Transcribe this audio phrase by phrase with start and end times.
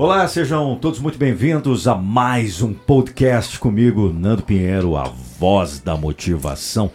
[0.00, 5.96] Olá, sejam todos muito bem-vindos a mais um podcast comigo, Nando Pinheiro, a voz da
[5.96, 6.92] motivação.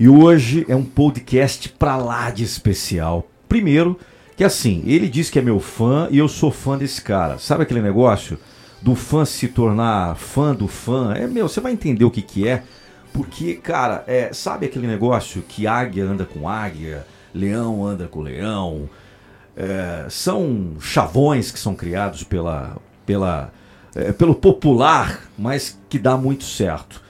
[0.00, 3.24] E hoje é um podcast pra lá de especial.
[3.48, 3.96] Primeiro,
[4.36, 7.38] que assim, ele diz que é meu fã e eu sou fã desse cara.
[7.38, 8.36] Sabe aquele negócio
[8.82, 11.14] do fã se tornar fã do fã?
[11.14, 12.64] É meu, você vai entender o que que é.
[13.12, 18.90] Porque, cara, é, sabe aquele negócio que águia anda com águia, leão anda com leão,
[19.60, 23.52] é, são chavões que são criados pela, pela,
[23.94, 27.02] é, pelo popular, mas que dá muito certo.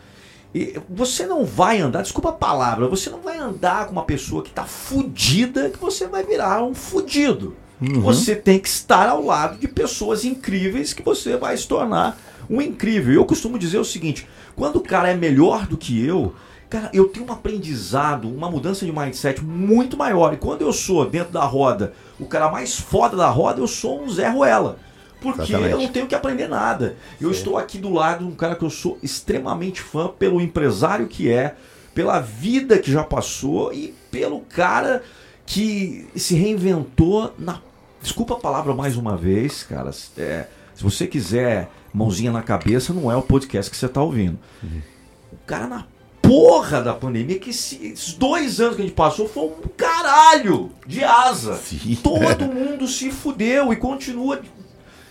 [0.52, 4.42] E você não vai andar, desculpa a palavra, você não vai andar com uma pessoa
[4.42, 7.54] que está fudida que você vai virar um fudido.
[7.80, 8.00] Uhum.
[8.00, 12.18] Você tem que estar ao lado de pessoas incríveis que você vai se tornar
[12.50, 13.14] um incrível.
[13.14, 16.34] Eu costumo dizer o seguinte: quando o cara é melhor do que eu,
[16.70, 20.32] Cara, eu tenho um aprendizado, uma mudança de mindset muito maior.
[20.32, 24.02] E quando eu sou, dentro da roda, o cara mais foda da roda, eu sou
[24.02, 24.78] um Zé Ruela.
[25.20, 25.72] Porque Exatamente.
[25.72, 26.96] eu não tenho que aprender nada.
[27.20, 31.06] Eu estou aqui do lado de um cara que eu sou extremamente fã pelo empresário
[31.06, 31.56] que é,
[31.94, 35.02] pela vida que já passou e pelo cara
[35.44, 37.60] que se reinventou na.
[38.00, 39.90] Desculpa a palavra mais uma vez, cara.
[40.16, 44.38] É, se você quiser mãozinha na cabeça, não é o podcast que você está ouvindo.
[44.62, 44.80] Uhum.
[45.32, 45.84] O cara na
[46.30, 51.02] porra da pandemia que esses dois anos que a gente passou foi um caralho de
[51.02, 51.56] asa.
[51.56, 51.98] Sim.
[52.00, 54.40] Todo mundo se fudeu e continua,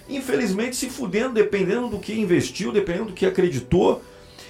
[0.07, 4.01] infelizmente, se fudendo, dependendo do que investiu, dependendo do que acreditou.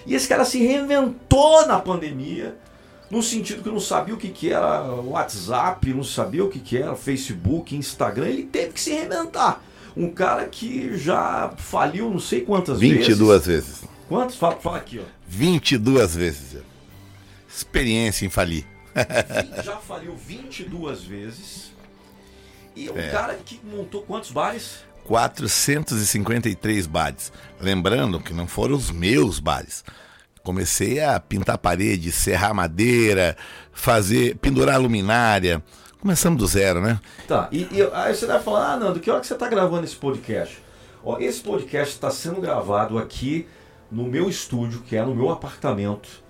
[0.06, 2.56] E esse cara se reinventou na pandemia,
[3.10, 6.78] no sentido que não sabia o que, que era WhatsApp, não sabia o que, que
[6.78, 8.28] era Facebook, Instagram.
[8.28, 9.60] Ele teve que se reinventar.
[9.98, 13.18] Um cara que já faliu não sei quantas 22 vezes.
[13.18, 13.89] 22 vezes.
[14.10, 14.36] Quantos?
[14.36, 15.04] Fala, fala aqui, ó.
[15.28, 16.58] 22 vezes.
[17.48, 18.66] Experiência em falir.
[19.64, 21.72] Já faliu 22 vezes.
[22.76, 23.10] E o é.
[23.12, 24.80] cara que montou quantos bares?
[25.06, 27.32] 453 bares.
[27.62, 29.84] Lembrando que não foram os meus bares.
[30.44, 33.38] Comecei a pintar parede, serrar madeira,
[33.72, 35.64] fazer, pendurar luminária.
[36.00, 37.00] Começamos do zero, né?
[37.28, 39.84] Tá, e, e aí você vai falar, ah, Nando, que hora que você está gravando
[39.84, 40.58] esse podcast?
[41.04, 43.46] Ó, esse podcast está sendo gravado aqui
[43.92, 46.24] no meu estúdio, que é no meu apartamento.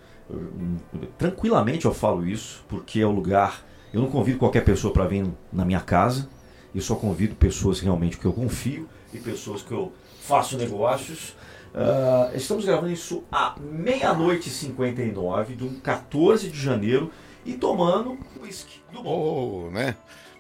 [1.18, 3.66] Tranquilamente eu falo isso, porque é o lugar.
[3.94, 6.30] Eu não convido qualquer pessoa para vir na minha casa.
[6.74, 11.36] Eu só convido pessoas realmente que eu confio e pessoas que eu faço negócios.
[11.74, 17.12] Uh, estamos gravando isso à meia-noite e 59 de um 14 de janeiro
[17.46, 19.68] e tomando whisky do bom.
[19.68, 19.96] Oh, né?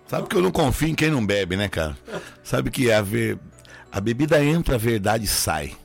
[0.07, 1.95] Sabe que eu não confio em quem não bebe, né, cara?
[2.43, 3.37] Sabe que a, ver...
[3.91, 5.75] a bebida entra, a verdade sai.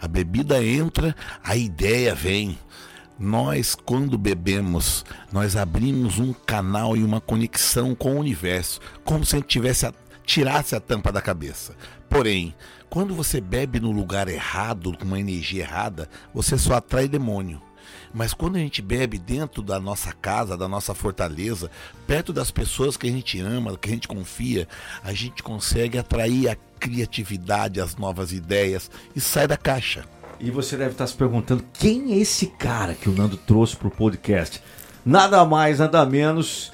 [0.00, 2.58] A bebida entra, a ideia vem.
[3.18, 9.36] Nós, quando bebemos, nós abrimos um canal e uma conexão com o universo, como se
[9.36, 9.94] a gente tivesse a,
[10.24, 11.76] tirasse a tampa da cabeça.
[12.08, 12.54] Porém,
[12.90, 17.60] quando você bebe no lugar errado, com uma energia errada, você só atrai demônio.
[18.14, 21.68] Mas quando a gente bebe dentro da nossa casa, da nossa fortaleza,
[22.06, 24.68] perto das pessoas que a gente ama, que a gente confia,
[25.02, 30.04] a gente consegue atrair a criatividade, as novas ideias e sai da caixa.
[30.38, 33.88] E você deve estar se perguntando quem é esse cara que o Nando trouxe para
[33.88, 34.62] o podcast.
[35.04, 36.72] Nada mais, nada menos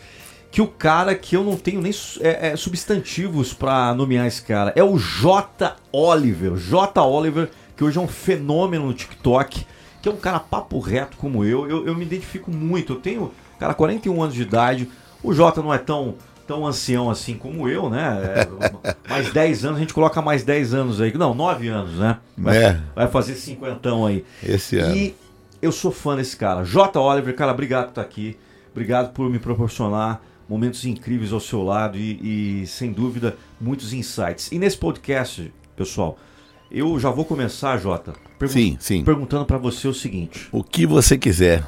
[0.51, 4.73] que o cara que eu não tenho nem é, é, substantivos para nomear esse cara.
[4.77, 5.77] É o J.
[5.93, 6.57] Oliver.
[6.57, 7.01] J.
[7.03, 9.65] Oliver, que hoje é um fenômeno no TikTok,
[10.01, 11.69] que é um cara papo reto como eu.
[11.69, 12.95] Eu, eu me identifico muito.
[12.95, 14.89] Eu tenho, cara, 41 anos de idade.
[15.23, 16.15] O J não é tão
[16.47, 18.19] tão ancião assim como eu, né?
[18.35, 21.17] É, mais 10 anos, a gente coloca mais 10 anos aí.
[21.17, 22.19] Não, 9 anos, né?
[22.37, 22.81] Vai, é.
[22.93, 24.25] vai fazer cinquentão aí.
[24.43, 24.97] Esse ano.
[24.97, 25.15] E
[25.63, 26.65] eu sou fã desse cara.
[26.65, 26.99] J.
[26.99, 28.37] Oliver, cara, obrigado por estar aqui.
[28.73, 34.51] Obrigado por me proporcionar momentos incríveis ao seu lado e, e sem dúvida, muitos insights.
[34.51, 36.19] E nesse podcast, pessoal,
[36.69, 39.05] eu já vou começar, Jota, pergun sim, sim.
[39.05, 41.65] perguntando para você o seguinte: O que você quiser.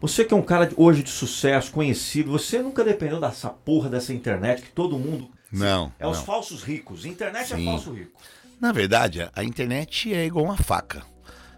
[0.00, 4.12] Você que é um cara hoje de sucesso, conhecido, você nunca dependeu dessa porra dessa
[4.12, 5.30] internet que todo mundo.
[5.50, 5.92] Não.
[5.96, 6.10] É não.
[6.10, 7.06] os falsos ricos.
[7.06, 7.62] Internet é Sim.
[7.62, 8.20] é falso rico.
[8.60, 11.04] Na verdade, a internet é igual uma faca.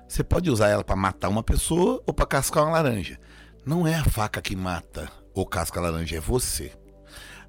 [0.07, 3.19] Você pode usar ela para matar uma pessoa ou para cascar uma laranja.
[3.65, 6.71] Não é a faca que mata ou casca a laranja, é você.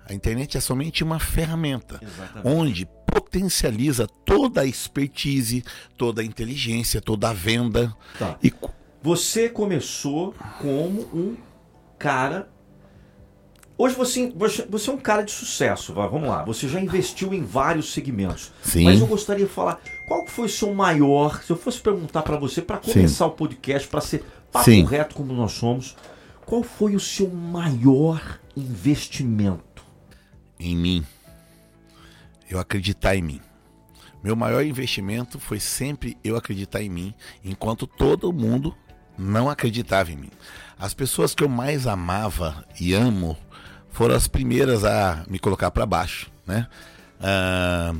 [0.07, 2.47] A internet é somente uma ferramenta Exatamente.
[2.47, 5.63] onde potencializa toda a expertise,
[5.97, 7.95] toda a inteligência, toda a venda.
[8.19, 8.37] Tá.
[8.43, 8.53] E
[9.01, 11.37] Você começou como um
[11.97, 12.49] cara.
[13.77, 14.31] Hoje você,
[14.69, 16.43] você, é um cara de sucesso, vamos lá.
[16.45, 18.51] Você já investiu em vários segmentos.
[18.63, 18.85] Sim.
[18.85, 22.37] Mas eu gostaria de falar, qual foi o seu maior, se eu fosse perguntar para
[22.37, 24.85] você, para começar o podcast, para ser papo Sim.
[24.85, 25.95] reto como nós somos,
[26.45, 29.75] qual foi o seu maior investimento?
[30.59, 31.05] em mim,
[32.49, 33.41] eu acreditar em mim.
[34.23, 37.13] Meu maior investimento foi sempre eu acreditar em mim,
[37.43, 38.75] enquanto todo mundo
[39.17, 40.31] não acreditava em mim.
[40.79, 43.37] As pessoas que eu mais amava e amo
[43.91, 46.67] foram as primeiras a me colocar para baixo, né?
[47.19, 47.93] Ah,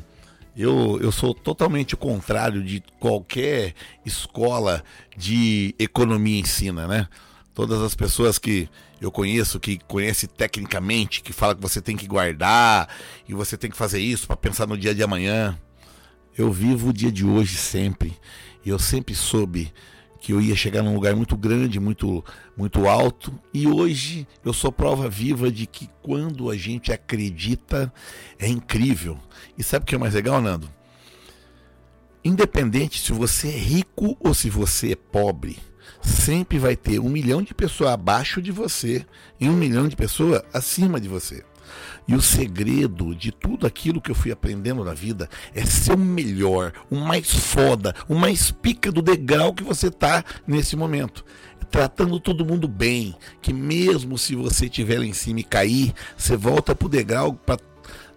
[0.57, 3.73] eu, eu sou totalmente o contrário de qualquer
[4.05, 4.83] escola
[5.15, 7.07] de economia ensina, né?
[7.55, 8.69] Todas as pessoas que
[8.99, 12.89] eu conheço, que conhece tecnicamente, que fala que você tem que guardar
[13.27, 15.57] e você tem que fazer isso para pensar no dia de amanhã.
[16.37, 18.13] Eu vivo o dia de hoje sempre.
[18.65, 19.73] E eu sempre soube
[20.19, 22.25] que eu ia chegar num lugar muito grande, muito
[22.57, 27.93] muito alto, e hoje eu sou prova viva de que quando a gente acredita
[28.39, 29.19] é incrível.
[29.55, 30.67] E sabe o que é mais legal, Nando?
[32.23, 35.59] Independente se você é rico ou se você é pobre,
[36.05, 39.05] sempre vai ter um milhão de pessoas abaixo de você
[39.39, 41.43] e um milhão de pessoas acima de você.
[42.07, 45.97] E o segredo de tudo aquilo que eu fui aprendendo na vida é ser o
[45.97, 51.25] melhor, o mais foda, o mais pica do degrau que você tá nesse momento.
[51.71, 56.37] Tratando todo mundo bem, que mesmo se você estiver lá em cima e cair, você
[56.37, 57.57] volta pro degrau pra,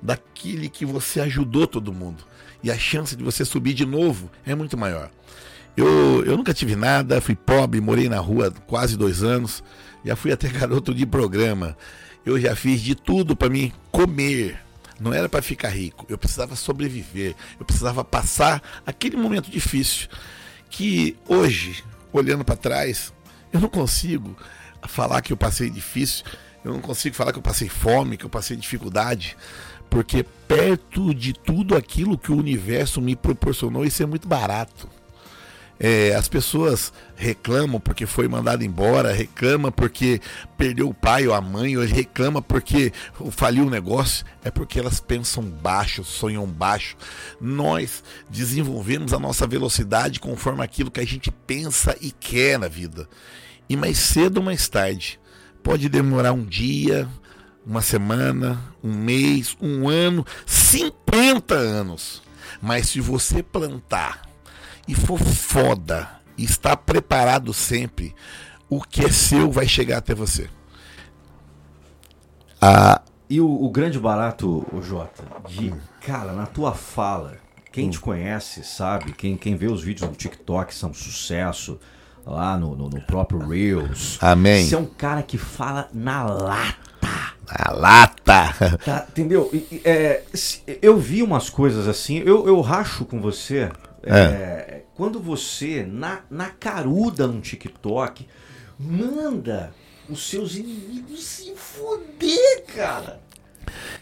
[0.03, 2.23] daquele que você ajudou todo mundo.
[2.63, 5.11] E a chance de você subir de novo é muito maior.
[5.77, 9.63] Eu, eu nunca tive nada, fui pobre, morei na rua quase dois anos,
[10.05, 11.77] já fui até garoto de programa.
[12.25, 14.59] Eu já fiz de tudo para mim comer.
[15.01, 20.09] Não era para ficar rico, eu precisava sobreviver, eu precisava passar aquele momento difícil
[20.69, 23.13] que hoje, olhando para trás,
[23.53, 24.37] eu não consigo
[24.89, 26.25] falar que eu passei difícil,
[26.65, 29.37] eu não consigo falar que eu passei fome, que eu passei dificuldade,
[29.89, 34.89] porque perto de tudo aquilo que o universo me proporcionou, isso é muito barato.
[35.81, 40.21] É, as pessoas reclamam porque foi mandado embora, reclama porque
[40.57, 42.93] perdeu o pai ou a mãe, ou reclama porque
[43.31, 46.97] faliu o negócio, é porque elas pensam baixo, sonham baixo.
[47.41, 53.09] Nós desenvolvemos a nossa velocidade conforme aquilo que a gente pensa e quer na vida.
[53.69, 55.21] E mais cedo ou mais tarde,
[55.63, 57.09] pode demorar um dia,
[57.65, 62.23] uma semana, um mês, um ano, 50 anos.
[62.61, 64.28] Mas se você plantar
[64.89, 68.15] e for foda e estar preparado sempre,
[68.69, 70.49] o que é seu vai chegar até você.
[72.61, 77.37] Ah, E o, o grande barato, o Jota, de, cara, na tua fala,
[77.71, 81.79] quem te conhece sabe, quem, quem vê os vídeos no TikTok são sucesso,
[82.27, 84.19] lá no, no, no próprio Reels.
[84.21, 84.67] Amém.
[84.67, 86.77] Você é um cara que fala na lata.
[87.47, 88.79] a lata.
[88.85, 89.51] Tá, entendeu?
[89.85, 90.23] É,
[90.83, 93.71] eu vi umas coisas assim, eu, eu racho com você.
[94.15, 98.27] É, quando você, na, na caruda no TikTok,
[98.79, 99.73] manda
[100.09, 103.21] os seus inimigos se fuder, cara.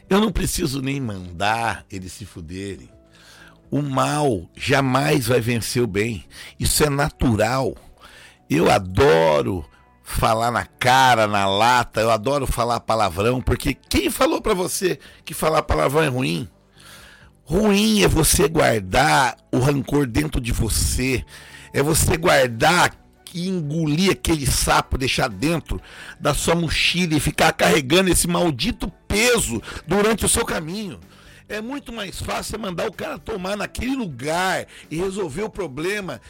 [0.08, 2.88] Eu não preciso nem mandar eles se fuderem.
[3.70, 6.25] O mal jamais vai vencer o bem.
[6.58, 7.75] Isso é natural.
[8.48, 9.69] Eu adoro
[10.05, 15.34] falar na cara, na lata, eu adoro falar palavrão, porque quem falou pra você que
[15.34, 16.48] falar palavrão é ruim?
[17.48, 21.24] Ruim é você guardar o rancor dentro de você.
[21.72, 22.93] É você guardar
[23.32, 25.81] e engolir aquele sapo, deixar dentro
[26.19, 30.98] da sua mochila e ficar carregando esse maldito peso durante o seu caminho.
[31.48, 36.20] É muito mais fácil mandar o cara tomar naquele lugar e resolver o problema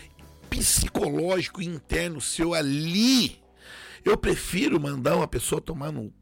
[0.50, 3.40] psicológico interno seu ali.
[4.04, 6.12] Eu prefiro mandar uma pessoa tomar no,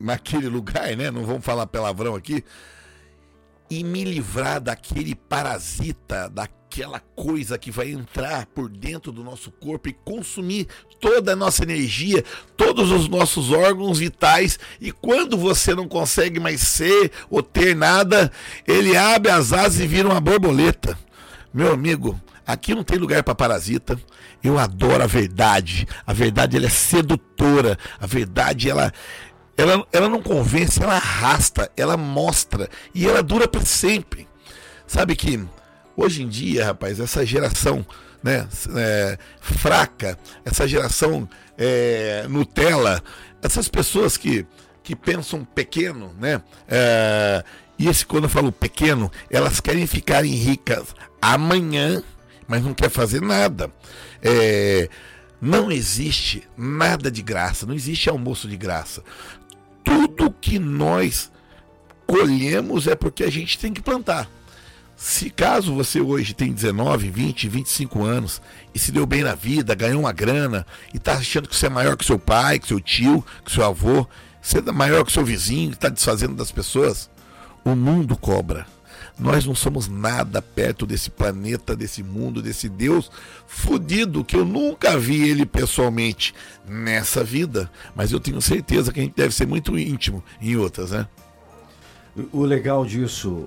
[0.00, 1.10] naquele lugar, né?
[1.10, 2.42] Não vamos falar palavrão aqui
[3.72, 9.88] e me livrar daquele parasita, daquela coisa que vai entrar por dentro do nosso corpo
[9.88, 10.68] e consumir
[11.00, 12.22] toda a nossa energia,
[12.54, 14.58] todos os nossos órgãos vitais.
[14.78, 18.30] E quando você não consegue mais ser ou ter nada,
[18.68, 20.98] ele abre as asas e vira uma borboleta.
[21.54, 23.98] Meu amigo, aqui não tem lugar para parasita.
[24.44, 25.88] Eu adoro a verdade.
[26.06, 27.78] A verdade ela é sedutora.
[27.98, 28.92] A verdade ela
[29.62, 34.28] ela, ela não convence, ela arrasta, ela mostra e ela dura para sempre.
[34.86, 35.42] Sabe que
[35.96, 37.86] hoje em dia, rapaz, essa geração
[38.22, 41.28] né, é, fraca, essa geração
[41.58, 43.02] é, Nutella,
[43.42, 44.46] essas pessoas que,
[44.82, 46.42] que pensam pequeno, né?
[46.68, 47.44] é,
[47.78, 52.02] E esse, quando eu falo pequeno, elas querem ficarem ricas amanhã,
[52.46, 53.70] mas não quer fazer nada.
[54.22, 54.88] É,
[55.40, 59.02] não existe nada de graça, não existe almoço de graça.
[59.84, 61.30] Tudo que nós
[62.06, 64.28] colhemos é porque a gente tem que plantar.
[64.96, 68.40] Se caso você hoje tem 19, 20, 25 anos
[68.72, 71.70] e se deu bem na vida, ganhou uma grana e está achando que você é
[71.70, 74.06] maior que seu pai, que seu tio, que seu avô,
[74.40, 77.10] você é maior que seu vizinho, está desfazendo das pessoas,
[77.64, 78.66] o mundo cobra.
[79.22, 83.10] Nós não somos nada perto desse planeta, desse mundo, desse Deus
[83.46, 86.34] fodido que eu nunca vi ele pessoalmente
[86.68, 90.90] nessa vida, mas eu tenho certeza que a gente deve ser muito íntimo em outras,
[90.90, 91.06] né?
[92.30, 93.46] O legal disso,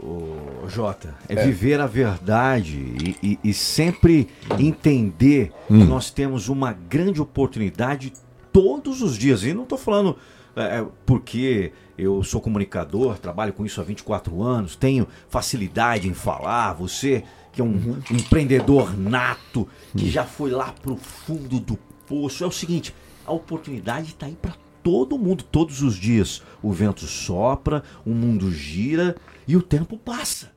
[0.67, 4.27] Jota, é, é, viver a verdade e, e, e sempre
[4.57, 5.81] entender hum.
[5.81, 8.11] que nós temos uma grande oportunidade
[8.51, 9.43] todos os dias.
[9.43, 10.17] E não estou falando
[10.55, 16.13] é, é, porque eu sou comunicador, trabalho com isso há 24 anos, tenho facilidade em
[16.13, 17.23] falar, você
[17.55, 18.01] que é um, uhum.
[18.11, 20.11] empreendedor nato, que uhum.
[20.11, 22.43] já foi lá para o fundo do poço.
[22.43, 22.93] É o seguinte,
[23.25, 26.43] a oportunidade está aí para todo mundo, todos os dias.
[26.61, 29.15] O vento sopra, o mundo gira
[29.47, 30.51] e o tempo passa.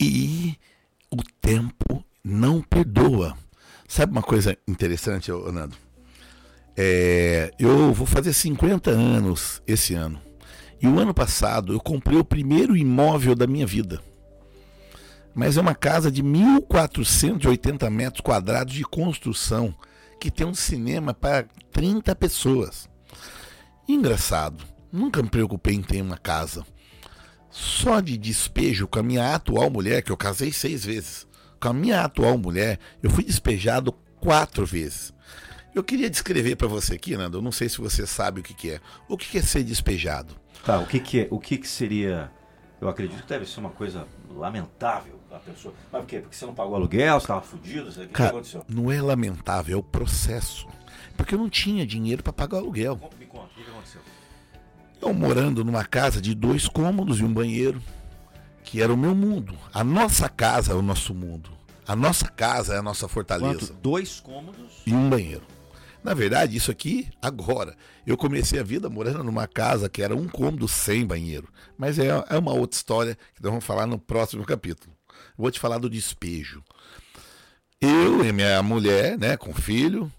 [0.00, 0.56] E
[1.10, 3.36] o tempo não perdoa.
[3.86, 5.83] Sabe uma coisa interessante, Nando?
[6.76, 10.20] É, eu vou fazer 50 anos esse ano.
[10.80, 14.02] E o ano passado eu comprei o primeiro imóvel da minha vida.
[15.34, 19.74] Mas é uma casa de 1.480 metros quadrados de construção
[20.20, 22.88] que tem um cinema para 30 pessoas.
[23.88, 26.64] Engraçado, nunca me preocupei em ter uma casa.
[27.50, 31.26] Só de despejo com a minha atual mulher, que eu casei seis vezes,
[31.60, 35.13] com a minha atual mulher, eu fui despejado quatro vezes.
[35.74, 38.54] Eu queria descrever para você aqui, Nando, eu não sei se você sabe o que,
[38.54, 38.80] que é.
[39.08, 40.34] O que, que é ser despejado?
[40.64, 41.28] Tá, o que, que é?
[41.30, 42.30] O que, que seria.
[42.80, 45.74] Eu acredito que deve ser uma coisa lamentável a pessoa.
[45.90, 46.20] Mas por quê?
[46.20, 47.88] Porque você não pagou aluguel, você estava fudido?
[47.88, 48.64] O que, Cara, que aconteceu?
[48.68, 50.68] Não é lamentável, é o processo.
[51.16, 53.00] Porque eu não tinha dinheiro para pagar o aluguel.
[53.18, 54.00] Me conta, o que aconteceu?
[55.00, 57.82] Eu morando numa casa de dois cômodos e um banheiro,
[58.62, 59.56] que era o meu mundo.
[59.72, 61.50] A nossa casa é o nosso mundo.
[61.86, 63.58] A nossa casa é a nossa fortaleza.
[63.58, 63.72] Quanto?
[63.74, 65.42] Dois cômodos e um banheiro.
[66.04, 67.74] Na verdade, isso aqui, agora.
[68.06, 71.48] Eu comecei a vida morando numa casa que era um cômodo sem banheiro.
[71.78, 74.94] Mas é, é uma outra história que nós vamos falar no próximo capítulo.
[75.36, 76.62] vou te falar do despejo.
[77.80, 80.12] Eu e minha mulher, né, com filho,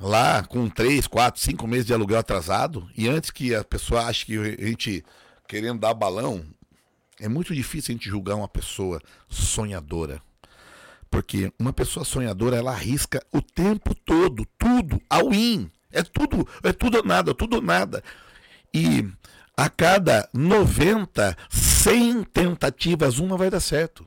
[0.00, 4.26] lá com três, quatro, cinco meses de aluguel atrasado, e antes que a pessoa ache
[4.26, 5.04] que a gente
[5.48, 6.44] querendo dar balão,
[7.18, 10.22] é muito difícil a gente julgar uma pessoa sonhadora.
[11.10, 15.70] Porque uma pessoa sonhadora, ela arrisca o tempo todo, tudo, ao in.
[15.92, 18.02] É tudo, é tudo ou nada, tudo ou nada.
[18.72, 19.04] E
[19.56, 24.06] a cada 90, 100 tentativas, uma vai dar certo.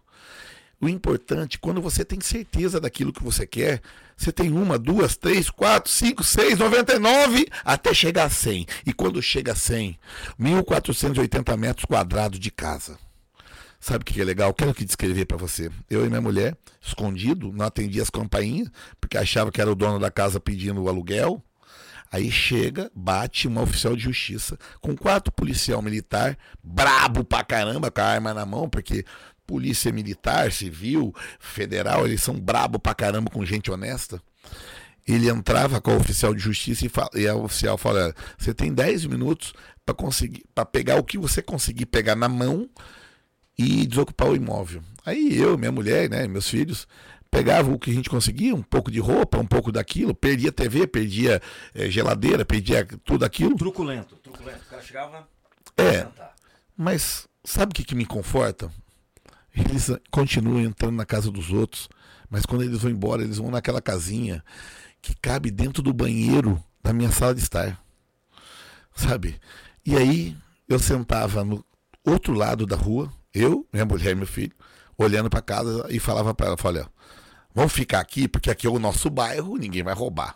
[0.80, 3.82] O importante, quando você tem certeza daquilo que você quer,
[4.18, 8.66] você tem uma, duas, três, quatro, cinco, seis, noventa e nove, até chegar a 100.
[8.86, 9.98] E quando chega a 100,
[10.40, 12.98] 1.480 metros quadrados de casa.
[13.84, 14.54] Sabe o que é legal?
[14.54, 15.70] Quero que descrever para você.
[15.90, 20.00] Eu e minha mulher, escondido, não atendia as campainhas, porque achava que era o dono
[20.00, 21.44] da casa pedindo o aluguel.
[22.10, 28.00] Aí chega, bate uma oficial de justiça com quatro policial militar, brabo pra caramba, com
[28.00, 29.04] a arma na mão, porque
[29.46, 34.22] polícia militar, civil, federal, eles são brabo pra caramba com gente honesta.
[35.06, 38.74] Ele entrava com o oficial de justiça e, fala, e a oficial fala: "Você tem
[38.74, 39.54] 10 minutos
[39.86, 42.70] para conseguir para pegar o que você conseguir pegar na mão
[43.58, 44.82] e desocupar o imóvel".
[45.06, 46.88] Aí eu, minha mulher, né, meus filhos
[47.30, 50.86] pegava o que a gente conseguia, um pouco de roupa, um pouco daquilo, perdia TV,
[50.86, 51.42] perdia
[51.74, 53.56] é, geladeira, perdia tudo aquilo.
[53.56, 54.60] Truculento, truculento.
[54.68, 55.28] O cara chegava.
[55.76, 56.08] É.
[56.78, 58.72] Mas sabe o que, que me conforta?
[59.56, 61.88] eles continuam entrando na casa dos outros,
[62.30, 64.44] mas quando eles vão embora, eles vão naquela casinha
[65.02, 67.80] que cabe dentro do banheiro da minha sala de estar.
[68.96, 69.40] Sabe?
[69.86, 70.36] E aí
[70.68, 71.64] eu sentava no
[72.04, 74.54] outro lado da rua, eu, minha mulher e meu filho,
[74.98, 76.88] olhando para casa e falava para ela, olha,
[77.54, 80.36] vamos ficar aqui porque aqui é o nosso bairro, ninguém vai roubar.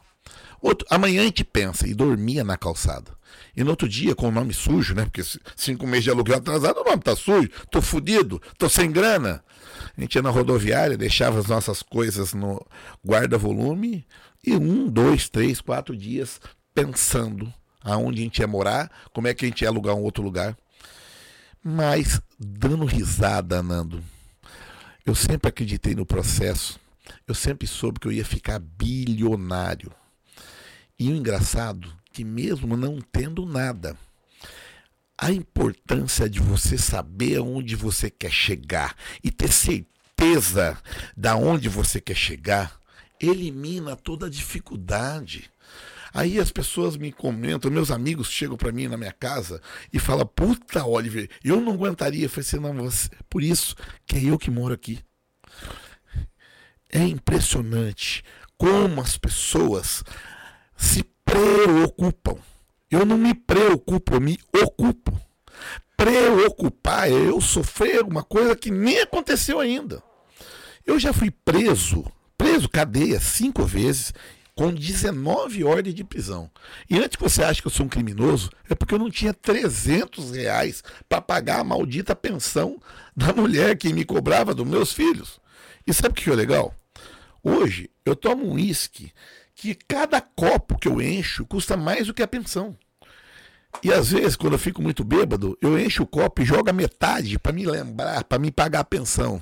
[0.62, 3.12] Outro, amanhã a gente pensa e dormia na calçada.
[3.56, 5.06] E no outro dia, com o nome sujo, né?
[5.06, 5.22] Porque
[5.56, 9.44] cinco meses de aluguel atrasado, o nome tá sujo, tô fudido, tô sem grana.
[9.96, 12.66] A gente ia na rodoviária, deixava as nossas coisas no
[13.06, 14.06] guarda-volume
[14.46, 16.40] e um, dois, três, quatro dias
[16.74, 17.52] pensando
[17.84, 20.58] aonde a gente ia morar, como é que a gente ia alugar um outro lugar.
[21.64, 24.04] Mas dando risada, Nando,
[25.06, 26.80] eu sempre acreditei no processo.
[27.28, 29.92] Eu sempre soube que eu ia ficar bilionário.
[31.00, 33.96] E o engraçado que mesmo não tendo nada,
[35.18, 40.78] a importância de você saber aonde você quer chegar e ter certeza
[41.16, 42.80] da onde você quer chegar
[43.20, 45.50] elimina toda a dificuldade.
[46.18, 49.62] Aí as pessoas me comentam, meus amigos chegam para mim na minha casa
[49.94, 52.26] e falam: Puta, Oliver, eu não aguentaria.
[52.26, 54.98] Eu falei assim: Não, você, por isso que é eu que moro aqui.
[56.92, 58.24] É impressionante
[58.58, 60.04] como as pessoas
[60.76, 62.40] se preocupam.
[62.90, 65.22] Eu não me preocupo, eu me ocupo.
[65.96, 70.02] Preocupar é eu sofrer uma coisa que nem aconteceu ainda.
[70.84, 74.12] Eu já fui preso, preso, cadeia, cinco vezes,
[74.58, 76.50] com 19 ordens de prisão.
[76.90, 79.32] E antes que você ache que eu sou um criminoso, é porque eu não tinha
[79.32, 82.82] 300 reais para pagar a maldita pensão
[83.16, 85.40] da mulher que me cobrava dos meus filhos.
[85.86, 86.74] E sabe o que é legal?
[87.44, 89.12] Hoje eu tomo um uísque
[89.54, 92.76] que cada copo que eu encho custa mais do que a pensão.
[93.84, 96.74] E às vezes, quando eu fico muito bêbado, eu encho o copo e jogo a
[96.74, 99.40] metade para me lembrar, para me pagar a pensão.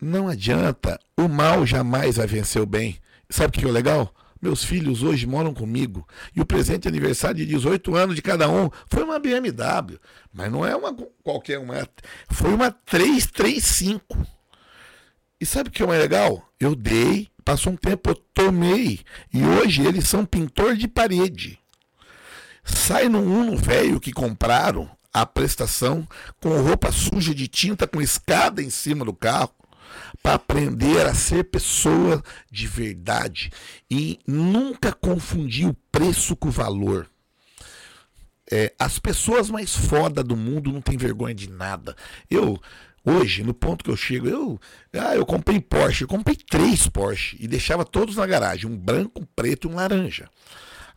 [0.00, 2.98] Não adianta, o mal jamais vai vencer o bem.
[3.32, 4.14] Sabe o que é legal?
[4.40, 8.68] Meus filhos hoje moram comigo e o presente aniversário de 18 anos de cada um
[8.88, 9.98] foi uma BMW,
[10.32, 11.88] mas não é uma qualquer uma,
[12.28, 14.26] foi uma 335.
[15.40, 16.48] E sabe o que é mais legal?
[16.58, 19.00] Eu dei Passou um tempo, eu tomei.
[19.32, 21.58] E hoje eles são pintor de parede.
[22.64, 26.06] Sai no Uno velho que compraram a prestação
[26.40, 29.52] com roupa suja de tinta, com escada em cima do carro,
[30.22, 33.50] para aprender a ser pessoa de verdade
[33.90, 37.08] e nunca confundir o preço com o valor.
[38.50, 41.96] É, as pessoas mais foda do mundo não têm vergonha de nada.
[42.30, 42.60] Eu
[43.04, 44.60] Hoje, no ponto que eu chego, eu,
[44.92, 49.20] ah, eu comprei Porsche, eu comprei três Porsche e deixava todos na garagem, um branco,
[49.20, 50.30] um preto e um laranja.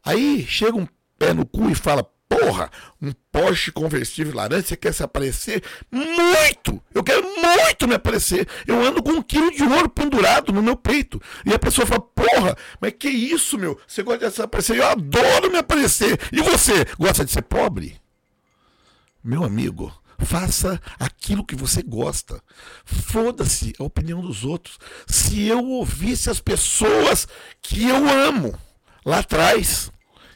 [0.03, 0.87] Aí chega um
[1.17, 5.63] pé no cu e fala: Porra, um Porsche conversível laranja, você quer se aparecer?
[5.91, 6.81] Muito!
[6.93, 8.47] Eu quero muito me aparecer.
[8.65, 11.21] Eu ando com um quilo de ouro pendurado no meu peito.
[11.45, 13.79] E a pessoa fala: Porra, mas que isso, meu?
[13.87, 14.77] Você gosta de se aparecer?
[14.77, 16.19] Eu adoro me aparecer.
[16.31, 17.99] E você, gosta de ser pobre?
[19.23, 22.41] Meu amigo, Faça aquilo que você gosta.
[22.85, 24.79] Foda-se a opinião dos outros.
[25.05, 27.27] Se eu ouvisse as pessoas
[27.61, 28.57] que eu amo
[29.05, 29.91] lá atrás,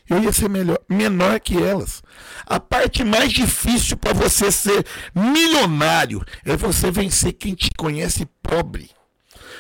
[0.09, 2.01] eu ia ser melhor, menor que elas.
[2.45, 8.89] A parte mais difícil para você ser milionário é você vencer quem te conhece pobre.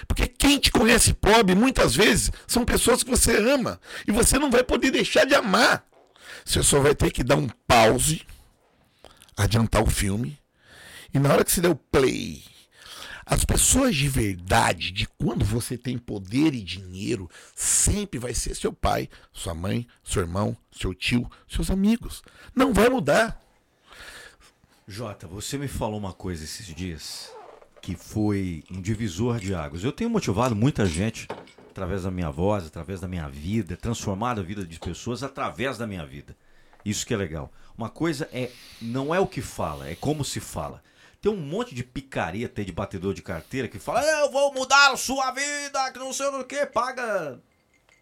[0.07, 3.79] Porque quem te conhece pobre, muitas vezes, são pessoas que você ama.
[4.07, 5.85] E você não vai poder deixar de amar.
[6.43, 8.25] Você só vai ter que dar um pause
[9.37, 10.37] adiantar o filme.
[11.13, 12.43] E na hora que você der o play,
[13.29, 18.73] as pessoas de verdade, de quando você tem poder e dinheiro, sempre vai ser seu
[18.73, 22.23] pai, sua mãe, seu irmão, seu tio, seus amigos.
[22.55, 23.39] Não vai mudar.
[24.87, 27.31] Jota, você me falou uma coisa esses dias
[27.83, 29.83] que foi um divisor de águas.
[29.83, 31.27] Eu tenho motivado muita gente
[31.69, 35.85] através da minha voz, através da minha vida, transformado a vida de pessoas através da
[35.85, 36.35] minha vida.
[36.83, 37.53] Isso que é legal.
[37.77, 38.49] Uma coisa é
[38.81, 40.81] não é o que fala, é como se fala.
[41.21, 44.97] Tem um monte de picareta de batedor de carteira que fala: Eu vou mudar a
[44.97, 47.39] sua vida, que não sei o que, paga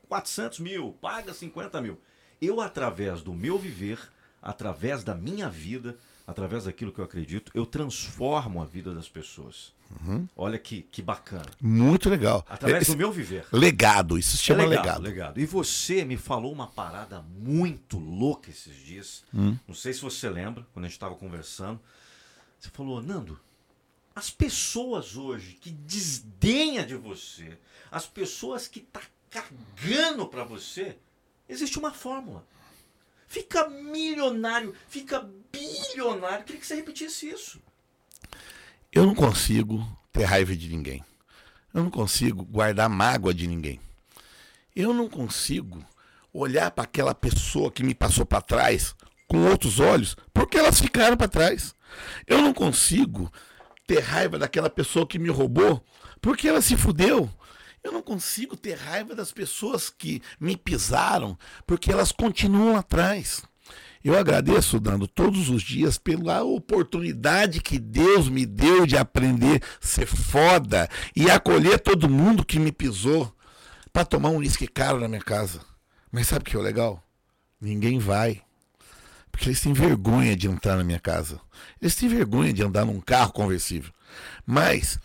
[0.08, 2.00] 400 mil, paga 50 mil.
[2.40, 4.00] Eu, através do meu viver,
[4.42, 9.74] através da minha vida, através daquilo que eu acredito, eu transformo a vida das pessoas.
[10.02, 10.28] Uhum.
[10.36, 11.46] Olha que, que bacana.
[11.62, 12.46] Muito legal.
[12.48, 13.46] Através Esse, do meu viver.
[13.52, 15.04] Legado, isso se chama é legado, legado.
[15.04, 15.40] legado.
[15.40, 19.24] E você me falou uma parada muito louca esses dias.
[19.34, 19.58] Hum.
[19.68, 21.80] Não sei se você lembra, quando a gente estava conversando.
[22.60, 23.39] Você falou, Nando,
[24.15, 27.58] as pessoas hoje que desdenha de você,
[27.91, 30.98] as pessoas que tá cagando para você,
[31.48, 32.46] existe uma fórmula.
[33.28, 36.46] Fica milionário, fica bilionário.
[36.46, 37.62] Queria que você repetisse isso.
[38.91, 41.04] Eu não consigo ter raiva de ninguém.
[41.74, 43.80] Eu não consigo guardar mágoa de ninguém.
[44.76, 45.86] Eu não consigo
[46.34, 48.96] olhar para aquela pessoa que me passou para trás
[49.28, 51.76] com outros olhos, porque elas ficaram para trás.
[52.26, 53.32] Eu não consigo
[53.86, 55.84] ter raiva daquela pessoa que me roubou,
[56.21, 57.30] porque ela se fudeu.
[57.84, 63.43] Eu não consigo ter raiva das pessoas que me pisaram, porque elas continuam atrás.
[64.04, 69.86] Eu agradeço, Dando, todos os dias pela oportunidade que Deus me deu de aprender a
[69.86, 73.34] ser foda e acolher todo mundo que me pisou
[73.91, 75.62] para tomar um uísque caro na minha casa.
[76.12, 77.04] Mas sabe o que é legal?
[77.60, 78.47] Ninguém vai.
[79.38, 81.39] Porque eles têm vergonha de entrar na minha casa.
[81.80, 83.93] Eles têm vergonha de andar num carro conversível.
[84.43, 84.97] Mas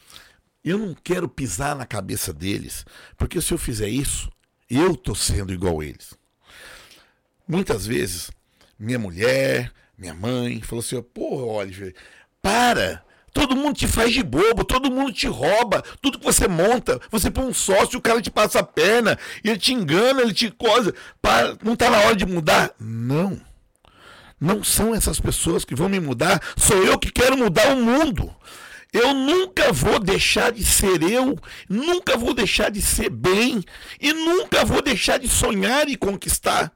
[0.64, 2.86] eu não quero pisar na cabeça deles,
[3.18, 4.32] porque se eu fizer isso,
[4.70, 6.14] eu estou sendo igual a eles.
[7.46, 8.30] Muitas vezes
[8.78, 11.94] minha mulher, minha mãe, falou assim: porra, Oliver,
[12.40, 13.04] para!
[13.34, 17.30] Todo mundo te faz de bobo, todo mundo te rouba, tudo que você monta, você
[17.30, 20.94] põe um sócio, o cara te passa a perna, ele te engana, ele te coisa.
[21.20, 22.74] Para, não tá na hora de mudar?
[22.78, 23.51] Não.
[24.42, 28.35] Não são essas pessoas que vão me mudar, sou eu que quero mudar o mundo.
[28.92, 33.62] Eu nunca vou deixar de ser eu, nunca vou deixar de ser bem
[34.00, 36.72] e nunca vou deixar de sonhar e conquistar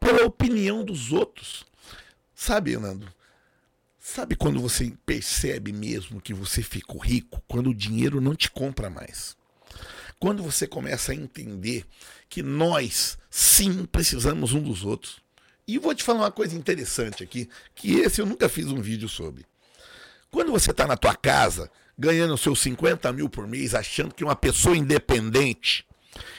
[0.00, 1.64] pela opinião dos outros.
[2.34, 3.06] Sabe, Nando?
[3.96, 7.40] Sabe quando você percebe mesmo que você ficou rico?
[7.46, 9.36] Quando o dinheiro não te compra mais.
[10.18, 11.86] Quando você começa a entender
[12.28, 15.23] que nós, sim, precisamos um dos outros.
[15.66, 19.08] E vou te falar uma coisa interessante aqui, que esse eu nunca fiz um vídeo
[19.08, 19.46] sobre.
[20.30, 24.36] Quando você está na tua casa, ganhando seus 50 mil por mês, achando que uma
[24.36, 25.86] pessoa independente,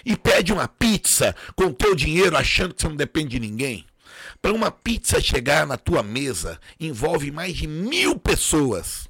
[0.05, 3.85] e pede uma pizza com teu dinheiro, achando que você não depende de ninguém,
[4.41, 9.09] para uma pizza chegar na tua mesa, envolve mais de mil pessoas.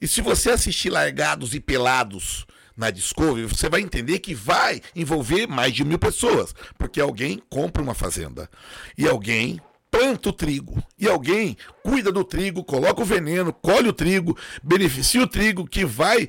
[0.00, 5.46] E se você assistir Largados e Pelados na Discovery, você vai entender que vai envolver
[5.46, 6.54] mais de mil pessoas.
[6.76, 8.50] Porque alguém compra uma fazenda.
[8.98, 9.60] E alguém
[9.90, 10.82] planta o trigo.
[10.98, 15.84] E alguém cuida do trigo, coloca o veneno, colhe o trigo, beneficia o trigo, que
[15.84, 16.28] vai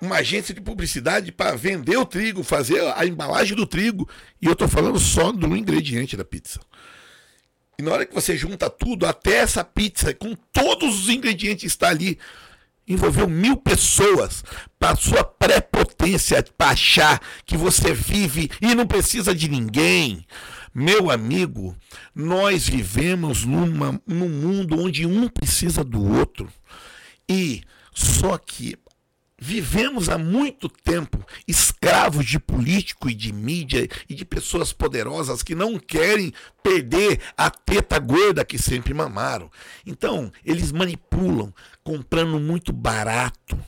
[0.00, 4.08] uma agência de publicidade para vender o trigo, fazer a embalagem do trigo.
[4.40, 6.58] E eu estou falando só do ingrediente da pizza.
[7.78, 11.88] E na hora que você junta tudo, até essa pizza, com todos os ingredientes está
[11.88, 12.18] ali,
[12.86, 14.44] envolveu mil pessoas
[14.78, 20.26] para sua prepotência, para achar que você vive e não precisa de ninguém.
[20.74, 21.76] Meu amigo,
[22.14, 26.48] nós vivemos numa, num mundo onde um precisa do outro.
[27.28, 27.62] E
[27.94, 28.76] só que
[29.44, 31.18] Vivemos há muito tempo
[31.48, 37.50] escravos de político e de mídia e de pessoas poderosas que não querem perder a
[37.50, 39.50] teta gorda que sempre mamaram.
[39.84, 43.58] Então, eles manipulam, comprando muito barato.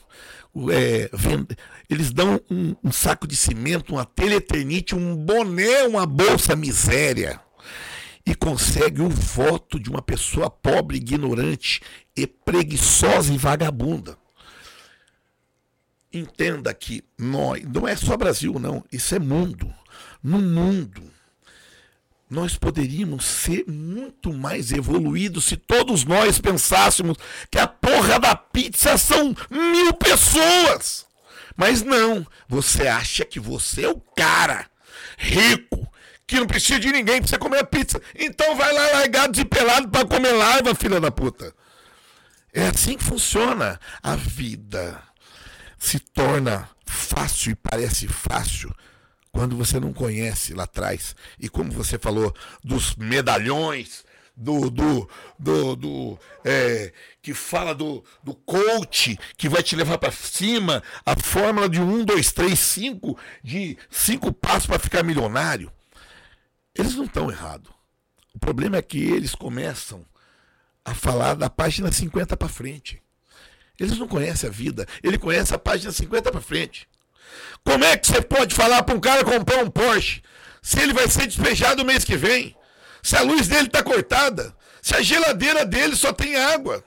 [0.71, 1.47] É, vend...
[1.89, 7.39] Eles dão um, um, saco de cimento, uma telha eternite, um boné, uma bolsa miséria.
[8.25, 11.81] E consegue o voto de uma pessoa pobre, ignorante
[12.15, 14.17] e preguiçosa e vagabunda
[16.17, 19.73] entenda que nós, não é só Brasil, não, isso é mundo.
[20.23, 21.03] No mundo,
[22.29, 27.17] nós poderíamos ser muito mais evoluídos se todos nós pensássemos
[27.51, 31.05] que a porra da pizza são mil pessoas.
[31.55, 34.65] Mas não, você acha que você é o cara
[35.17, 35.87] rico,
[36.27, 38.01] que não precisa de ninguém pra você comer pizza.
[38.15, 41.53] Então vai lá largado e pelado para comer larva, filha da puta.
[42.53, 45.01] É assim que funciona a vida
[45.77, 48.73] se torna fácil e parece fácil
[49.35, 51.13] quando você não conhece lá atrás.
[51.37, 58.33] E como você falou dos medalhões, do, do, do, do é, que fala do, do
[58.33, 63.77] coach que vai te levar para cima, a fórmula de 1, 2, 3, 5, de
[63.89, 65.69] cinco passos para ficar milionário.
[66.73, 67.69] Eles não estão errados.
[68.33, 70.05] O problema é que eles começam
[70.85, 73.01] a falar da página 50 para frente.
[73.77, 74.87] Eles não conhecem a vida.
[75.03, 76.87] Ele conhece a página 50 para frente.
[77.63, 80.21] Como é que você pode falar para um cara comprar um Porsche
[80.61, 82.55] se ele vai ser despejado mês que vem?
[83.01, 84.55] Se a luz dele está cortada?
[84.81, 86.83] Se a geladeira dele só tem água?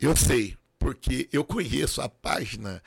[0.00, 2.82] Eu sei, porque eu conheço a página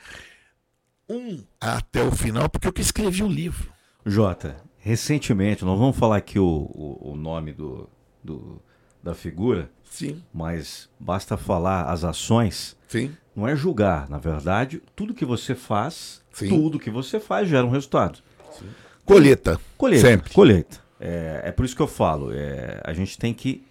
[1.08, 3.72] 1 até o final, porque eu que escrevi o livro.
[4.06, 7.88] Jota, recentemente, nós vamos falar aqui o, o, o nome do,
[8.22, 8.62] do,
[9.02, 10.22] da figura, Sim.
[10.32, 12.76] Mas basta falar as ações.
[12.88, 13.14] Sim.
[13.40, 14.06] Não é julgar.
[14.10, 16.50] Na verdade, tudo que você faz, Sim.
[16.50, 18.18] tudo que você faz gera um resultado.
[18.52, 18.66] Sim.
[19.02, 19.58] Colheita.
[19.78, 20.06] Colheita.
[20.06, 20.30] Sempre.
[20.34, 20.78] Colheita.
[21.00, 22.30] É, é por isso que eu falo.
[22.34, 23.64] É, a gente tem que.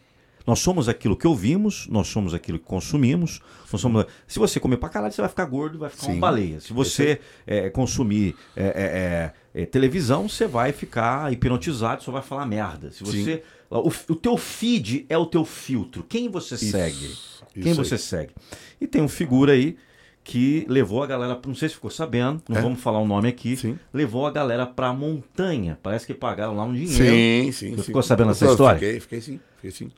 [0.47, 3.39] Nós somos aquilo que ouvimos, nós somos aquilo que consumimos.
[3.71, 6.13] Nós somos, se você comer pra caralho, você vai ficar gordo, vai ficar Sim.
[6.13, 6.59] uma baleia.
[6.59, 12.47] Se você é, consumir é, é, é, televisão, você vai ficar hipnotizado, só vai falar
[12.47, 12.89] merda.
[12.89, 13.43] Se você.
[13.69, 16.03] O, o, teu feed é o teu filtro.
[16.03, 17.17] Quem você Isso, segue?
[17.61, 17.99] Quem você aí.
[17.99, 18.33] segue?
[18.81, 19.77] E tem um figura aí
[20.23, 22.61] que levou a galera, não sei se ficou sabendo, não É.
[22.61, 23.79] vamos falar o nome aqui, Sim.
[23.93, 25.77] levou a galera pra montanha.
[25.81, 26.93] Parece que pagaram lá um dinheiro.
[26.93, 27.71] Sim, sim.
[27.71, 27.83] Você sim.
[27.83, 28.79] ficou sabendo dessa Eu história?
[28.79, 29.39] Fiquei, fiquei sim.
[29.55, 29.91] Fiquei sim.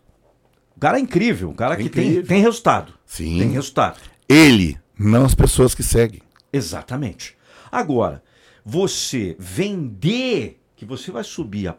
[0.76, 2.94] O cara é incrível, um cara É que tem, tem resultado.
[3.06, 3.40] Sim.
[3.40, 4.00] Tem resultado.
[4.28, 6.22] Ele, não as pessoas que seguem.
[6.52, 7.36] Exatamente.
[7.72, 8.24] Agora,
[8.66, 11.76] você vender que você vai subir a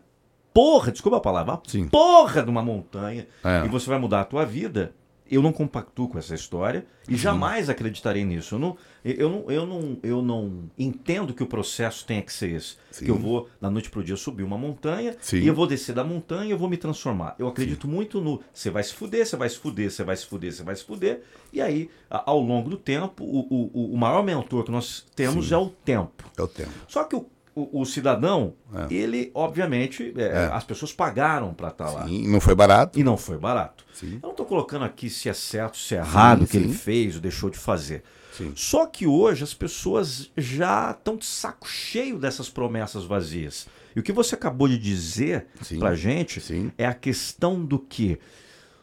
[0.52, 1.88] porra, desculpa a palavra, a Sim.
[1.88, 3.64] porra de uma montanha É.
[3.64, 4.94] e você vai mudar a tua vida,
[5.30, 8.54] eu não compactuo com essa história e jamais acreditarei nisso.
[8.54, 12.50] Eu não, eu, não, eu, não, eu não entendo que o processo tenha que ser
[12.50, 12.76] esse.
[12.90, 13.06] Sim.
[13.06, 15.38] Que eu vou, da noite pro dia, subir uma montanha Sim.
[15.38, 17.34] e eu vou descer da montanha e eu vou me transformar.
[17.38, 20.26] Eu acredito muito no você vai se fuder, você vai se fuder, você vai se
[20.26, 21.22] fuder, você vai se fuder.
[21.50, 25.56] E aí, ao longo do tempo, o, o, o maior mentor que nós temos é
[25.56, 26.30] o tempo.
[26.36, 26.70] É o tempo.
[26.86, 28.94] Só que o, o, o cidadão, É.
[28.94, 32.06] ele, obviamente, é, as pessoas pagaram para estar lá.
[32.06, 32.98] Sim, não foi barato.
[32.98, 33.84] E não foi barato.
[33.92, 34.14] Sim.
[34.14, 36.64] Eu não estou colocando aqui se é certo, se é errado o que sim.
[36.64, 38.02] ele fez ou deixou de fazer.
[38.36, 38.52] Sim.
[38.56, 43.66] Só que hoje as pessoas já estão de saco cheio dessas promessas vazias.
[43.94, 45.78] E o que você acabou de dizer Sim.
[45.78, 46.72] pra gente Sim.
[46.78, 48.18] é a questão do que?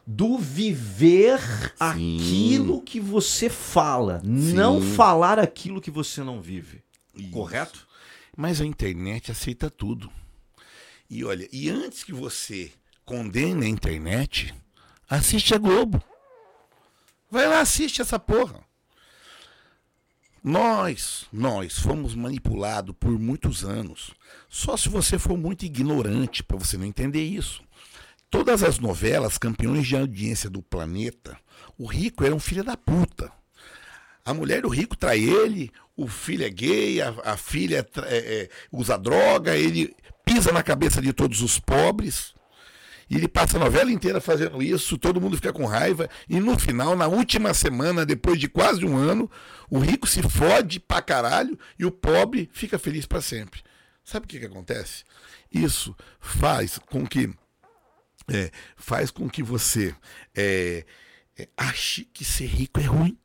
[0.06, 1.40] Do viver
[1.80, 6.82] aquilo que você fala, não falar aquilo que você não vive.
[7.16, 7.32] Isso.
[7.32, 7.88] Correto?
[8.42, 10.10] Mas a internet aceita tudo.
[11.10, 12.72] E olha, e antes que você
[13.04, 14.56] condene a internet,
[15.10, 16.02] assiste a Globo.
[17.30, 18.64] Vai lá, assiste essa porra.
[20.42, 24.12] Nós, nós fomos manipulados por muitos anos.
[24.48, 27.62] Só se você for muito ignorante para você não entender isso.
[28.30, 31.38] Todas as novelas campeões de audiência do planeta,
[31.78, 33.30] o rico era um filho da puta.
[34.24, 38.18] A mulher do rico trai ele, o filho é gay, a, a filha tra- é-
[38.44, 42.34] é, usa droga, ele pisa na cabeça de todos os pobres.
[43.10, 46.08] E ele passa a novela inteira fazendo isso, todo mundo fica com raiva.
[46.30, 49.30] E no final, na última semana, depois de quase um ano,
[49.70, 53.62] o rico se fode pra caralho e o pobre fica feliz pra sempre.
[54.04, 55.04] Sabe o que, que acontece?
[55.52, 57.32] Isso faz com que
[58.32, 59.96] é, faz com que você
[60.36, 60.86] é,
[61.36, 63.18] é, ache que ser rico é ruim.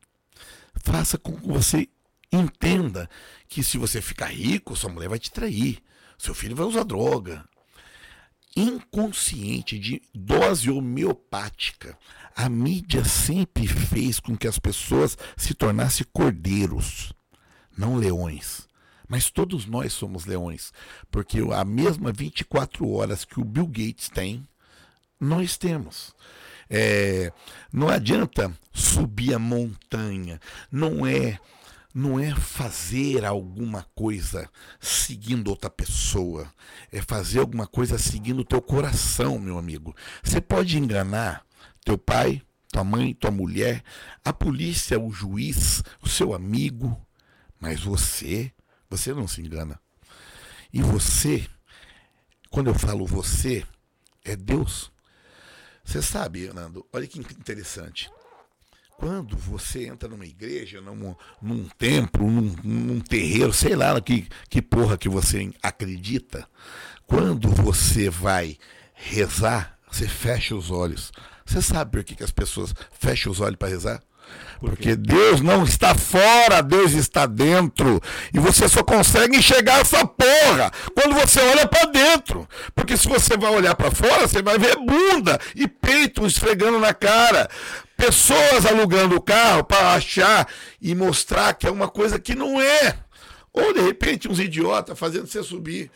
[0.82, 1.88] Faça com que você
[2.34, 3.08] entenda
[3.48, 5.82] que se você ficar rico, sua mulher vai te trair,
[6.18, 7.44] seu filho vai usar droga.
[8.56, 11.98] Inconsciente de dose homeopática,
[12.36, 17.12] a mídia sempre fez com que as pessoas se tornassem cordeiros,
[17.76, 18.68] não leões.
[19.08, 20.72] Mas todos nós somos leões,
[21.10, 24.46] porque a mesma 24 horas que o Bill Gates tem,
[25.20, 26.14] nós temos.
[26.70, 27.32] É,
[27.72, 31.38] não adianta subir a montanha, não é
[31.94, 36.52] não é fazer alguma coisa seguindo outra pessoa,
[36.90, 39.94] é fazer alguma coisa seguindo o teu coração, meu amigo.
[40.20, 41.46] Você pode enganar
[41.84, 43.84] teu pai, tua mãe, tua mulher,
[44.24, 47.00] a polícia, o juiz, o seu amigo,
[47.60, 48.52] mas você,
[48.90, 49.80] você não se engana.
[50.72, 51.46] E você,
[52.50, 53.64] quando eu falo você,
[54.24, 54.90] é Deus.
[55.84, 58.10] Você sabe, Nando, olha que interessante.
[59.04, 64.62] Quando você entra numa igreja, num, num templo, num, num terreiro, sei lá que, que
[64.62, 66.48] porra que você acredita,
[67.06, 68.56] quando você vai
[68.94, 71.12] rezar, você fecha os olhos.
[71.44, 74.00] Você sabe por que, que as pessoas fecham os olhos para rezar?
[74.58, 78.00] Porque Deus não está fora, Deus está dentro.
[78.32, 82.48] E você só consegue enxergar essa porra quando você olha para dentro.
[82.74, 86.94] Porque se você vai olhar para fora, você vai ver bunda e peito esfregando na
[86.94, 87.50] cara.
[87.96, 90.48] Pessoas alugando o carro para achar
[90.80, 92.98] e mostrar que é uma coisa que não é.
[93.52, 95.90] Ou de repente uns idiotas fazendo você subir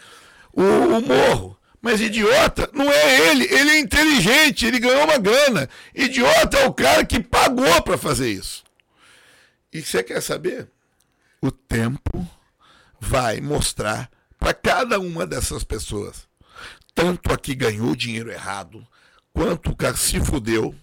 [0.52, 1.58] o, o morro.
[1.80, 5.68] Mas idiota não é ele, ele é inteligente, ele ganhou uma grana.
[5.94, 8.64] Idiota é o cara que pagou para fazer isso.
[9.72, 10.68] E você quer saber?
[11.40, 12.26] O tempo
[13.00, 16.28] vai mostrar para cada uma dessas pessoas,
[16.94, 18.86] tanto a que ganhou dinheiro errado,
[19.32, 20.74] quanto o que se fudeu,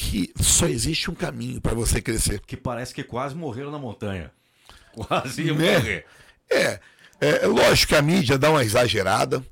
[0.00, 2.40] que só existe um caminho para você crescer.
[2.46, 4.30] Que parece que quase morreram na montanha.
[4.94, 5.72] Quase iam Né?
[5.78, 6.06] morrer.
[6.50, 6.80] É,
[7.20, 9.44] é, lógico que a mídia dá uma exagerada.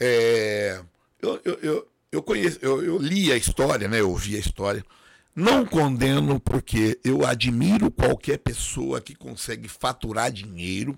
[0.00, 0.80] É,
[1.20, 4.00] eu, eu, eu, eu conheço, eu, eu li a história, né?
[4.00, 4.84] Eu ouvi a história.
[5.34, 10.96] Não condeno porque eu admiro qualquer pessoa que consegue faturar dinheiro.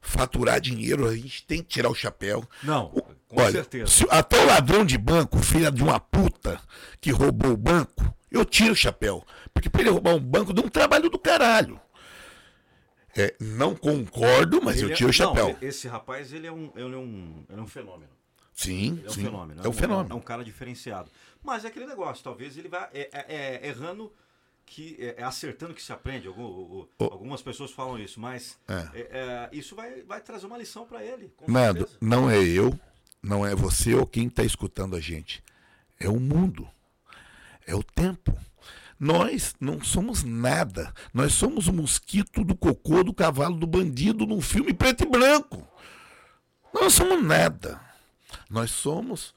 [0.00, 2.46] Faturar dinheiro, a gente tem que tirar o chapéu.
[2.62, 3.86] Não, O- com Olha, certeza.
[3.86, 6.60] se até o ladrão de banco, filha de uma puta,
[7.00, 9.24] que roubou o banco, eu tiro o chapéu.
[9.52, 11.80] Porque pra ele roubar um banco dá um trabalho do caralho.
[13.16, 15.48] É, não concordo, mas Ele eu é- tiro o chapéu.
[15.50, 18.10] Não, esse rapaz, ele é um, ele é um, ele é um fenômeno.
[18.52, 19.22] Sim, Ele é um sim.
[19.24, 19.60] fenômeno.
[19.64, 20.12] É um fenômeno.
[20.12, 21.10] É um cara diferenciado.
[21.42, 24.12] Mas é aquele negócio, talvez ele vá é, é- é errando,
[24.66, 26.26] que, é, é acertando que se aprende.
[26.26, 28.72] Algum- Algumas pessoas falam isso, mas É.
[28.72, 31.32] é, é, isso vai, vai trazer uma lição para ele.
[31.46, 31.88] Certeza.
[32.00, 32.76] não é eu,
[33.24, 35.42] não é você ou quem está escutando a gente.
[35.98, 36.68] É o mundo.
[37.66, 38.36] É o tempo.
[39.00, 40.92] Nós não somos nada.
[41.12, 45.66] Nós somos o mosquito do cocô do cavalo do bandido num filme preto e branco.
[46.72, 47.80] Nós somos nada.
[48.50, 49.34] Nós somos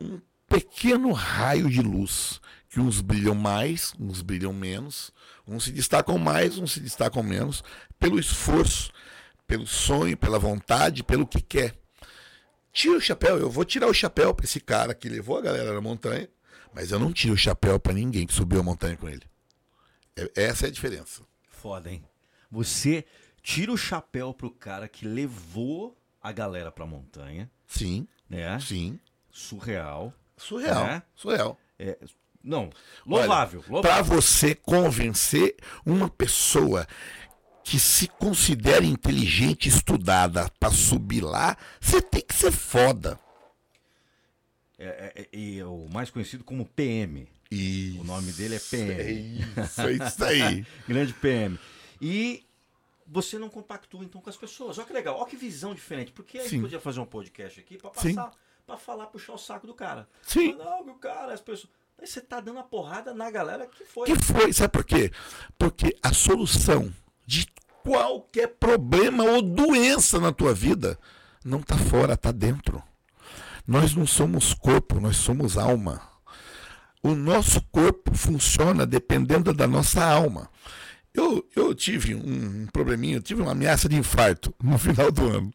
[0.00, 5.12] um pequeno raio de luz, que uns brilham mais, uns brilham menos,
[5.46, 7.62] uns se destacam mais, uns se destacam menos,
[8.00, 8.92] pelo esforço,
[9.46, 11.81] pelo sonho, pela vontade, pelo que quer.
[12.72, 15.72] Tira o chapéu, eu vou tirar o chapéu para esse cara que levou a galera
[15.74, 16.28] na montanha,
[16.72, 19.22] mas eu não tiro o chapéu para ninguém que subiu a montanha com ele.
[20.16, 21.22] É- essa é a diferença.
[21.48, 22.02] Foda, hein?
[22.50, 23.04] Você
[23.42, 28.58] tira o chapéu pro cara que levou a galera pra montanha, Sim, né?
[28.60, 28.98] sim.
[29.30, 30.12] Surreal.
[30.36, 30.86] Surreal.
[30.86, 31.02] É?
[31.14, 31.58] Surreal.
[31.78, 31.98] É,
[32.42, 32.70] não,
[33.06, 33.62] louvável.
[33.68, 33.82] louvável.
[33.82, 36.86] Para você convencer uma pessoa
[37.64, 43.18] que se considera inteligente, estudada, para subir lá, você tem que ser foda.
[44.78, 47.28] É, é, é, e é o mais conhecido como PM.
[47.50, 48.00] Isso.
[48.00, 48.92] O nome dele é PM.
[48.92, 50.66] É isso, é isso aí.
[50.88, 51.58] Grande PM.
[52.00, 52.44] E
[53.06, 54.78] você não compactua então com as pessoas.
[54.78, 56.10] Olha que legal, olha que visão diferente.
[56.12, 56.62] Porque a gente Sim.
[56.62, 58.14] podia fazer um podcast aqui pra Sim.
[58.14, 58.32] passar,
[58.66, 60.08] pra falar, puxar o saco do cara.
[60.22, 60.54] Sim.
[60.54, 61.70] Não, o cara, as pessoas.
[61.98, 64.06] Aí você tá dando a porrada na galera que foi.
[64.06, 64.52] que foi?
[64.52, 65.12] Sabe por quê?
[65.56, 66.92] Porque a solução
[67.26, 67.46] de
[67.82, 70.98] qualquer problema ou doença na tua vida
[71.44, 72.82] não está fora, está dentro.
[73.66, 76.00] Nós não somos corpo, nós somos alma.
[77.02, 80.48] O nosso corpo funciona dependendo da nossa alma.
[81.12, 85.52] Eu, eu tive um probleminha, eu tive uma ameaça de infarto no final do ano.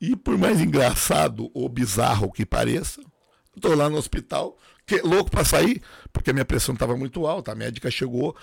[0.00, 3.00] E por mais engraçado ou bizarro que pareça,
[3.56, 5.82] Estou lá no hospital, que, louco para sair,
[6.12, 7.52] porque a minha pressão estava muito alta.
[7.52, 8.36] A médica chegou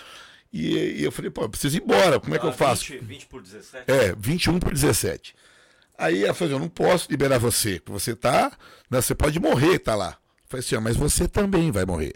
[0.54, 2.94] e, e eu falei, pô, eu preciso ir embora, como é que eu faço?
[2.94, 3.92] 20, 20 por 17?
[3.92, 5.36] É, 21 por 17.
[5.98, 8.56] Aí ela falou, eu não posso liberar você, porque você tá,
[8.90, 10.10] né, você pode morrer, tá lá.
[10.44, 12.14] Eu falei assim, ó, mas você também vai morrer.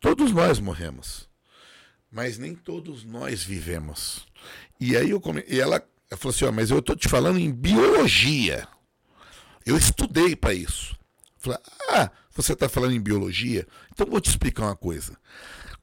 [0.00, 1.28] Todos nós morremos,
[2.12, 4.24] mas nem todos nós vivemos.
[4.80, 5.44] E aí eu come...
[5.48, 8.68] e ela, ela falou assim, ó, mas eu tô te falando em biologia.
[9.66, 10.92] Eu estudei para isso.
[10.92, 11.58] Eu Falei,
[11.90, 13.66] ah, você está falando em biologia?
[13.92, 15.18] Então vou te explicar uma coisa.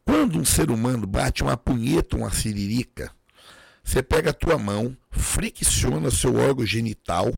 [0.05, 3.11] Quando um ser humano bate uma punheta, uma siririca,
[3.83, 7.33] você pega a tua mão, fricciona seu órgão genital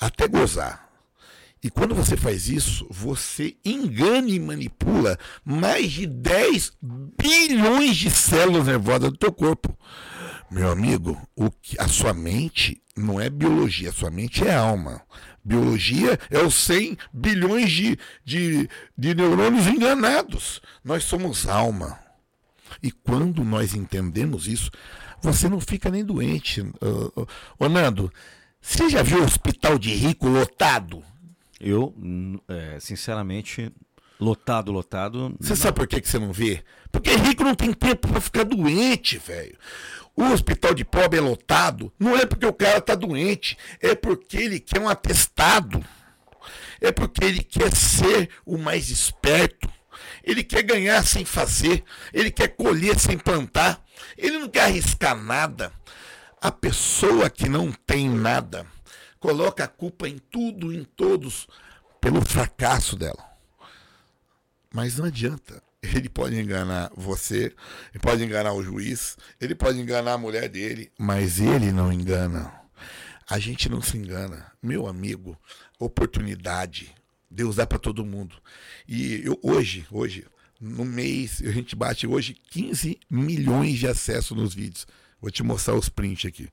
[0.00, 0.88] até gozar.
[1.62, 6.72] E quando você faz isso, você engana e manipula mais de 10
[7.20, 9.76] bilhões de células nervosas do teu corpo.
[10.50, 15.02] Meu amigo, o que, a sua mente não é biologia, a sua mente é alma.
[15.44, 20.60] Biologia é os 100 bilhões de, de, de neurônios enganados.
[20.84, 21.98] Nós somos alma.
[22.82, 24.70] E quando nós entendemos isso,
[25.22, 26.62] você não fica nem doente.
[27.58, 28.12] Ô, Nando,
[28.60, 31.02] você já viu hospital de rico lotado?
[31.60, 31.94] Eu,
[32.46, 33.72] é, sinceramente,
[34.20, 35.34] lotado, lotado.
[35.40, 36.62] Você sabe por que, que você não vê?
[36.90, 39.56] Porque rico não tem tempo para ficar doente, velho.
[40.16, 44.36] O hospital de pobre é lotado, não é porque o cara tá doente, é porque
[44.36, 45.84] ele quer um atestado.
[46.80, 49.68] É porque ele quer ser o mais esperto.
[50.24, 53.82] Ele quer ganhar sem fazer, ele quer colher sem plantar,
[54.16, 55.72] ele não quer arriscar nada.
[56.40, 58.66] A pessoa que não tem nada
[59.18, 61.48] coloca a culpa em tudo, em todos,
[62.00, 63.27] pelo fracasso dela.
[64.72, 65.62] Mas não adianta.
[65.82, 67.54] Ele pode enganar você,
[67.92, 72.52] ele pode enganar o juiz, ele pode enganar a mulher dele, mas ele não engana.
[73.30, 74.50] A gente não se engana.
[74.62, 75.38] Meu amigo,
[75.78, 76.92] oportunidade.
[77.30, 78.36] Deus dá para todo mundo.
[78.88, 80.26] E eu, hoje, hoje,
[80.60, 84.86] no mês, a gente bate hoje 15 milhões de acessos nos vídeos.
[85.20, 86.48] Vou te mostrar os prints aqui.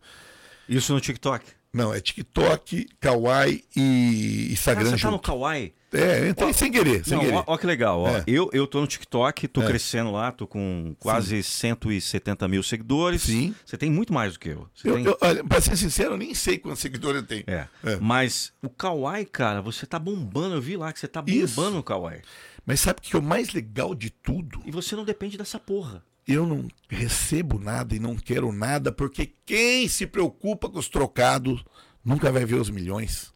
[0.67, 1.45] Isso no TikTok.
[1.73, 5.28] Não, é TikTok, Kawaii e Instagram você tá no junto.
[5.28, 5.73] Kawaii?
[5.95, 7.36] É, entrei sem querer, sem Não, querer.
[7.38, 8.10] ó, ó que legal, ó.
[8.10, 8.23] É.
[8.27, 9.65] Eu, eu tô no TikTok, tô É.
[9.67, 13.23] crescendo lá, tô com quase 170 mil seguidores.
[13.23, 13.53] Sim.
[13.65, 14.67] Você tem muito mais do que eu.
[14.73, 15.05] Você Eu, tem...
[15.05, 17.43] eu, olha, pra ser sincero, eu nem sei quantos seguidores eu tenho.
[17.47, 17.67] É.
[17.84, 17.95] É.
[17.97, 20.55] Mas o Kawaii, cara, você tá bombando.
[20.55, 21.55] Eu vi lá que você tá Isso.
[21.55, 22.21] bombando no Kawaii.
[22.65, 24.60] Mas sabe o que é o mais legal de tudo?
[24.65, 26.03] E você não depende dessa porra.
[26.27, 31.63] Eu não recebo nada e não quero nada, porque quem se preocupa com os trocados
[32.03, 33.31] nunca vai ver os milhões.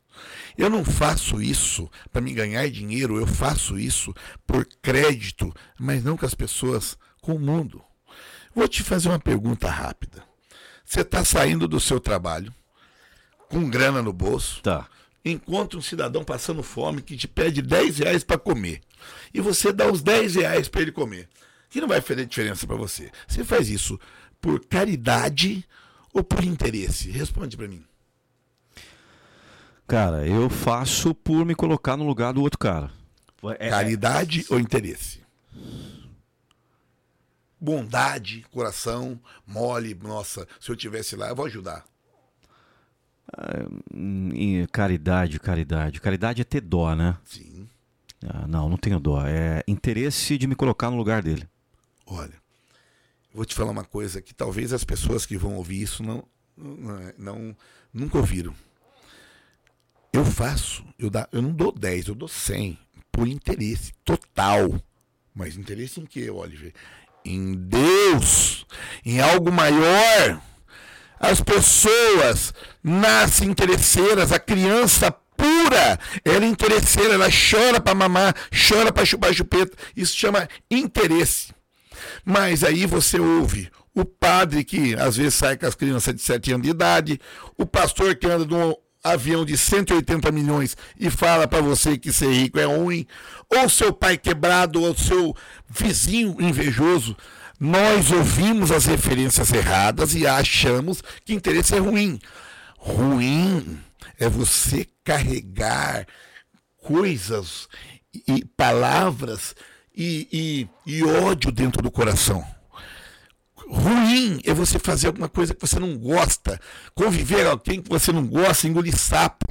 [0.57, 4.13] Eu não faço isso para me ganhar dinheiro, eu faço isso
[4.45, 7.81] por crédito, mas não com as pessoas, com o mundo.
[8.53, 10.23] Vou te fazer uma pergunta rápida.
[10.83, 12.53] Você está saindo do seu trabalho,
[13.47, 14.87] com grana no bolso, Tá.
[15.23, 18.81] encontra um cidadão passando fome que te pede 10 reais para comer.
[19.33, 21.29] E você dá os 10 reais para ele comer.
[21.69, 23.11] Que não vai fazer diferença para você.
[23.27, 23.99] Você faz isso
[24.41, 25.63] por caridade
[26.11, 27.11] ou por interesse?
[27.11, 27.83] Responde para mim.
[29.89, 32.91] Cara, eu faço por me colocar no lugar do outro cara.
[33.43, 35.19] É- é- Caridade ou interesse?
[37.59, 41.83] Bondade, coração, mole, nossa, se eu tivesse lá, eu vou ajudar.
[44.33, 45.99] e caridade, caridade.
[45.99, 47.17] Caridade é ter dó, né?
[47.25, 47.67] Sim.
[48.23, 49.25] Ah, não, não tenho dó.
[49.25, 51.49] É interesse de me colocar no lugar dele.
[52.05, 52.33] Olha,
[53.33, 56.23] vou te falar uma coisa que talvez as pessoas que vão ouvir isso não,
[56.55, 57.55] não, não
[57.91, 58.53] nunca ouviram.
[60.11, 62.77] Eu faço, eu, dá, eu não dou 10, eu dou 100
[63.11, 64.81] por interesse total.
[65.35, 66.73] Mas interesse em quê, Oliver?
[67.23, 68.65] Em Deus,
[69.05, 70.41] em algo maior.
[71.19, 72.53] As pessoas
[72.83, 79.33] nascem interesseiras, a criança pura, ela é interesseira, ela chora para mamar, chora para chupar
[79.33, 79.77] chupeta.
[79.95, 81.53] Isso chama interesse.
[82.25, 86.53] Mas aí você ouve o padre que às vezes sai com as crianças de 7
[86.53, 87.19] anos de idade,
[87.57, 88.73] o pastor que anda num
[89.11, 93.05] avião de 180 milhões e fala para você que ser rico é ruim,
[93.49, 95.35] ou seu pai quebrado, ou seu
[95.69, 97.15] vizinho invejoso.
[97.59, 102.19] Nós ouvimos as referências erradas e achamos que interesse é ruim.
[102.77, 103.79] Ruim
[104.17, 106.07] é você carregar
[106.81, 107.67] coisas
[108.27, 109.55] e palavras
[109.95, 110.27] e,
[110.85, 112.45] e, e ódio dentro do coração.
[113.69, 116.59] Ruim é você fazer alguma coisa que você não gosta,
[116.95, 119.45] conviver com alguém que você não gosta, engolir sapo.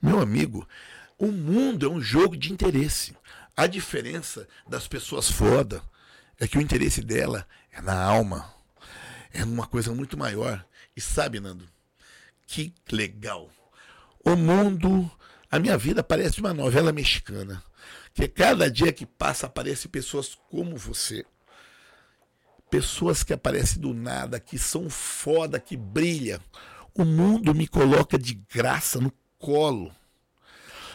[0.00, 0.66] Meu amigo,
[1.18, 3.16] o mundo é um jogo de interesse.
[3.56, 5.82] A diferença das pessoas foda
[6.38, 8.48] é que o interesse dela é na alma,
[9.32, 10.64] é numa coisa muito maior.
[10.96, 11.68] E sabe, Nando,
[12.46, 13.50] que legal.
[14.24, 15.10] O mundo,
[15.50, 17.60] a minha vida parece uma novela mexicana.
[18.14, 21.24] Que cada dia que passa aparecem pessoas como você.
[22.72, 26.40] Pessoas que aparecem do nada, que são foda, que brilha.
[26.94, 29.92] O mundo me coloca de graça no colo.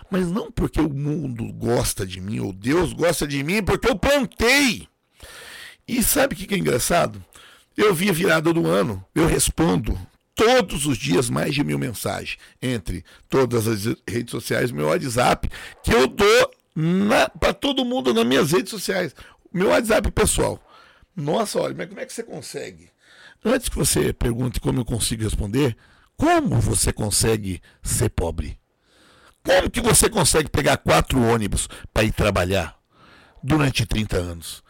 [0.09, 3.95] Mas não porque o mundo gosta de mim, ou Deus gosta de mim, porque eu
[3.95, 4.87] plantei.
[5.87, 7.23] E sabe o que é engraçado?
[7.77, 9.95] Eu vi a virada do ano, eu respondo
[10.33, 15.47] todos os dias mais de mil mensagens entre todas as redes sociais, meu WhatsApp,
[15.83, 16.51] que eu dou
[17.39, 19.13] para todo mundo nas minhas redes sociais.
[19.53, 20.59] Meu WhatsApp pessoal.
[21.17, 22.91] Nossa, olha, mas como é que você consegue?
[23.43, 25.75] Antes que você pergunte como eu consigo responder,
[26.15, 28.59] como você consegue ser pobre?
[29.43, 32.77] Como que você consegue pegar quatro ônibus para ir trabalhar
[33.41, 34.63] durante 30 anos?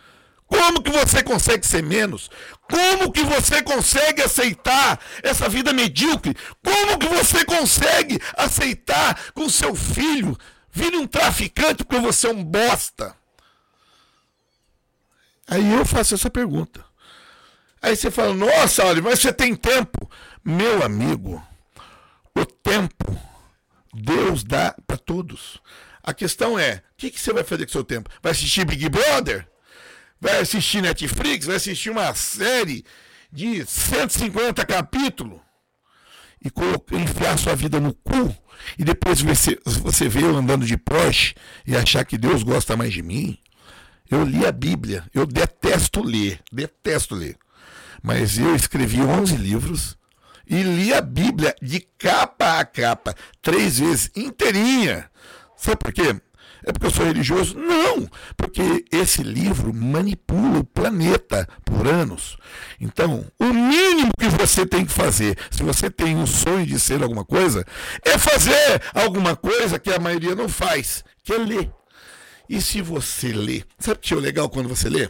[0.46, 2.30] Como que você consegue ser menos?
[2.70, 6.34] Como que você consegue aceitar essa vida medíocre?
[6.64, 10.38] Como que você consegue aceitar com seu filho
[10.78, 13.16] Vire um traficante porque você é um bosta.
[15.48, 16.84] Aí eu faço essa pergunta.
[17.82, 20.10] Aí você fala, nossa, olha, mas você tem tempo.
[20.44, 21.42] Meu amigo,
[22.36, 23.18] o tempo
[23.94, 25.62] Deus dá para todos.
[26.04, 28.10] A questão é, o que, que você vai fazer com o seu tempo?
[28.22, 29.48] Vai assistir Big Brother?
[30.20, 31.46] Vai assistir Netflix?
[31.46, 32.86] Vai assistir uma série
[33.32, 35.40] de 150 capítulos?
[36.44, 36.52] E
[36.96, 38.36] enfiar sua vida no cu?
[38.78, 41.36] e depois você, você vê eu andando de Porsche
[41.66, 43.38] e achar que Deus gosta mais de mim.
[44.10, 47.38] Eu li a Bíblia, eu detesto ler, detesto ler.
[48.02, 49.98] Mas eu escrevi 11 livros
[50.50, 55.10] e li a Bíblia de capa a capa, três vezes, inteirinha.
[55.58, 56.16] Sabe por quê?
[56.64, 57.58] É porque eu sou religioso?
[57.58, 62.38] Não, porque esse livro manipula o planeta por anos.
[62.80, 67.04] Então, o mínimo que você tem que fazer, se você tem um sonho de ser
[67.04, 67.66] alguma coisa,
[68.04, 71.72] é fazer alguma coisa que a maioria não faz, que é ler.
[72.50, 75.10] E se você lê, sabe o que é legal quando você lê?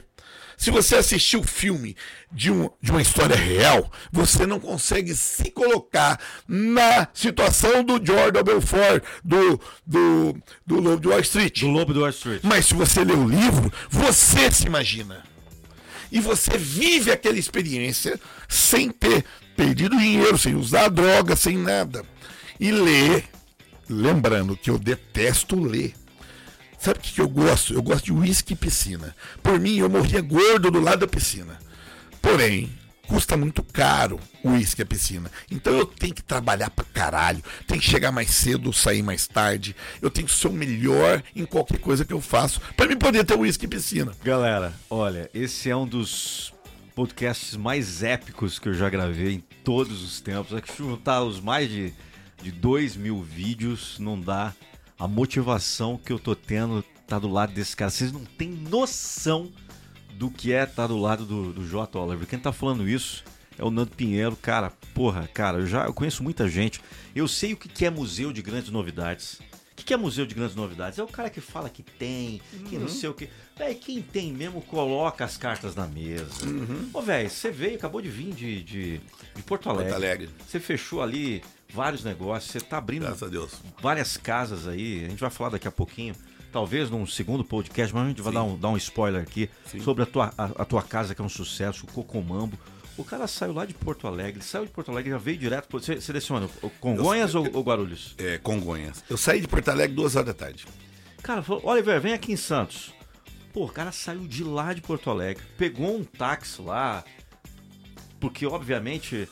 [0.57, 1.95] Se você assistiu o filme
[2.31, 8.41] de, um, de uma história real, você não consegue se colocar na situação do Jordan
[8.41, 10.35] Belfort, do, do,
[10.65, 11.59] do Lobo de Wall Street.
[11.59, 12.41] Do Lobo de Wall Street.
[12.43, 15.23] Mas se você lê o livro, você se imagina.
[16.11, 18.19] E você vive aquela experiência
[18.49, 19.23] sem ter
[19.55, 22.03] perdido dinheiro, sem usar droga, sem nada.
[22.59, 23.23] E lê,
[23.87, 25.93] lembrando que eu detesto ler.
[26.77, 27.73] Sabe o que, eu gosto?
[27.73, 29.15] Eu gosto de uísque e piscina.
[29.41, 31.57] Por mim, eu morria gordo do lado da piscina.
[32.21, 32.69] Porém,
[33.07, 35.31] custa muito caro o uísque e a piscina.
[35.49, 37.43] Então eu tenho que trabalhar pra caralho.
[37.65, 39.75] Tenho que chegar mais cedo, sair mais tarde.
[40.01, 42.61] Eu tenho que ser o melhor em qualquer coisa que eu faço.
[42.75, 44.11] para mim poder ter uísque e piscina.
[44.23, 46.53] Galera, olha, esse é um dos
[46.93, 50.55] podcasts mais épicos que eu já gravei em todos os tempos.
[50.55, 51.93] É que juntar os mais de,
[52.41, 54.53] de 2 mil vídeos não dá
[54.99, 57.89] a motivação que eu tô tendo tá do lado desse cara.
[57.89, 59.51] Vocês não têm noção
[60.15, 61.97] do que é estar tá do lado do, do J.
[61.97, 62.27] Oliver.
[62.27, 63.23] Quem tá falando isso
[63.57, 64.35] é o Nando Pinheiro.
[64.35, 66.81] Cara, porra, cara, eu já eu conheço muita gente.
[67.15, 69.39] Eu sei o que é museu de grandes novidades.
[69.79, 70.97] O que é museu de grandes novidades?
[70.97, 72.81] É o cara que fala que tem, que uhum.
[72.81, 73.29] não sei o que.
[73.55, 76.45] Véi, quem tem mesmo coloca as cartas na mesa.
[76.45, 76.89] Uhum.
[76.91, 79.01] Ô, velho, você veio, acabou de vir de, de,
[79.35, 79.91] de Porto Alegre.
[79.91, 80.29] Porto Alegre.
[80.45, 81.43] Você fechou ali
[81.73, 83.05] vários negócios, você está abrindo
[83.81, 86.15] várias casas aí, a gente vai falar daqui a pouquinho
[86.51, 89.81] talvez num segundo podcast, mas a gente vai dar um, dar um spoiler aqui Sim.
[89.81, 92.57] sobre a tua, a, a tua casa, que é um sucesso, o Cocomambo.
[92.97, 95.67] O cara saiu lá de Porto Alegre, saiu de Porto Alegre, já veio direto.
[95.71, 96.49] Você seleciona
[96.79, 98.15] Congonhas ou, ou Guarulhos?
[98.17, 99.03] É, Congonhas.
[99.07, 100.65] Eu saí de Porto Alegre duas horas da tarde.
[101.21, 102.91] Cara, falou, Oliver, vem aqui em Santos.
[103.53, 107.03] Pô, o cara saiu de lá de Porto Alegre, pegou um táxi lá,
[108.19, 109.29] porque obviamente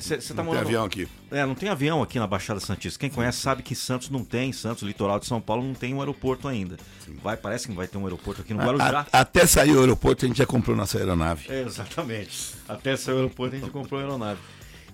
[0.00, 0.66] você tá Não tem morando.
[0.66, 1.06] avião aqui.
[1.30, 2.98] É, não tem avião aqui na Baixada Santista.
[2.98, 6.00] Quem conhece sabe que Santos não tem, Santos, litoral de São Paulo, não tem um
[6.00, 6.76] aeroporto ainda.
[7.22, 9.06] Vai, parece que vai ter um aeroporto aqui no Guarujá.
[9.12, 11.46] A- até sair o aeroporto, a gente já comprou nossa aeronave.
[11.52, 12.54] É, exatamente.
[12.68, 14.40] Até sair o aeroporto a gente comprou a aeronave.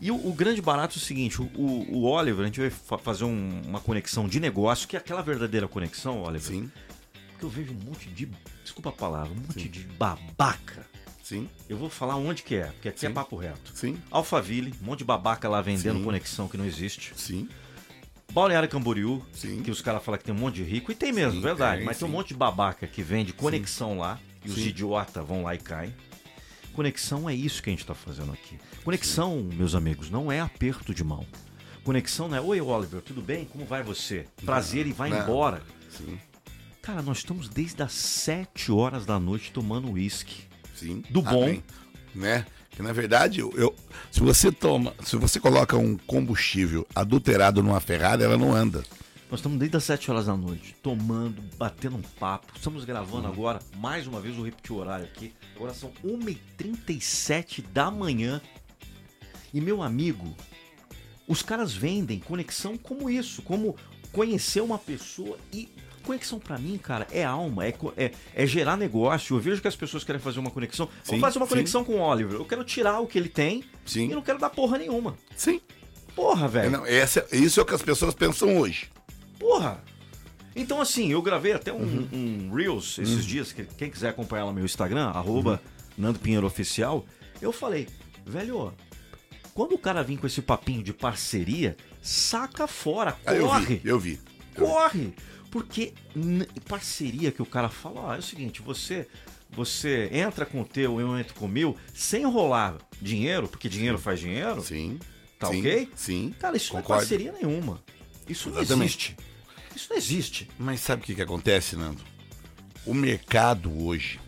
[0.01, 2.99] E o, o grande barato é o seguinte: o, o- Oliver, a gente vai fa-
[2.99, 6.41] fazer um- uma conexão de negócio, que é aquela verdadeira conexão, Oliver.
[6.57, 6.71] Sim,
[7.31, 8.29] Porque eu vejo um monte de.
[8.63, 10.85] Desculpa a palavra, um monte de babaca.
[11.27, 13.15] Sim, Eu vou falar onde que é, porque aqui é Sim.
[13.15, 13.73] papo reto.
[13.75, 16.05] sim, Alphaville, um monte de babaca lá vendendo Sim.
[16.05, 17.13] conexão que não existe.
[17.17, 17.49] sim.
[18.33, 19.63] Balneário Camboriú, Sim.
[19.63, 21.79] que os caras falam que tem um monte de rico, e tem mesmo, Sim, verdade.
[21.79, 25.43] tem, mas tem um monte de babaca que vende conexão lá, e os idiotas vão
[25.43, 25.95] lá e caem.
[26.75, 28.59] Conexão é isso que a gente está fazendo aqui.
[28.85, 31.27] Conexão, meus amigos, não é aperto de mão.
[31.83, 33.47] Conexão não é, oi Oliver, tudo bem?
[33.47, 34.27] Como vai você?
[34.45, 35.23] Prazer e vai não.
[35.23, 35.63] embora.
[35.91, 36.19] Sim,
[36.83, 40.45] Cara, nós estamos desde as 7 horas da noite tomando uísque.
[40.77, 41.03] Sim.
[41.11, 41.45] Do bom.
[41.45, 41.63] Amém.
[42.15, 42.47] Né?
[42.71, 43.75] Que na verdade, eu, eu-
[44.11, 48.85] se você toma, se você coloca um combustível adulterado numa Ferrari, ela não anda.
[49.31, 52.53] Nós estamos desde as 7 horas da noite, tomando, batendo um papo.
[52.55, 55.33] Estamos gravando agora, mais uma vez, vou repetir o horário aqui.
[55.57, 58.41] Agora são 1h37 da manhã.
[59.53, 60.35] E meu amigo,
[61.27, 63.75] os caras vendem conexão como isso, como
[64.13, 65.69] conhecer uma pessoa e.
[66.07, 69.37] Conexão pra mim, cara, é alma, é, é, é gerar negócio.
[69.37, 70.89] Eu vejo que as pessoas querem fazer uma conexão.
[71.03, 71.51] Sim, fazer uma sim.
[71.51, 72.35] conexão com o Oliver.
[72.37, 74.05] Eu quero tirar o que ele tem Sim.
[74.11, 75.17] e não quero dar porra nenhuma.
[75.37, 75.61] Sim.
[76.15, 76.71] Porra, É, velho.
[76.71, 78.89] não, essa, isso é o que as pessoas pensam hoje.
[79.39, 79.83] Porra!
[80.55, 82.09] Então, assim, eu gravei até um, Uhum.
[82.13, 85.59] um Reels esses dias, que quem quiser acompanhar lá no meu Instagram, arroba Uhum.
[85.99, 87.05] Nando Pinheiro Oficial,
[87.43, 87.87] eu falei,
[88.25, 88.73] velho,
[89.53, 93.81] quando o cara vir com esse papinho de parceria, saca fora, Ah, eu corre, vi,
[93.85, 94.21] eu vi.
[94.57, 95.13] corre!
[95.57, 95.95] Porque
[96.69, 99.09] parceria que o cara fala, ó, é o seguinte, você
[99.49, 103.97] você entra com o teu, eu entro com o meu, sem enrolar dinheiro, porque dinheiro
[103.97, 104.99] faz dinheiro, Sim.
[105.39, 105.89] Tá sim, ok?
[105.95, 106.35] Sim.
[106.39, 107.01] cara, isso não é Concordo.
[107.01, 107.83] parceria nenhuma.
[108.29, 108.85] Isso não Exatamente.
[108.85, 109.17] existe.
[109.75, 110.51] Isso não existe.
[110.59, 112.03] Mas sabe o que, que acontece, Nando?
[112.85, 114.21] O mercado hoje,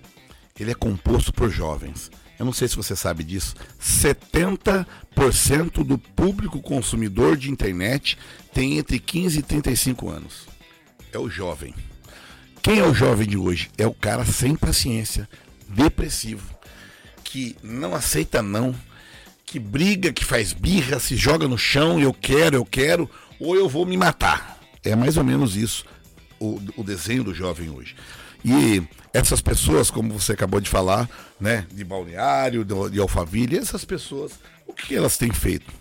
[0.59, 2.11] ele é composto por jovens.
[2.39, 3.55] Eu não sei se você sabe disso.
[3.79, 8.17] 70% do público consumidor de internet
[8.55, 10.48] tem entre 15 e 35 anos.
[11.13, 11.75] É o jovem.
[12.63, 13.71] Quem é o jovem de hoje?
[13.79, 15.29] É o cara sem paciência,
[15.69, 16.43] depressivo,
[17.25, 18.75] que não aceita não,
[19.47, 23.09] que briga, que faz birra, se joga no chão, eu quero, eu quero,
[23.41, 24.59] ou eu vou me matar.
[24.85, 25.85] É mais ou menos isso
[26.39, 27.97] o, o desenho do jovem hoje.
[28.45, 28.83] E
[29.13, 31.09] essas pessoas, como você acabou de falar,
[31.41, 34.33] né, de balneário, do- de Alphaville, essas pessoas,
[34.67, 35.73] o que elas têm feito?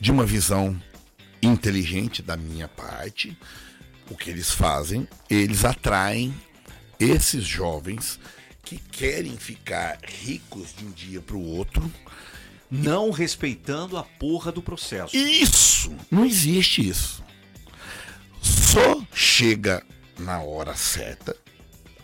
[0.00, 0.80] De uma visão
[1.42, 3.36] inteligente da minha parte,
[4.10, 6.34] o que eles fazem, eles atraem
[6.98, 8.18] esses jovens
[8.62, 11.90] que querem ficar ricos de um dia para o outro.
[12.70, 15.16] não respeitando a porra do processo.
[15.16, 15.90] Isso!
[16.10, 17.24] Não existe isso.
[18.42, 19.82] Só chega
[20.18, 21.34] na hora certa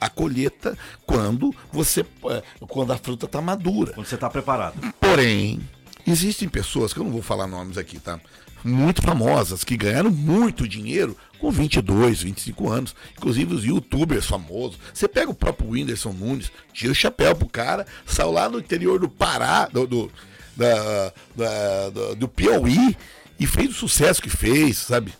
[0.00, 0.76] a colheita
[1.06, 2.00] quando você
[2.30, 3.92] eh, quando a fruta está madura.
[3.92, 4.78] Quando você tá preparado.
[5.00, 5.60] Porém,
[6.06, 8.18] existem pessoas que eu não vou falar nomes aqui, tá?
[8.64, 14.78] Muito famosas que ganharam muito dinheiro com 22, 25 anos, inclusive os youtubers famosos.
[14.92, 18.98] Você pega o próprio Whindersson Nunes, tira o chapéu pro cara, saiu lá no interior
[18.98, 20.10] do Pará, do, do,
[20.56, 22.96] da, da- do, do Piauí
[23.38, 25.12] e fez o sucesso que fez, sabe?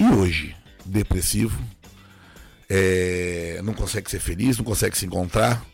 [0.00, 1.56] E hoje, depressivo,
[2.68, 5.64] é, não consegue ser feliz, não consegue se encontrar.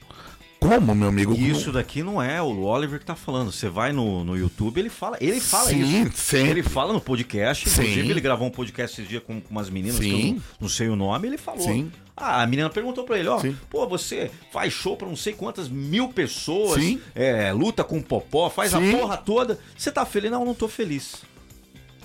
[0.62, 1.34] Como, meu amigo?
[1.34, 3.50] E isso daqui não é o Oliver que tá falando.
[3.50, 6.16] Você vai no, no YouTube, ele fala, ele fala Sim, isso.
[6.16, 6.50] sempre.
[6.50, 7.80] Ele fala no podcast, Sim.
[7.82, 10.32] inclusive ele gravou um podcast esse dia com, com umas meninas que eu Sim.
[10.34, 11.62] não, não sei o nome, ele falou.
[11.62, 11.90] Sim.
[12.16, 13.56] Ah, a menina perguntou pra ele, ó, Sim.
[13.68, 17.00] pô, você faz show pra não sei quantas mil pessoas, Sim.
[17.14, 18.94] é, luta com popó, faz Sim.
[18.94, 19.58] a porra toda.
[19.76, 20.30] Você tá feliz?
[20.30, 21.22] Não, não tô feliz.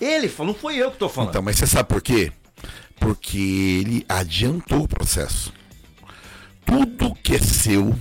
[0.02, 1.30] Ele falou, não foi eu que tô falando.
[1.30, 2.32] Então, mas você sabe por quê?
[3.00, 5.54] Porque ele adiantou o processo.
[6.66, 7.96] Tudo que é seu,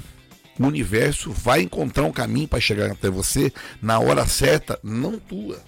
[0.64, 5.62] o universo vai encontrar um caminho para chegar até você na hora certa, não tua.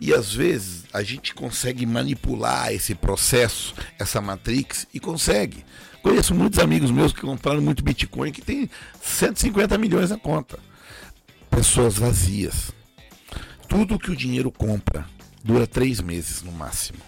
[0.00, 5.64] E às vezes a gente consegue manipular esse processo, essa matrix, e consegue.
[6.02, 8.68] Conheço muitos amigos meus que compraram muito Bitcoin que tem
[9.02, 10.58] 150 milhões na conta.
[11.50, 12.72] Pessoas vazias.
[13.68, 15.06] Tudo que o dinheiro compra
[15.42, 16.98] dura três meses no máximo.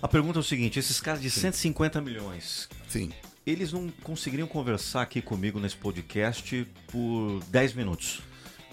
[0.00, 3.12] A pergunta é o seguinte: esses caras de 150 milhões, Sim.
[3.46, 8.20] Eles não conseguiriam conversar aqui comigo nesse podcast por 10 minutos?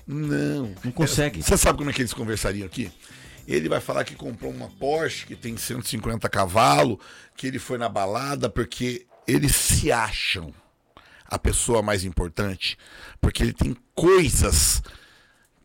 [0.06, 0.74] Não.
[0.84, 1.42] Não consegue.
[1.42, 2.92] Você sabe como é que eles conversariam aqui?
[3.48, 6.98] Ele vai falar que comprou uma Porsche que tem 150 cavalos,
[7.36, 10.54] que ele foi na balada, porque eles se acham
[11.26, 12.78] a pessoa mais importante,
[13.22, 14.82] porque ele tem coisas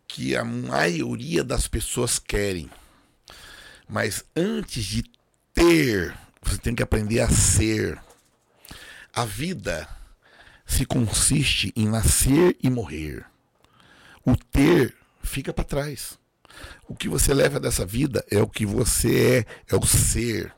[0.07, 2.71] que a maioria das pessoas querem.
[3.89, 5.05] Mas antes de
[5.53, 7.99] ter, você tem que aprender a ser.
[9.17, 9.89] A vida
[10.67, 13.25] se consiste em nascer e morrer.
[14.27, 14.93] O ter
[15.23, 16.19] fica para trás.
[16.89, 20.53] O que você leva dessa vida é o que você é, é o ser.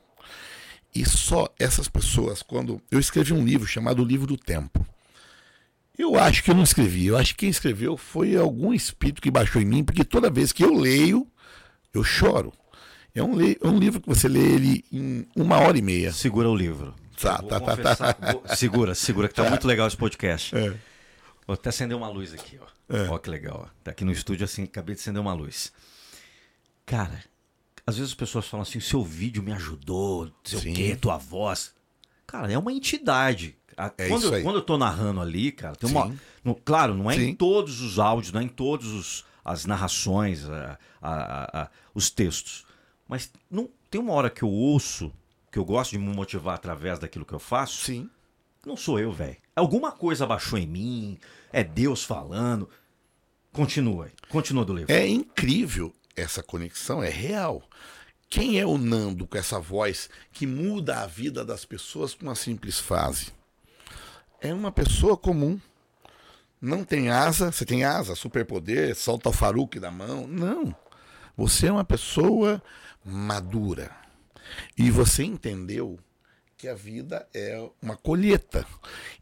[0.95, 4.83] E só essas pessoas, quando eu escrevi um livro chamado O Livro do Tempo.
[5.95, 9.29] Eu acho que eu não escrevi, eu acho que quem escreveu foi algum espírito que
[9.29, 11.27] baixou em mim, porque toda vez que eu leio,
[11.93, 12.51] eu choro.
[13.13, 16.11] É um, é um livro que você lê ele em uma hora e meia.
[16.11, 16.95] Segura o livro.
[17.21, 18.31] Tá, tá, tá, confessar- tá.
[18.33, 20.55] vou- Segura, segura, que tá muito legal esse podcast.
[20.55, 20.69] É.
[21.45, 22.95] Vou até acender uma luz aqui, ó.
[22.95, 23.09] É.
[23.09, 23.65] Ó, que legal.
[23.67, 23.69] Ó.
[23.83, 25.71] Tá aqui no estúdio, assim, acabei de acender uma luz.
[26.85, 27.23] Cara,
[27.85, 30.71] às vezes as pessoas falam assim: seu vídeo me ajudou, não sei Sim.
[30.71, 31.73] o quê, tua voz.
[32.25, 33.55] Cara, é uma entidade.
[33.75, 34.43] A- É quando, isso aí.
[34.43, 36.13] quando eu tô narrando ali, cara, tem uma.
[36.43, 37.35] No- claro, não é em Sim.
[37.35, 42.65] todos os áudios, não é em todos os, as narrações, a- a- os textos.
[43.07, 45.11] Mas não tem uma hora que eu ouço,
[45.57, 47.83] que eu gosto de me motivar através daquilo que eu faço.
[47.83, 48.07] Sim.
[48.63, 49.37] Não sou eu, velho.
[49.55, 51.17] Alguma coisa baixou em mim,
[51.51, 52.69] é Deus falando.
[53.51, 54.93] Continua, continua do livro.
[54.93, 57.63] É incrível essa conexão, é real.
[58.29, 62.35] Quem é o Nando com essa voz que muda a vida das pessoas com uma
[62.35, 63.33] simples frase?
[64.39, 65.59] É uma pessoa comum.
[66.61, 70.27] Não tem asa, você tem asa, superpoder, solta o faruque da mão.
[70.27, 70.75] Não.
[71.35, 72.61] Você é uma pessoa
[73.03, 74.05] madura.
[74.77, 75.99] E você entendeu
[76.57, 78.65] que a vida é uma colheita.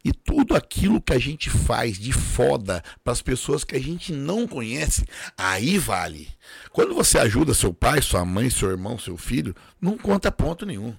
[0.02, 4.10] E tudo aquilo que a gente faz de foda para as pessoas que a gente
[4.10, 5.04] não conhece,
[5.36, 6.28] aí vale.
[6.72, 10.96] Quando você ajuda seu pai, sua mãe, seu irmão, seu filho, não conta ponto nenhum.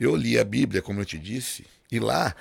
[0.00, 2.34] Eu li a Bíblia, como eu te disse, e lá,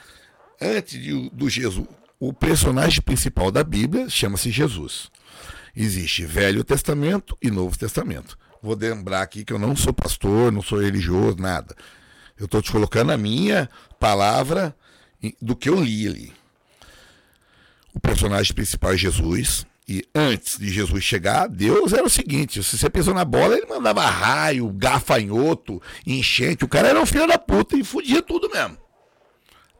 [0.61, 1.87] antes de- do Jesus,
[2.19, 5.11] o personagem principal da Bíblia chama-se Jesus.
[5.75, 8.37] Existe Velho Testamento e Novo Testamento.
[8.61, 11.75] Vou lembrar aqui que eu não sou pastor, não sou religioso, nada.
[12.37, 14.75] Eu estou te colocando a minha palavra
[15.41, 16.33] do que eu li ali.
[17.93, 19.65] O personagem principal é Jesus.
[19.89, 23.65] E antes de Jesus chegar, Deus era o seguinte: se você pisou na bola, ele
[23.65, 26.65] mandava raio, gafanhoto, enchente.
[26.65, 28.77] O cara era um filho da puta e fudia tudo mesmo.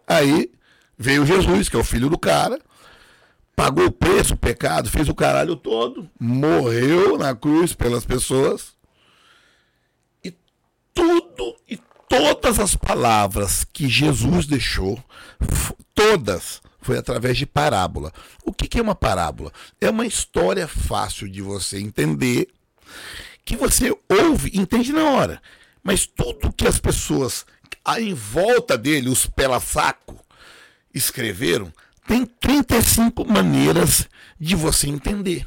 [0.08, 0.50] Aí
[0.98, 2.58] veio Jesus, que é o filho do cara,
[3.58, 8.74] pagou o preço, o pecado, fez o caralho todo, morreu na cruz pelas pessoas.
[10.24, 10.32] E
[10.94, 11.76] tudo e
[12.08, 15.04] todas as palavras que Jesus deixou,
[15.96, 18.14] todas, foi através de parábola.
[18.46, 19.52] O que, que é uma parábola?
[19.82, 22.50] É uma história fácil de você entender,
[23.44, 25.42] que você ouve entende na hora.
[25.84, 27.44] Mas tudo que as pessoas
[27.98, 30.16] em volta dele, os pela-saco,
[30.94, 31.74] escreveram,
[32.08, 34.08] tem 35 maneiras
[34.40, 35.46] de você entender.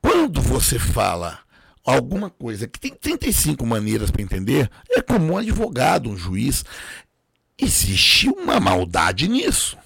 [0.00, 1.38] Quando você fala
[1.84, 6.64] alguma coisa que tem 35 maneiras para entender, é como um advogado, um juiz.
[7.56, 9.78] Existe uma maldade nisso.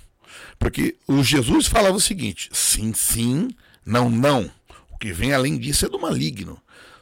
[0.59, 3.49] Porque o Jesus falava o seguinte: sim, sim,
[3.85, 4.51] não, não.
[4.91, 6.59] O que vem além disso é do maligno.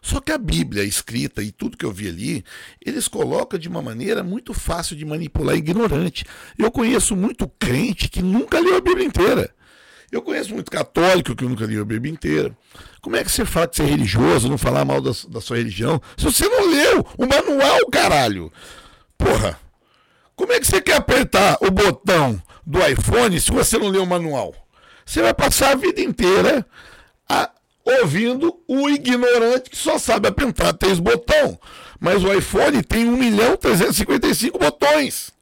[0.06, 2.44] Só que a Bíblia escrita e tudo que eu vi ali,
[2.84, 6.26] eles colocam de uma maneira muito fácil de manipular ignorante.
[6.58, 9.50] Eu conheço muito crente que nunca leu a Bíblia inteira.
[10.12, 12.54] Eu conheço muito católico que nunca leu a Bíblia inteira.
[13.00, 15.98] Como é que você fala de ser religioso, não falar mal da, da sua religião,
[16.18, 18.52] se você não leu o manual, caralho?
[19.16, 19.58] Porra,
[20.36, 24.06] como é que você quer apertar o botão do iPhone se você não leu o
[24.06, 24.54] manual?
[25.06, 26.66] Você vai passar a vida inteira
[27.26, 27.50] a-
[27.84, 31.58] ouvindo o ignorante que só sabe apertar três botões.
[32.00, 35.32] Mas o iPhone tem 1 milhão 355 botões.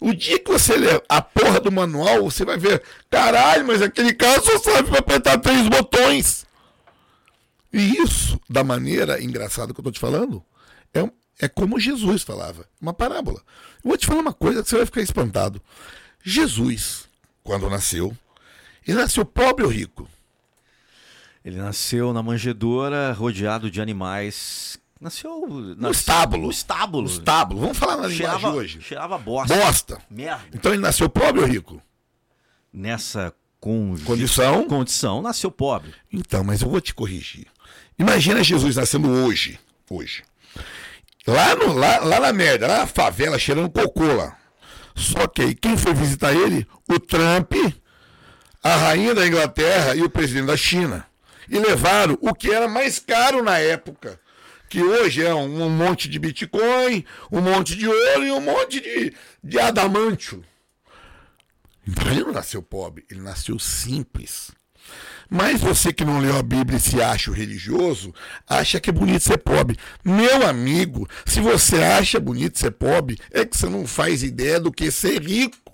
[0.00, 4.12] O dia que você ler a porra do manual, você vai ver, caralho, mas aquele
[4.12, 6.44] cara só sabe apertar três botões.
[7.72, 10.42] E isso, da maneira engraçada que eu tô te falando,
[10.94, 13.42] é, é como Jesus falava, uma parábola.
[13.82, 15.60] Eu vou te falar uma coisa que você vai ficar espantado.
[16.22, 17.04] Jesus,
[17.42, 18.16] quando nasceu,
[18.86, 20.08] ele nasceu pobre ou rico?
[21.46, 24.76] Ele nasceu na manjedoura, rodeado de animais.
[25.00, 25.46] Nasceu.
[25.46, 26.42] No estábulo.
[26.42, 27.02] No estábulo.
[27.04, 27.60] No estábulo.
[27.60, 28.80] Vamos falar na linguagem Cheirava, hoje.
[28.82, 29.54] cheirava bosta.
[29.56, 29.98] Bosta.
[30.10, 30.42] Merda.
[30.52, 31.80] Então ele nasceu pobre ou rico?
[32.72, 34.66] Nessa congi- Condição?
[34.66, 35.94] condição, nasceu pobre.
[36.12, 37.46] Então, mas eu vou te corrigir.
[37.96, 39.56] Imagina Jesus nascendo hoje.
[39.88, 40.24] Hoje.
[41.26, 44.36] Lá, no, lá, lá na merda, lá na favela, cheirando cocô lá.
[44.96, 46.66] Só que aí, quem foi visitar ele?
[46.88, 47.52] O Trump,
[48.64, 51.05] a rainha da Inglaterra e o presidente da China.
[51.48, 54.20] E levaram o que era mais caro na época.
[54.68, 59.14] Que hoje é um, monte de Bitcoin, um monte de ouro e um monte de,
[59.42, 60.44] de adamantio.
[61.86, 64.50] Então ele não nasceu pobre, ele nasceu simples.
[65.28, 68.14] Mas você que não leu a Bíblia e se acha religioso,
[68.46, 69.76] acha que é bonito ser pobre.
[70.04, 74.72] Meu amigo, se você acha bonito ser pobre, é que você não faz ideia do
[74.72, 75.65] que é ser rico.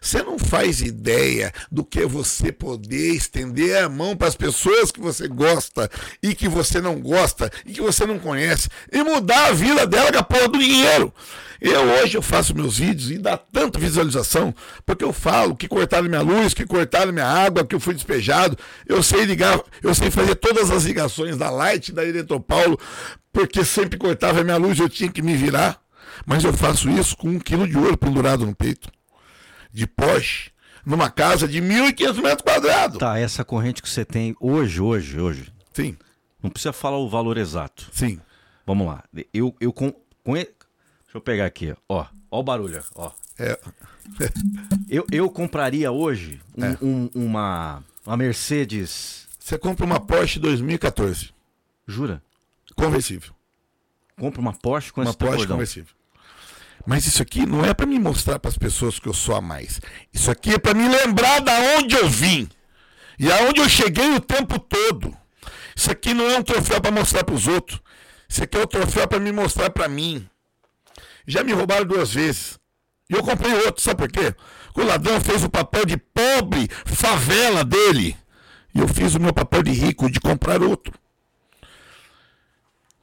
[0.00, 4.90] Você não faz ideia do que é você poder estender a mão para as pessoas
[4.90, 5.90] que você gosta
[6.22, 10.12] e que você não gosta e que você não conhece e mudar a vida dela
[10.12, 11.12] com a porra do dinheiro.
[11.60, 14.54] Eu hoje eu faço meus vídeos e dá tanta visualização,
[14.86, 18.56] porque eu falo que cortaram minha luz, que cortaram minha água, que eu fui despejado.
[18.86, 22.78] Eu sei ligar, eu sei fazer todas as ligações da Light, da Eletropaulo,
[23.32, 25.80] porque sempre cortava minha luz, eu tinha que me virar.
[26.24, 28.88] Mas eu faço isso com um quilo de ouro pendurado no peito
[29.72, 30.50] de Porsche
[30.84, 32.98] numa casa de 1.500 metros quadrados.
[32.98, 35.52] Tá, essa corrente que você tem hoje, hoje, hoje.
[35.72, 35.96] Sim.
[36.42, 37.88] Não precisa falar o valor exato.
[37.92, 38.20] Sim.
[38.66, 39.04] Vamos lá.
[39.32, 39.92] Eu, eu com,
[40.24, 42.06] com Deixa eu pegar aqui, ó.
[42.30, 43.10] Ó o barulho, ó.
[43.38, 43.58] É.
[44.88, 46.78] eu, eu compraria hoje um, é.
[46.82, 49.26] um, uma, uma Mercedes.
[49.38, 51.30] Você compra uma Porsche 2014.
[51.86, 52.22] Jura?
[52.74, 53.32] Conversível.
[54.18, 55.94] Compra uma Porsche com uma esse Porsche conversível.
[56.88, 59.42] Mas isso aqui não é para me mostrar para as pessoas que eu sou a
[59.42, 59.78] mais.
[60.10, 62.48] Isso aqui é para me lembrar da onde eu vim
[63.18, 65.14] e aonde eu cheguei o tempo todo.
[65.76, 67.78] Isso aqui não é um troféu para mostrar para os outros.
[68.26, 70.26] Isso aqui é um troféu para me mostrar para mim.
[71.26, 72.58] Já me roubaram duas vezes.
[73.10, 74.34] E eu comprei outro, sabe por quê?
[74.74, 78.16] O ladrão fez o papel de pobre, favela dele.
[78.74, 80.94] E eu fiz o meu papel de rico, de comprar outro.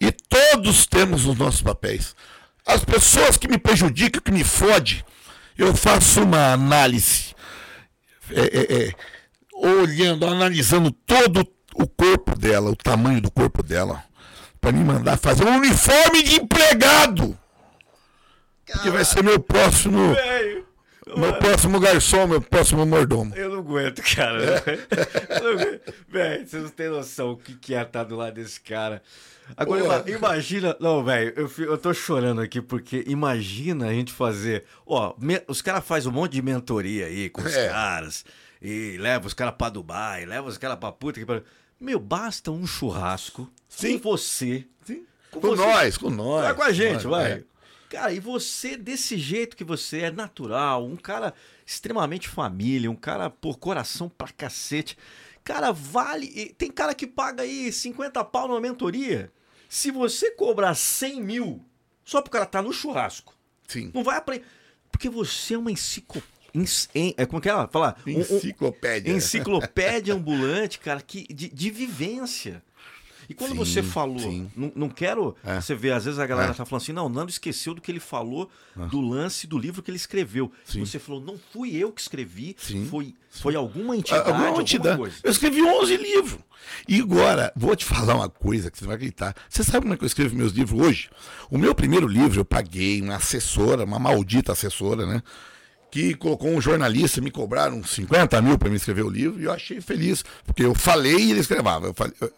[0.01, 2.15] E todos temos os nossos papéis.
[2.65, 5.03] As pessoas que me prejudicam, que me fodem,
[5.57, 7.35] eu faço uma análise,
[8.31, 8.93] é, é, é,
[9.53, 14.03] olhando, analisando todo o corpo dela, o tamanho do corpo dela,
[14.59, 17.37] para me mandar fazer um uniforme de empregado.
[18.81, 20.15] Que vai ser meu próximo.
[20.15, 20.65] Véio.
[21.15, 23.33] Meu próximo garçom, meu próximo mordomo.
[23.35, 24.57] Eu não aguento, cara.
[25.29, 25.93] Aguento.
[26.09, 29.03] Véi, vocês não têm noção o que, que é estar do lado desse cara.
[29.55, 30.09] Agora, Pô.
[30.09, 30.75] imagina.
[30.79, 34.63] Não, velho, eu, eu tô chorando aqui porque imagina a gente fazer.
[34.85, 37.69] Ó, me, os caras fazem um monte de mentoria aí com os é.
[37.69, 38.25] caras.
[38.61, 41.43] E leva os caras pra Dubai, leva os caras pra puta que.
[41.79, 43.99] Meu, basta um churrasco Sim.
[43.99, 44.65] com você.
[44.83, 45.05] Sim.
[45.29, 45.61] Com, com você.
[45.61, 46.45] nós, com nós.
[46.45, 47.31] Vai com a gente, vai.
[47.31, 47.43] É.
[47.89, 51.33] Cara, e você, desse jeito que você é, natural, um cara
[51.65, 54.97] extremamente família, um cara por coração pra cacete.
[55.45, 56.55] Cara, vale.
[56.57, 59.31] Tem cara que paga aí 50 pau numa mentoria.
[59.69, 61.65] Se você cobrar 100 mil
[62.03, 63.33] só porque ela tá no churrasco,
[63.67, 63.91] Sim.
[63.93, 64.45] não vai aprender.
[64.91, 66.33] Porque você é uma enciclopédia.
[67.17, 67.95] É como que ela fala?
[68.07, 69.11] Enciclopédia.
[69.11, 72.63] Um, um, enciclopédia ambulante, cara, que, de, de vivência.
[73.29, 75.35] E quando sim, você falou, não, não, quero.
[75.43, 75.59] É.
[75.59, 76.53] Você vê, às vezes a galera é.
[76.53, 78.49] tá falando assim, não, Nando esqueceu do que ele falou
[78.79, 78.85] é.
[78.87, 80.51] do lance do livro que ele escreveu.
[80.63, 80.85] Sim.
[80.85, 82.85] Você falou, não fui eu que escrevi, sim.
[82.85, 84.29] foi, foi alguma entidade.
[84.29, 84.89] Alguma entidade.
[84.89, 86.39] Alguma eu escrevi 11 livros.
[86.87, 89.35] E agora, vou te falar uma coisa que você vai acreditar.
[89.49, 91.09] Você sabe como é que eu escrevo meus livros hoje?
[91.49, 95.21] O meu primeiro livro eu paguei uma assessora, uma maldita assessora, né?
[95.91, 99.51] Que colocou um jornalista, me cobraram 50 mil para me escrever o livro, e eu
[99.51, 101.87] achei feliz, porque eu falei e ele escrevava.
[101.87, 102.31] Eu falei, eu,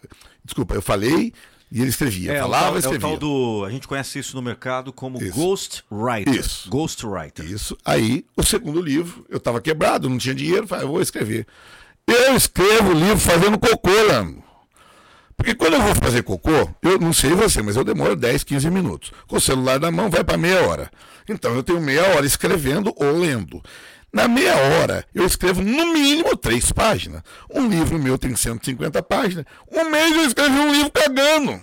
[0.44, 1.32] desculpa, eu falei
[1.70, 2.32] e ele escrevia.
[2.32, 3.08] É, falava e escrevia.
[3.08, 5.34] É o tal do, a gente conhece isso no mercado como isso.
[5.34, 6.34] Ghost Writer.
[6.34, 6.70] Isso.
[6.70, 7.44] Ghost Writer.
[7.44, 7.76] Isso.
[7.84, 11.46] Aí, o segundo livro, eu estava quebrado, não tinha dinheiro, falei, eu vou escrever.
[12.06, 14.47] Eu escrevo o livro fazendo cocô, Lando.
[15.38, 18.68] Porque quando eu vou fazer cocô, eu não sei você, mas eu demoro 10, 15
[18.70, 19.12] minutos.
[19.28, 20.90] Com o celular na mão vai para meia hora.
[21.28, 23.62] Então eu tenho meia hora escrevendo ou lendo.
[24.12, 27.22] Na meia hora, eu escrevo no mínimo três páginas.
[27.48, 29.44] Um livro meu tem 150 páginas.
[29.70, 31.60] Um mês eu escrevi um livro cagando.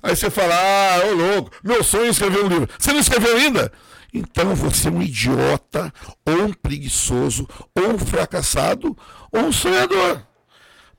[0.00, 2.68] Aí você fala, ah, ô louco, meu sonho é escrever um livro.
[2.78, 3.72] Você não escreveu ainda?
[4.12, 5.92] Então você é um idiota,
[6.24, 8.96] ou um preguiçoso, ou um fracassado,
[9.32, 10.22] ou um sonhador.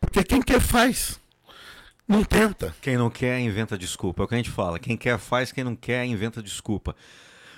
[0.01, 1.17] Porque quem quer faz.
[2.07, 2.75] Não tenta.
[2.81, 4.23] Quem não quer, inventa desculpa.
[4.23, 4.79] É o que a gente fala.
[4.79, 5.51] Quem quer, faz.
[5.51, 6.95] Quem não quer, inventa desculpa.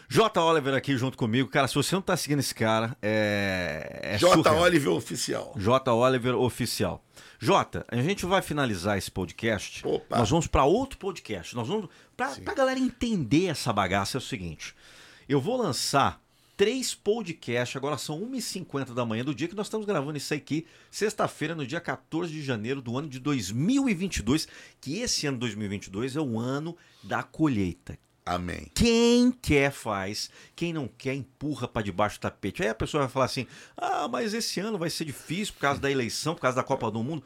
[0.09, 0.41] J.
[0.41, 1.49] Oliver aqui junto comigo.
[1.49, 3.99] Cara, se você não tá seguindo esse cara, é.
[4.03, 4.35] é J.
[4.35, 4.61] Surreal.
[4.61, 5.53] Oliver Oficial.
[5.57, 5.93] J.
[5.93, 7.03] Oliver Oficial.
[7.39, 9.85] Jota, a gente vai finalizar esse podcast.
[9.85, 10.17] Opa.
[10.17, 11.55] Nós vamos para outro podcast.
[11.55, 11.89] Nós vamos.
[12.15, 14.73] Pra, pra galera entender essa bagaça, é o seguinte:
[15.27, 16.21] eu vou lançar
[16.57, 17.77] três podcasts.
[17.77, 21.65] Agora são 1h50 da manhã do dia que nós estamos gravando isso aqui, sexta-feira, no
[21.65, 24.47] dia 14 de janeiro do ano de 2022.
[24.81, 27.97] Que esse ano 2022 é o ano da colheita.
[28.25, 28.69] Amém.
[28.75, 32.61] Quem quer faz, quem não quer empurra para debaixo do tapete.
[32.61, 33.47] Aí a pessoa vai falar assim:
[33.77, 36.91] ah, mas esse ano vai ser difícil por causa da eleição, por causa da Copa
[36.91, 37.23] do Mundo.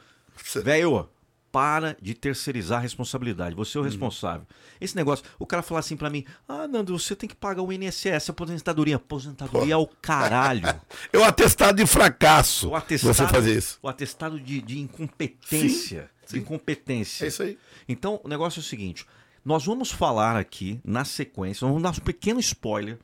[0.63, 1.09] Velho,
[1.51, 3.55] para de terceirizar a responsabilidade.
[3.55, 4.47] Você é o responsável.
[4.79, 7.71] Esse negócio, o cara falar assim para mim: ah, Nando, você tem que pagar o
[7.71, 8.95] INSS, aposentadoria.
[8.95, 10.61] Aposentadoria é o caralho.
[11.11, 12.69] É o atestado de fracasso.
[12.69, 13.79] O atestado, você fazer isso.
[13.81, 16.03] O atestado de, de incompetência.
[16.03, 16.33] Sim, sim.
[16.35, 17.25] De incompetência.
[17.25, 17.57] É isso aí.
[17.87, 19.05] Então, o negócio é o seguinte:
[19.43, 22.97] nós vamos falar aqui, na sequência, vamos dar um pequeno spoiler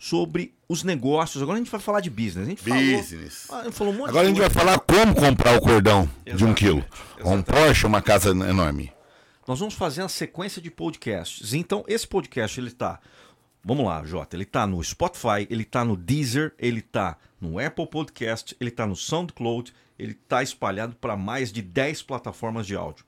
[0.00, 1.42] sobre os negócios.
[1.42, 2.46] Agora a gente vai falar de business.
[2.46, 3.44] A gente Business.
[3.46, 6.34] falou, ah, falou um Agora a gente vai falar como comprar o cordão de um
[6.34, 6.84] Exatamente, quilo.
[7.22, 8.90] Um Porsche, uma casa enorme.
[9.46, 11.52] Nós vamos fazer uma sequência de podcasts.
[11.52, 12.98] Então, esse podcast, ele tá.
[13.62, 14.36] Vamos lá, Jota.
[14.36, 18.86] Ele tá no Spotify, ele tá no Deezer, ele tá no Apple Podcast, ele tá
[18.86, 23.04] no SoundCloud, ele tá espalhado para mais de 10 plataformas de áudio.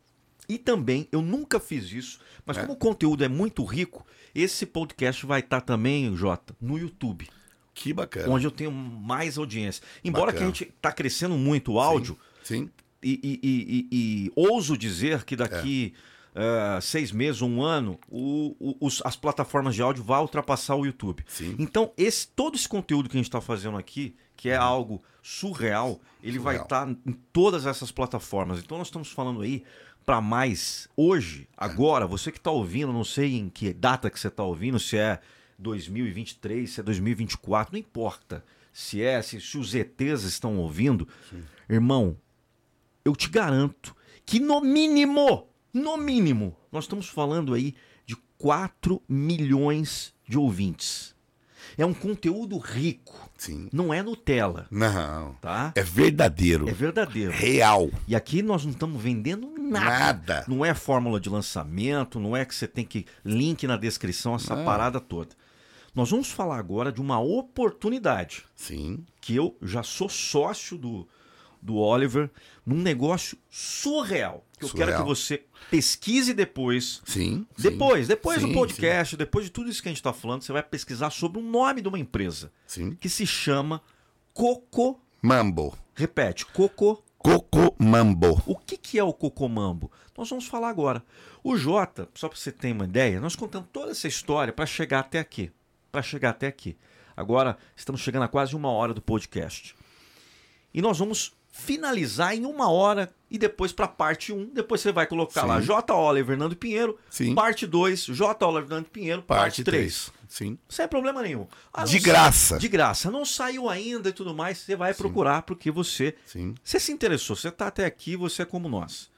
[0.53, 5.25] E também, eu nunca fiz isso, mas como o conteúdo é muito rico, esse podcast
[5.25, 7.29] vai estar também, Jota, no YouTube,
[7.75, 8.29] Que bacana.
[8.31, 9.83] onde eu tenho mais audiência.
[10.05, 10.39] Embora Bacana.
[10.39, 12.69] que a gente tá crescendo muito o áudio, Sim.
[13.03, 15.95] e, e- e- e- e ouso dizer que daqui
[16.35, 20.87] eh, seis meses, um ano, o- o- os- as plataformas de áudio vão ultrapassar o
[20.87, 21.23] YouTube.
[21.29, 21.55] Sim.
[21.59, 26.01] Então, esse, todo esse conteúdo que a gente está fazendo aqui, que é algo surreal,
[26.23, 26.63] ele vai Uhum.
[26.63, 26.91] Surreal.
[26.93, 28.61] estar em todas essas plataformas.
[28.61, 29.63] Então, nós estamos falando aí
[30.05, 34.29] para mais hoje, agora, você que está ouvindo, não sei em que data que você
[34.29, 35.21] está ouvindo, se é
[35.59, 38.45] 2023, se é 2024, não importa.
[38.73, 41.07] Se é, se, se os ETs estão ouvindo,
[41.69, 42.17] irmão,
[43.05, 43.95] eu te garanto
[44.25, 47.75] que no mínimo, no mínimo, nós estamos falando aí
[48.07, 51.12] de 4 milhões de ouvintes.
[51.77, 53.69] É um conteúdo rico, Sim.
[53.73, 55.35] não é Nutella, Não.
[55.41, 55.73] tá?
[55.75, 56.69] É verdadeiro.
[56.69, 57.33] É verdadeiro.
[57.33, 57.91] Real.
[58.07, 59.89] E aqui nós não estamos vendendo nada.
[59.89, 60.45] Nada.
[60.49, 64.55] Não é fórmula de lançamento, não é que você tem que link na descrição, essa
[64.55, 64.65] Não.
[64.65, 65.31] parada toda.
[65.95, 69.05] Nós vamos falar agora de uma oportunidade Sim.
[69.21, 71.07] que eu já sou sócio do,
[71.63, 72.29] do Oliver
[72.67, 74.45] num negócio surreal.
[74.59, 74.89] Que eu Surreal.
[74.89, 77.01] quero que você pesquise depois.
[77.07, 77.47] Sim.
[77.57, 77.71] sim.
[77.71, 80.53] Depois, depois Sim, do podcast, depois de tudo isso que a gente está falando, você
[80.53, 82.91] vai pesquisar sobre o nome de uma empresa Sim.
[82.91, 82.97] sim.
[82.97, 83.81] que se chama
[84.35, 85.01] Coco.
[85.23, 85.77] Mambo.
[85.95, 87.03] Repete, Coco.
[87.17, 88.43] Coco Mambo.
[88.45, 89.91] O que, que é o Cocomambo?
[90.19, 91.05] Nós vamos falar agora.
[91.45, 95.01] O Jota, só para você ter uma ideia, nós contamos toda essa história para chegar
[95.01, 95.53] até aqui.
[95.93, 96.77] Para chegar até aqui.
[97.17, 99.75] Agora estamos chegando a quase uma hora do podcast.
[100.75, 104.55] E nós vamos finalizar em uma hora e depois para parte 1.
[104.55, 105.47] Depois você vai colocar Sim.
[105.47, 105.95] lá J.
[105.95, 106.99] Oliver Nando Pinheiro.
[107.11, 107.35] Sim.
[107.35, 108.47] Parte 2, J.
[108.47, 109.23] Oliver Nando Pinheiro.
[109.23, 110.05] Parte, Parte 3.
[110.07, 110.13] 3.
[110.29, 110.59] Sim.
[110.67, 111.47] Sem problema nenhum.
[111.73, 112.55] Ah, De graça.
[112.55, 113.11] sa- De graça.
[113.11, 116.55] Não saiu ainda e tudo mais, você vai procurar porque você Sim.
[116.65, 119.11] você se interessou, você está até aqui, você é como nós.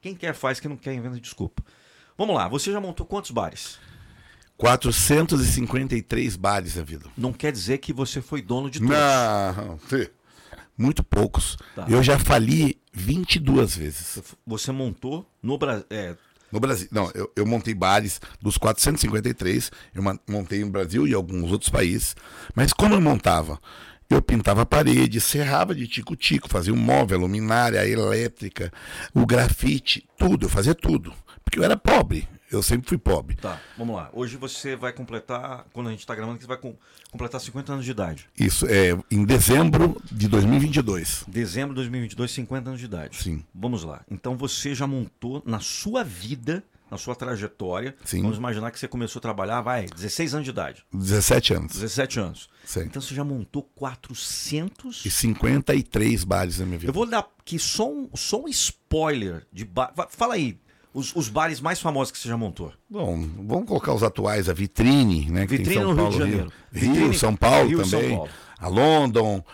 [0.00, 1.62] Quem quer faz, quem não quer inventa desculpa.
[2.18, 3.78] Vamos lá, você já montou quantos bares?
[4.56, 7.06] 453 bares na vida.
[7.16, 8.94] Não quer dizer que você foi dono de todos.
[8.96, 9.78] Não.
[10.76, 11.56] Muito poucos.
[11.74, 11.86] Tá.
[11.88, 14.18] Eu já fali 22 vezes.
[14.46, 15.84] Você montou no Brasil.
[15.90, 16.16] É,
[16.52, 16.88] No Brasil.
[16.92, 19.70] Não, eu, eu montei bares dos 453.
[19.94, 22.14] Eu montei no Brasil e alguns outros países.
[22.54, 23.58] Mas como eu montava?
[24.08, 28.72] Eu pintava a parede, serrava de tico-tico, fazia o móvel, a luminária, a elétrica,
[29.12, 30.46] o grafite, tudo.
[30.46, 31.12] Eu fazia tudo.
[31.44, 32.28] Porque eu era pobre.
[32.50, 33.34] Eu sempre fui pobre.
[33.36, 34.08] tá, vamos lá.
[34.12, 36.76] Hoje você vai completar, quando a gente está gravando, você vai com-
[37.10, 38.28] completar 50 anos de idade.
[38.38, 41.24] Isso é em dezembro de 2022.
[41.26, 43.22] Dezembro de 2022, 50 anos de idade.
[43.22, 43.44] Sim.
[43.54, 44.02] Vamos lá.
[44.10, 47.96] Então você já montou na sua vida, na sua trajetória.
[48.04, 48.22] Sim.
[48.22, 50.84] Vamos imaginar que você começou a trabalhar, vai, 16 anos de idade.
[50.92, 51.72] 17 anos.
[51.72, 52.48] 17 anos.
[52.64, 52.80] Sim.
[52.82, 56.90] Então você já montou 400 E 53 bares na minha vida.
[56.90, 59.92] Eu vou dar aqui só um, só um spoiler de bar.
[60.10, 60.58] Fala aí,
[60.98, 62.72] os, os bares mais famosos que você já montou.
[62.88, 65.42] Bom, vamos colocar os atuais, a Vitrine, né?
[65.46, 66.52] que tem Vitrine São no Rio Paulo, de Janeiro.
[66.72, 68.16] Rio, Vitrine- São Paulo Rio, São também.
[68.16, 68.30] Paulo.
[68.58, 69.44] A London,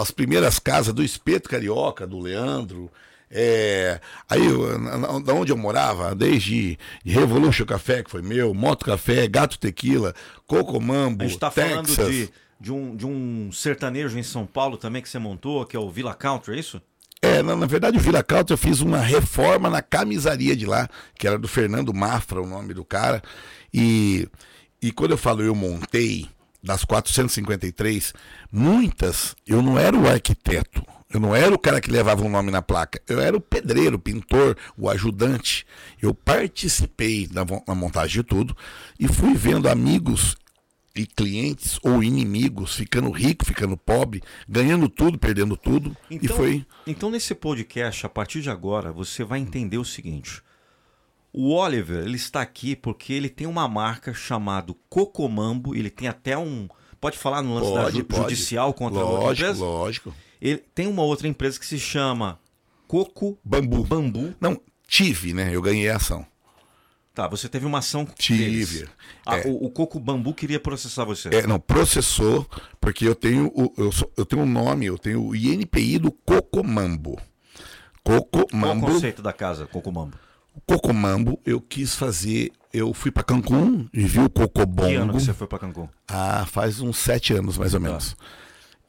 [0.00, 2.88] as primeiras casas do Espeto Carioca, do Leandro.
[3.30, 8.54] É, aí, eu- na- na- da onde eu morava, desde Revolution Café, que foi meu,
[8.54, 10.14] Moto Café, Gato Tequila,
[10.46, 12.08] Coco Mambo, A gente tá falando Texas.
[12.08, 12.30] de,
[12.60, 15.90] de, um, de um sertanejo em São Paulo também que você montou, que é o
[15.90, 16.80] Villa Country, é isso?
[17.34, 20.88] É, na, na verdade, o Vila Country eu fiz uma reforma na camisaria de lá,
[21.18, 23.20] que era do Fernando Mafra, o nome do cara.
[23.72, 24.28] E,
[24.80, 26.28] e quando eu falo eu montei,
[26.62, 28.14] das 453,
[28.50, 30.82] muitas eu não era o arquiteto.
[31.12, 33.00] Eu não era o cara que levava o nome na placa.
[33.08, 35.66] Eu era o pedreiro, o pintor, o ajudante.
[36.00, 38.56] Eu participei da, montagem de tudo
[38.98, 40.36] e fui vendo amigos
[40.94, 45.96] e clientes ou inimigos, ficando rico, ficando pobre, ganhando tudo, perdendo tudo.
[46.10, 46.64] e foi.
[46.86, 50.40] Então, nesse podcast, a partir de agora, você vai entender o seguinte.
[51.32, 56.38] O Oliver, ele está aqui porque ele tem uma marca chamada Cocomambo, ele tem até
[56.38, 56.68] um...
[57.00, 58.22] Pode falar no lance Pode, da ju- pode.
[58.22, 59.64] judicial contra a outra Lógico, empresa?
[59.64, 60.14] lógico.
[60.40, 62.38] Ele tem uma outra empresa que se chama
[62.86, 63.82] Coco Bambu.
[63.84, 64.34] Bambu.
[64.40, 65.50] Não, tive, né?
[65.54, 66.24] Eu ganhei a ação.
[67.14, 68.44] Tá, você teve uma ação Tive.
[68.44, 68.84] deles.
[69.24, 69.46] Ah, É.
[69.46, 71.28] o, o Coco Bambu queria processar você.
[71.28, 72.44] É, não, processou,
[72.80, 76.10] porque eu tenho o, eu, sou- eu tenho um nome, eu tenho o INPI do
[76.10, 77.16] Cocomambo.
[78.02, 78.86] Qual o Cocomambo.
[78.86, 80.16] conceito da casa, Coco Mambo?
[80.54, 82.50] O Cocomambo, eu quis fazer.
[82.72, 85.12] Eu fui para Cancún e vi o Que ano Cocobongo.
[85.16, 85.88] que você foi pra Cancún?
[86.08, 87.86] Ah, faz uns sete anos, mais ou Tá.
[87.86, 88.16] menos.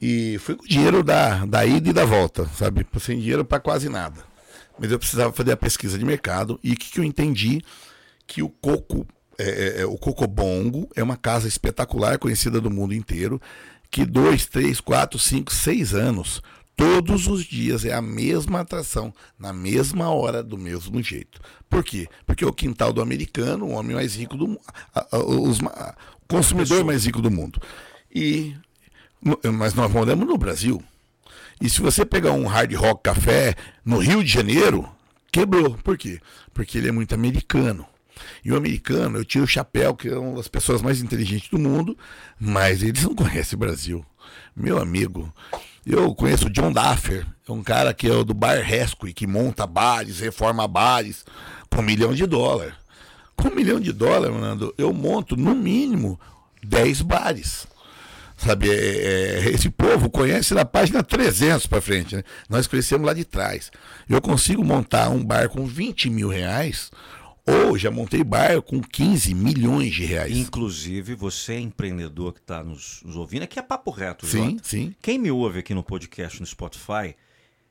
[0.02, 2.84] E fui com o dinheiro da, da ida e da volta, sabe?
[3.00, 4.20] Sem dinheiro para quase nada.
[4.78, 7.62] Mas eu precisava fazer a pesquisa de mercado e o que, que eu entendi?
[8.26, 9.06] Que o coco,
[9.38, 13.40] é, é, é, o Cocobongo é uma casa espetacular, conhecida do mundo inteiro,
[13.90, 16.42] que dois, três, quatro, cinco, seis anos,
[16.76, 21.40] todos os dias é a mesma atração, na mesma hora, do mesmo jeito.
[21.70, 22.08] Por quê?
[22.26, 24.60] Porque o quintal do americano, o homem mais rico do mundo,
[25.12, 27.60] o consumidor mais rico do mundo.
[28.14, 28.54] E
[29.52, 30.82] mas nós moramos no Brasil.
[31.60, 33.54] E se você pegar um hard rock café
[33.84, 34.88] no Rio de Janeiro,
[35.32, 35.74] quebrou.
[35.82, 36.20] Por quê?
[36.52, 37.86] Porque ele é muito americano.
[38.44, 41.58] E o americano, eu tiro o chapéu, que é uma das pessoas mais inteligentes do
[41.58, 41.96] mundo,
[42.38, 44.04] mas eles não conhecem o Brasil.
[44.54, 45.32] Meu amigo,
[45.84, 49.66] eu conheço o John Daffer, é um cara que é do Bar Rescue, que monta
[49.66, 51.24] bares, reforma bares,
[51.70, 52.76] com um milhão de dólar.
[53.36, 56.18] Com um milhão de dólar, Nando, eu monto no mínimo
[56.64, 57.66] 10 bares.
[58.36, 58.74] Sabe, é-
[59.46, 62.22] é- esse povo conhece da página 300 para frente, né?
[62.50, 63.70] Nós crescemos lá de trás.
[64.08, 66.90] Eu consigo montar um bar com 20 mil reais,
[67.46, 70.36] ou já montei bar com 15 milhões de reais.
[70.36, 74.62] Inclusive, você é empreendedor que está nos, nos ouvindo, aqui é papo reto, Sim, Jota.
[74.64, 74.94] sim.
[75.00, 77.14] Quem me ouve aqui no podcast, no Spotify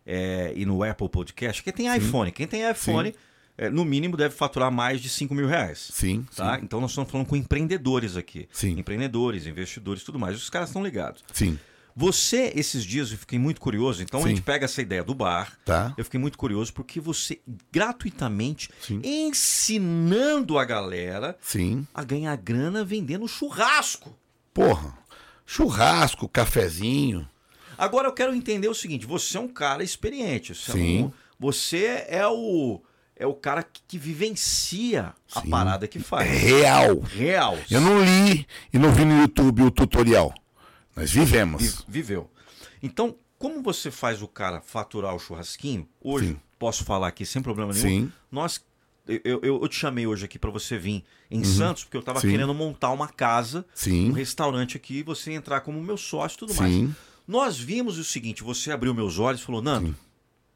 [0.06, 3.14] é, e no Apple Podcast, quem tem iPhone, quem tem iPhone,
[3.58, 5.90] é, no mínimo deve faturar mais de 5 mil reais.
[5.94, 6.60] Sim, Tá?
[6.62, 8.48] Então nós estamos falando com empreendedores aqui.
[8.52, 8.78] Sim.
[8.80, 10.38] Empreendedores, investidores tudo mais.
[10.38, 11.24] Os caras estão ligados.
[11.34, 11.58] sim.
[11.96, 14.04] Você, esses dias, eu fiquei muito curioso.
[14.04, 14.30] Então a Sim.
[14.30, 15.58] gente pega essa ideia do bar.
[15.64, 15.94] Tá.
[15.98, 17.40] Eu fiquei muito curioso porque você,
[17.72, 19.00] gratuitamente, Sim.
[19.04, 21.88] ensinando a galera Sim.
[21.94, 24.14] a ganhar grana vendendo churrasco.
[24.54, 24.98] Porra.
[25.46, 27.28] Churrasco, cafezinho.
[27.78, 30.54] Agora eu quero entender o seguinte: você é um cara experiente.
[30.54, 31.00] Você, Sim.
[31.00, 32.82] É, um- você é o
[33.18, 35.50] é o cara que, que vivencia a Sim.
[35.50, 36.30] parada que faz.
[36.30, 37.00] Real.
[37.00, 37.58] Real.
[37.72, 40.34] Eu não li e não vi no YouTube o tutorial.
[40.96, 41.62] Nós vivemos.
[41.62, 42.30] Vi- viveu.
[42.82, 45.88] Então, como você faz o cara faturar o churrasquinho?
[46.02, 46.40] Hoje, Sim.
[46.58, 47.88] posso falar aqui sem problema nenhum.
[48.06, 48.12] Sim.
[48.32, 48.64] Nós,
[49.08, 52.18] eu, eu, eu te chamei hoje aqui para você vir em Santos, porque eu estava
[52.20, 52.22] Uhum.
[52.22, 52.30] Sim.
[52.32, 54.10] querendo montar uma casa, Sim.
[54.10, 56.74] um restaurante aqui, e você entrar como meu sócio e tudo mais.
[56.74, 56.96] Sim.
[57.28, 59.96] Nós vimos o seguinte: você abriu meus olhos e falou, Nando,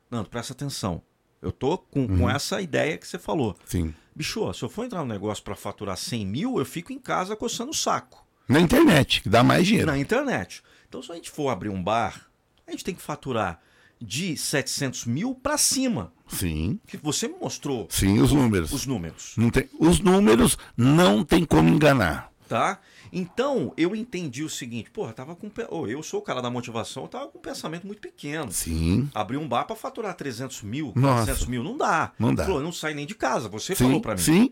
[0.09, 1.01] Nando, presta atenção.
[1.41, 2.17] Eu tô com, Uhum.
[2.19, 3.55] com essa ideia que você falou.
[3.65, 3.93] Sim.
[4.15, 7.35] Bicho, se eu for entrar no negócio para faturar 100 mil, eu fico em casa
[7.35, 8.25] coçando o saco.
[8.49, 9.87] Na internet, que dá mais dinheiro.
[9.91, 10.61] Na internet.
[10.87, 12.25] Então, se a gente for abrir um bar,
[12.67, 13.59] a gente tem que faturar
[14.01, 16.11] de 700 mil para cima.
[16.27, 16.79] Sim.
[16.87, 18.71] Que você me mostrou Sim, os números.
[18.71, 22.31] os números, Não tem, os números não tem como enganar.
[22.47, 22.79] tá?
[23.11, 27.03] Então, eu entendi o seguinte, porra, tava com, ô, eu sou o cara da motivação,
[27.03, 28.51] eu tava com um pensamento muito pequeno.
[28.51, 29.09] Sim.
[29.13, 31.25] Abrir um bar para faturar 300 mil, Nossa.
[31.25, 32.11] 400 mil, não dá.
[32.19, 32.45] Não dá.
[32.45, 33.83] Falou, não sai nem de casa, você Sim.
[33.85, 34.21] falou para mim.
[34.21, 34.51] Sim.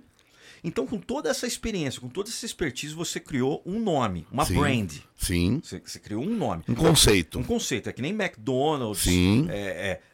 [0.64, 4.56] Então, com toda essa experiência, com toda essa expertise, você criou um nome, uma Sim.
[4.60, 4.92] brand.
[5.16, 5.62] Sim.
[5.64, 6.64] Você, você criou um nome.
[6.68, 7.40] Um conceito.
[7.40, 9.48] Um conceito, é que nem McDonald's, Sim.
[9.50, 9.60] é,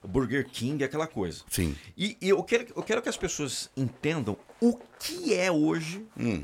[0.04, 1.44] é, Burger King, aquela coisa.
[1.50, 1.76] Sim.
[1.98, 6.44] E, e eu, quero, eu quero que as pessoas entendam o que é hoje, Hum.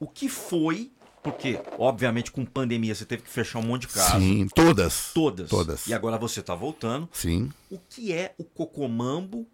[0.00, 0.90] o que foi,
[1.22, 4.22] porque, obviamente, com pandemia você teve que fechar um monte de casas.
[4.22, 4.46] Sim.
[4.54, 5.10] Todas.
[5.14, 5.48] Todas.
[5.48, 5.86] Todas.
[5.86, 7.08] E agora você está voltando.
[7.12, 7.50] Sim.
[7.70, 9.46] O que é o cocomambo?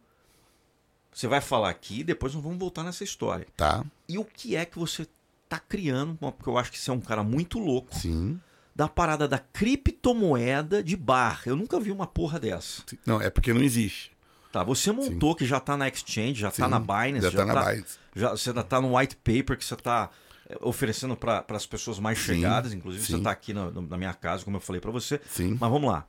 [1.13, 3.47] Você vai falar aqui, depois nós vamos voltar nessa história.
[3.57, 3.85] Tá.
[4.09, 5.07] E o que é que você
[5.49, 6.17] tá criando?
[6.17, 7.95] Porque eu acho que você é um cara muito louco.
[7.95, 8.41] Sim.
[8.75, 11.43] Da parada da criptomoeda de bar.
[11.45, 12.83] Eu nunca vi uma porra dessa.
[12.87, 12.97] Sim.
[13.05, 14.13] Não, é porque não existe.
[14.53, 17.45] Tá, você montou que já tá na Exchange, já tá Sim, na Binance, já tá
[17.47, 17.99] na tá, Binance.
[18.17, 20.11] já você já tá no white paper que você tá
[20.49, 23.23] é, oferecendo para as pessoas mais Sim, chegadas, inclusive você sim.
[23.23, 25.21] tá aqui na, na minha casa, como eu falei para você.
[25.31, 25.57] Sim.
[25.61, 26.05] Mas vamos lá.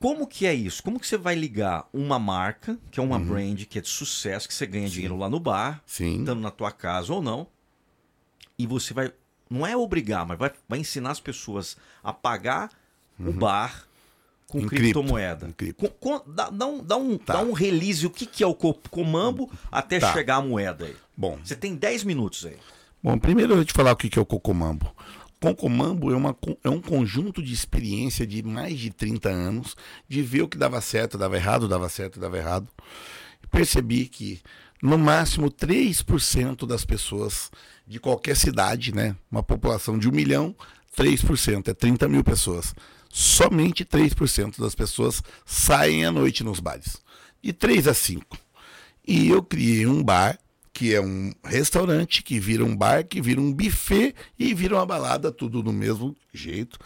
[0.00, 0.82] Como que é isso?
[0.82, 3.24] Como que você vai ligar uma marca, que é uma Uhum.
[3.26, 6.20] brand, que é de sucesso, que você ganha dinheiro lá no bar, Sim.
[6.20, 7.46] estando na tua casa ou não,
[8.58, 9.12] e você vai,
[9.48, 12.70] não é obrigar, mas vai, vai ensinar as pessoas a pagar
[13.18, 13.84] o bar
[14.48, 15.46] com Em cripto, criptomoeda.
[15.46, 15.86] em cripto.
[15.90, 17.34] Com- com- dá, dá um, dá, um, Tá.
[17.34, 20.12] dá um release, o que, que é o co- comambo até Tá.
[20.14, 20.96] chegar a moeda aí.
[21.14, 22.56] Bom, Você tem 10 minutos aí.
[23.02, 24.94] Bom, primeiro eu vou te falar o que que é o Cocomambo.
[25.40, 29.74] Concomambo é, uma, é um conjunto de experiência de mais de 30 anos,
[30.06, 32.68] de ver o que dava certo, dava errado, dava certo, dava errado.
[33.50, 34.40] Percebi que,
[34.82, 37.50] no máximo, 3% das pessoas
[37.86, 39.16] de qualquer cidade, né?
[39.30, 40.54] Uma população de um milhão,
[40.96, 42.74] 3%, é 30 mil pessoas.
[43.08, 46.98] Somente 3% das pessoas saem à noite nos bares.
[47.42, 48.38] De 3 a 5.
[49.08, 50.38] E eu criei um bar,
[50.80, 54.86] que é um restaurante, que vira um bar, que vira um buffet e vira uma
[54.86, 56.78] balada, tudo do mesmo jeito.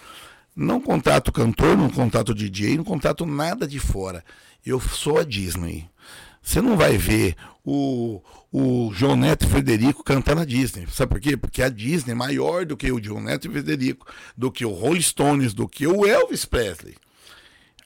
[0.56, 4.24] Não contrato cantor, não contrato DJ, não contrato nada de fora.
[4.66, 5.88] Eu sou a Disney.
[6.42, 8.20] Você não vai ver o,
[8.50, 10.88] o João Neto e Frederico cantar na Disney.
[10.90, 11.36] Sabe por quê?
[11.36, 14.72] Porque a Disney é maior do que o João Neto e Frederico, do que o
[14.72, 16.96] Rolling Stones, do que o Elvis Presley.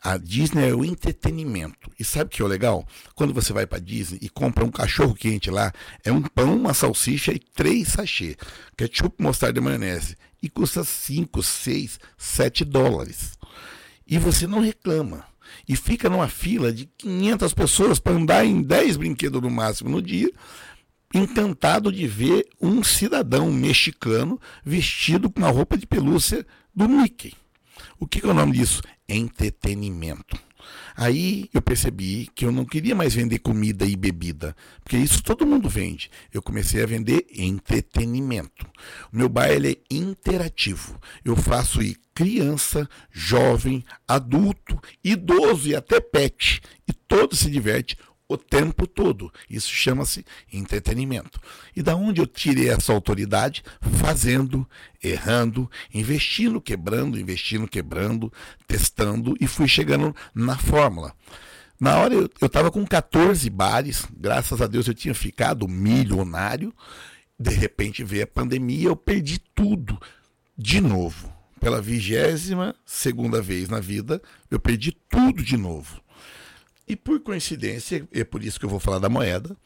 [0.00, 1.90] A Disney é o entretenimento.
[1.98, 2.86] E sabe o que é o legal?
[3.14, 5.72] Quando você vai pra Disney e compra um cachorro quente lá,
[6.04, 8.36] é um pão, uma salsicha e três sachê.
[8.76, 10.16] Ketchup, mostarda e maionese.
[10.40, 13.36] E custa 5, 6, 7 dólares.
[14.06, 15.24] E você não reclama.
[15.68, 20.00] E fica numa fila de 500 pessoas para andar em 10 brinquedos no máximo no
[20.00, 20.30] dia,
[21.12, 27.34] encantado de ver um cidadão mexicano vestido com uma roupa de pelúcia do Mickey.
[28.00, 28.80] O que, que é o nome disso?
[29.08, 30.38] Entretenimento.
[30.96, 35.46] Aí eu percebi que eu não queria mais vender comida e bebida, porque isso todo
[35.46, 36.10] mundo vende.
[36.32, 38.66] Eu comecei a vender entretenimento.
[39.12, 40.98] O meu bar ele é interativo.
[41.24, 46.60] Eu faço ir criança, jovem, adulto, idoso e até pet.
[46.86, 47.96] E todo se diverte
[48.28, 49.32] o tempo todo.
[49.48, 51.40] Isso chama-se entretenimento.
[51.74, 53.64] E da onde eu tirei essa autoridade?
[53.80, 54.68] Fazendo,
[55.02, 58.30] errando, investindo, quebrando, investindo, quebrando,
[58.66, 61.14] testando e fui chegando na fórmula.
[61.80, 66.74] Na hora eu estava com 14 bares, graças a Deus eu tinha ficado milionário.
[67.38, 69.98] De repente veio a pandemia, eu perdi tudo
[70.56, 71.32] de novo.
[71.60, 74.20] Pela vigésima segunda vez na vida,
[74.50, 76.00] eu perdi tudo de novo.
[76.88, 79.56] E por coincidência, é por isso que eu vou falar da moeda,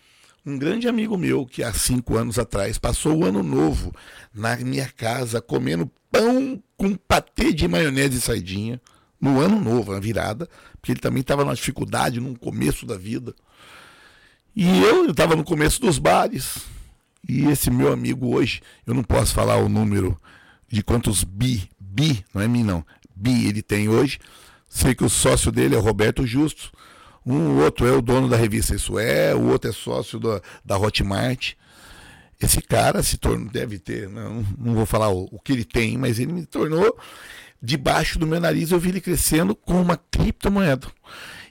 [0.44, 3.94] um grande amigo meu que há cinco anos atrás passou o ano novo
[4.34, 8.80] na minha casa comendo pão com patê de maionese e sardinha
[9.20, 10.48] no ano novo, na virada,
[10.80, 13.32] porque ele também estava numa dificuldade no começo da vida.
[14.54, 16.58] E eu estava no começo dos bares.
[17.26, 20.20] E esse meu amigo hoje, eu não posso falar o número
[20.68, 24.18] de quantos bi, bi, não é mim não, bi ele tem hoje.
[24.68, 26.72] Sei que o sócio dele é o Roberto Justo.
[27.24, 30.76] Um outro é o dono da revista Isso É, o outro é sócio da, da
[30.76, 31.54] Hotmart.
[32.40, 35.96] Esse cara se tornou, deve ter, não, não vou falar o, o que ele tem,
[35.96, 36.98] mas ele me tornou
[37.62, 40.88] debaixo do meu nariz, eu vi ele crescendo com uma criptomoeda.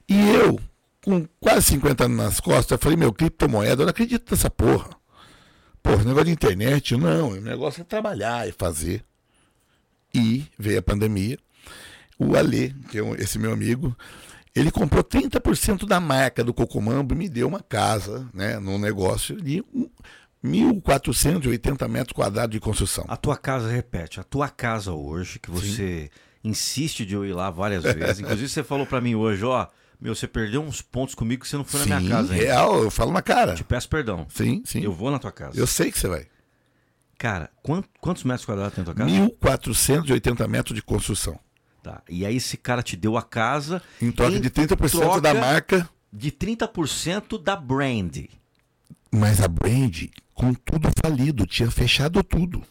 [0.09, 0.59] E eu,
[1.01, 4.89] com quase 50 anos nas costas, eu falei, meu, criptomoeda, eu não acredito nessa porra.
[5.81, 9.03] Porra, negócio de internet, não, o negócio é trabalhar e fazer.
[10.13, 11.37] E veio a pandemia.
[12.19, 13.95] O Ale, que é esse meu amigo,
[14.55, 19.41] ele comprou 30% da marca do Cocomambo e me deu uma casa, né, num negócio
[19.41, 19.89] de um-
[20.43, 23.05] 1.480 metros quadrados de construção.
[23.07, 26.09] A tua casa, repete, a tua casa hoje, que você
[26.43, 28.19] insiste de eu ir lá várias vezes.
[28.21, 29.67] Inclusive, você falou pra mim hoje, ó,
[29.99, 32.43] meu, você perdeu uns pontos comigo que você não foi na Sim, minha casa ainda.
[32.45, 33.53] real, eu falo na cara.
[33.53, 34.25] Te peço perdão.
[34.29, 34.81] Sim, sim.
[34.83, 35.59] Eu vou na tua casa.
[35.59, 36.25] Eu sei que você vai.
[37.19, 39.11] Cara, quant- quantos metros quadrados tem a tua casa?
[39.11, 41.39] 1.480 metros de construção.
[41.83, 42.01] Tá.
[42.07, 45.33] E aí esse cara te deu a casa Em troca em de 30% da troca
[45.33, 48.17] marca, de 30% da brand.
[49.11, 50.03] mas a Brand,
[50.33, 52.61] com tudo falido, tinha fechado tudo.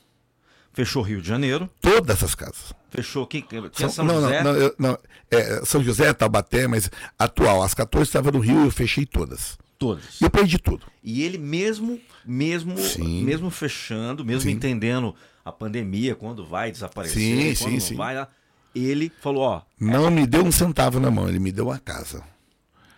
[0.72, 2.72] Fechou Rio de Janeiro, Todas essas casas.
[2.90, 3.44] fechou quem?
[3.72, 4.42] Tinha São não, José.
[4.44, 4.98] não, não, não,
[5.30, 6.88] é, São José, Taubaté, mas
[7.18, 7.62] atual.
[7.64, 9.58] As 14 estavam no Rio, eu fechei todas.
[9.76, 10.20] Todas.
[10.20, 10.86] E eu perdi tudo.
[11.02, 13.24] E ele mesmo, mesmo, Sim.
[13.24, 14.50] mesmo fechando, mesmo Sim.
[14.56, 15.14] entendendo
[15.44, 18.28] a pandemia, quando vai desaparecer, Sim, quando sim, não vai lá,
[18.74, 22.22] ele falou, ó, Não me deu um centavo na mão, ele me deu uma casa.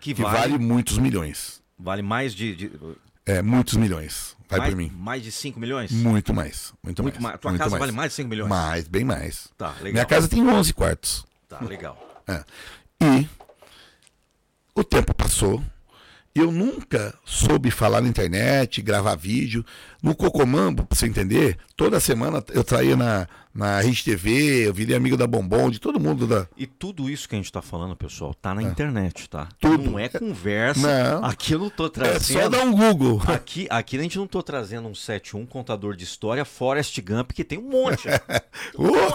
[0.00, 1.62] que, Que vale, vale vale, muitos milhões.
[2.02, 2.72] mais de, de-
[3.24, 4.36] É, muitos milhões.
[4.48, 4.90] Vai mais, por mim.
[4.94, 5.90] mais de 5 milhões?
[5.92, 6.72] Muito mais.
[6.82, 7.32] Muito, Muito mais.
[7.32, 7.40] mais.
[7.40, 8.48] Tua muito casa vale mais de 5 milhões?
[8.50, 9.48] Mais, bem mais.
[9.56, 9.92] Tá, legal.
[9.92, 11.24] Minha casa tem 11 quartos.
[11.48, 11.96] Tá, legal.
[12.28, 12.44] É.
[13.00, 13.26] E
[14.74, 15.62] o tempo passou.
[16.34, 19.62] Eu nunca soube falar na internet, gravar vídeo.
[20.02, 24.96] No Cocomambo, pra você entender, toda semana eu traía na, na Rede TV, eu virei
[24.96, 26.48] amigo da Bombom, de todo mundo da.
[26.56, 29.46] E tudo isso que a gente tá falando, pessoal, tá na internet, tá?
[29.50, 29.54] É.
[29.60, 29.90] Tudo.
[29.90, 30.80] Não é conversa.
[31.20, 31.24] Não.
[31.26, 32.40] Aqui eu não tô É trazendo.
[32.42, 33.20] só dar um Google.
[33.26, 37.44] Aqui, aqui a gente não tô trazendo um 71 contador de história, Forrest Gump, que
[37.44, 38.08] tem um monte.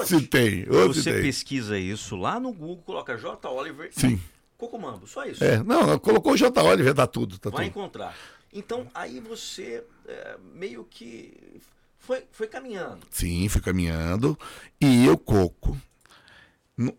[0.05, 1.21] Se tem, se Você tem.
[1.23, 3.49] pesquisa isso lá no Google, coloca J.
[3.49, 4.19] Oliver Sim.
[4.57, 5.43] Cocomambo, só isso.
[5.43, 6.61] É, não, colocou o J.
[6.63, 7.37] Oliver, dá tudo.
[7.37, 7.79] Tá Vai tudo.
[7.79, 8.15] encontrar.
[8.51, 11.61] Então, aí você é, meio que
[11.99, 13.05] foi, foi caminhando.
[13.11, 14.37] Sim, fui caminhando.
[14.81, 15.77] E eu, Coco,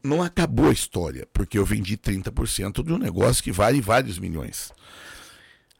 [0.02, 4.72] não acabou a história, porque eu vendi 30% de um negócio que vale vários milhões.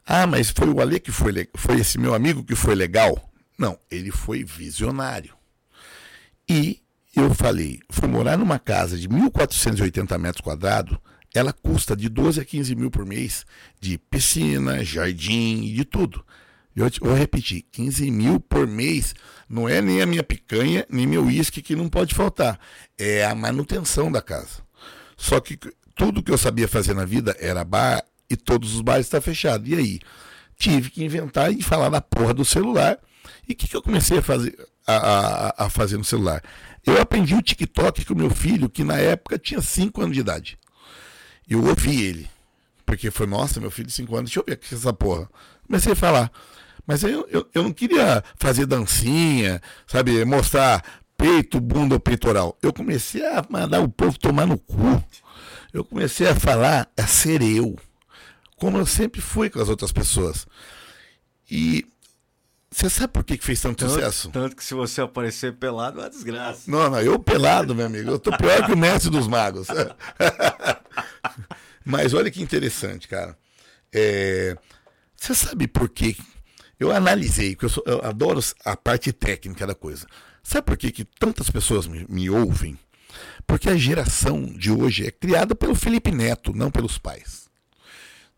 [0.07, 3.31] Ah, mas foi o Ale que foi, foi esse meu amigo que foi legal?
[3.59, 5.35] Não, ele foi visionário.
[6.49, 6.81] E
[7.15, 10.97] eu falei, fui morar numa casa de 1.480 metros quadrados,
[11.35, 13.45] ela custa de 12 a 15 mil por mês,
[13.81, 16.25] de piscina, jardim e de tudo.
[16.75, 19.15] Eu vou repetir, 15 mil por mês
[19.49, 22.59] não é nem a minha picanha, nem meu uísque que não pode faltar.
[22.97, 24.63] É a manutenção da casa.
[25.17, 25.59] Só que
[25.97, 29.69] tudo que eu sabia fazer na vida era bar e todos os bares estão fechados.
[29.69, 30.01] E aí?
[30.57, 32.99] Tive que inventar e falar da porra do celular.
[33.49, 34.57] E o que, que eu comecei a fazer,
[34.87, 36.43] a, a- a fazer no celular?
[36.87, 40.59] Eu aprendi o TikTok com meu filho, que na época tinha 5 anos de idade.
[41.49, 42.31] Eu ouvi ele.
[42.85, 45.29] Porque foi, nossa, meu filho de 5 anos, deixa eu ver aqui essa porra.
[45.67, 46.31] Comecei a falar.
[46.87, 50.83] Mas eu, eu, eu não queria fazer dancinha, sabe, mostrar
[51.19, 52.57] peito, bunda ou peitoral.
[52.63, 55.05] Eu comecei a mandar o povo tomar no cu.
[55.73, 57.77] Eu comecei a falar a ser eu.
[58.57, 60.47] Como eu sempre fui com as outras pessoas.
[61.51, 61.85] E
[62.71, 64.31] você sabe por que, que fez tanto sucesso?
[64.31, 66.71] Tanto que se você aparecer pelado é uma desgraça.
[66.71, 68.11] Não, não, eu pelado, meu amigo.
[68.11, 69.69] Eu tô pior que o mestre dos magos.
[71.85, 73.37] Mas olha que interessante, cara.
[73.93, 74.57] É,
[75.17, 76.17] Você sabe por quê?
[76.79, 80.07] Eu analisei, porque eu, sou- eu adoro a parte técnica da coisa.
[80.43, 82.79] Sabe por quê que tantas pessoas me, me ouvem?
[83.47, 87.49] Porque a geração de hoje é criada pelo Felipe Neto, não pelos pais.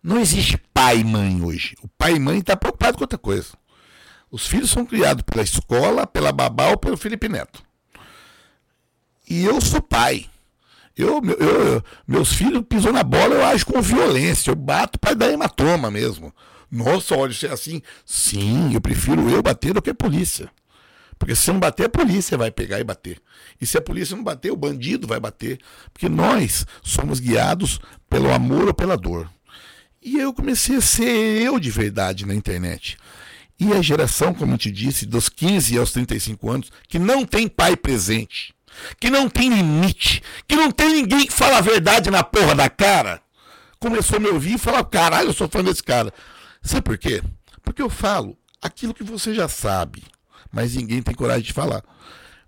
[0.02, 1.76] Não existe pai e mãe hoje.
[1.82, 3.48] O pai e mãe está preocupado com outra coisa.
[4.30, 7.62] Os filhos são criados pela escola, pela babá ou pelo Felipe Neto.
[9.28, 10.26] E eu sou pai.
[10.96, 14.50] Eu, eu- eu- meus filhos pisam na bola, eu ajo com violência.
[14.50, 16.34] Eu bato para dar hematoma mesmo.
[16.70, 17.82] Nossa, olha, isso é assim.
[18.04, 20.50] Sim, eu prefiro eu bater do que a polícia.
[21.18, 23.20] Porque se não bater, a polícia vai pegar e bater.
[23.60, 25.58] E se a polícia não bater, o bandido vai bater.
[25.92, 27.78] Porque nós somos guiados
[28.08, 29.28] pelo amor ou pela dor.
[30.02, 32.96] E eu comecei a ser eu de verdade na internet.
[33.60, 37.46] E a geração, como eu te disse, dos 15 aos 35 anos, que não tem
[37.46, 38.54] pai presente,
[38.98, 42.70] que não tem limite, que não tem ninguém que fala a verdade na porra da
[42.70, 43.20] cara,
[43.78, 46.10] começou a me ouvir e falar: caralho, eu sou fã desse cara.
[46.62, 47.22] Sabe por quê?
[47.62, 50.04] Porque eu falo aquilo que você já sabe,
[50.50, 51.82] mas ninguém tem coragem de falar.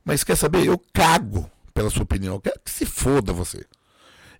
[0.02, 0.66] Mas quer saber?
[0.66, 2.34] Eu cago pela sua opinião.
[2.34, 3.64] Eu quero que se foda você.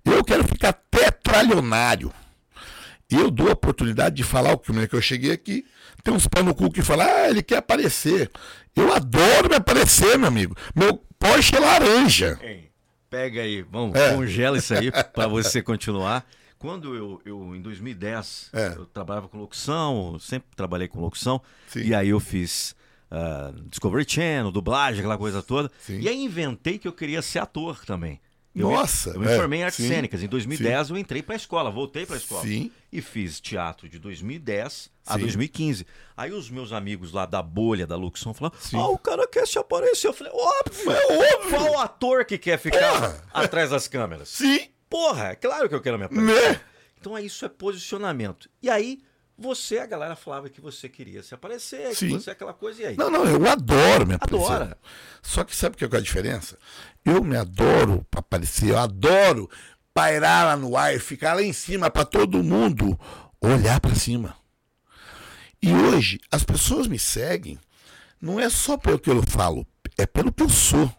[0.05, 2.12] Eu quero ficar tetralionário.
[3.14, 5.64] Eu dou a oportunidade de falar o que é que eu cheguei aqui.
[6.02, 8.30] Tem uns pé no cu que falam, ah, ele quer aparecer.
[8.74, 10.56] Eu adoro me aparecer, meu amigo.
[10.74, 12.39] Meu Porsche é laranja.
[12.43, 12.68] Hein,
[13.09, 14.14] Pega aí, vamos, É.
[14.14, 16.26] congela isso aí para você continuar.
[16.59, 18.68] Quando eu, eu em 2010, É.
[18.76, 21.80] eu trabalhava com locução, sempre trabalhei com locução, Sim.
[21.82, 22.74] e aí eu fiz
[23.10, 25.70] ah, Discovery Channel, dublagem, aquela coisa toda.
[25.80, 26.01] Sim.
[26.01, 28.18] E aí inventei que eu queria ser ator tambem.
[28.55, 30.23] Eu me- Nossa, Eu me é, formei em artes sim, cênicas.
[30.23, 32.43] Em 2010 eu entrei para a escola, voltei para a escola.
[32.43, 32.70] Sim.
[32.93, 35.20] E fiz teatro de 2010 a Sim.
[35.20, 35.87] 2015.
[36.16, 38.77] Aí os meus amigos lá da bolha da locução falaram: Sim.
[38.77, 40.09] Ah, o cara quer se aparecer.
[40.09, 41.51] Eu falei: Óbvio, É óbvio.
[41.59, 43.24] Qual ator que quer ficar Porra.
[43.33, 44.29] atrás das câmeras?
[44.29, 46.51] Sim, Porra, é claro que eu quero me aparecer.
[46.53, 46.61] né?
[47.01, 48.51] Então é isso é posicionamento.
[48.62, 49.01] E aí,
[49.43, 52.10] você, a galera falava que você queria se aparecer, que Sim.
[52.10, 52.97] você é aquela coisa, e aí?
[52.97, 54.44] Não, não, eu adoro me aparecer.
[54.52, 54.78] Adora.
[55.23, 56.56] Só que sabe o que é a diferença?
[57.05, 59.51] Eu me adoro aparecer, eu adoro
[59.93, 62.98] pairar lá no ar, ficar lá em cima pra todo mundo
[63.40, 64.35] olhar pra cima.
[65.62, 67.59] E hoje as pessoas me seguem
[68.20, 69.66] não é só pelo que eu falo,
[69.98, 70.90] é pelo que eu sou.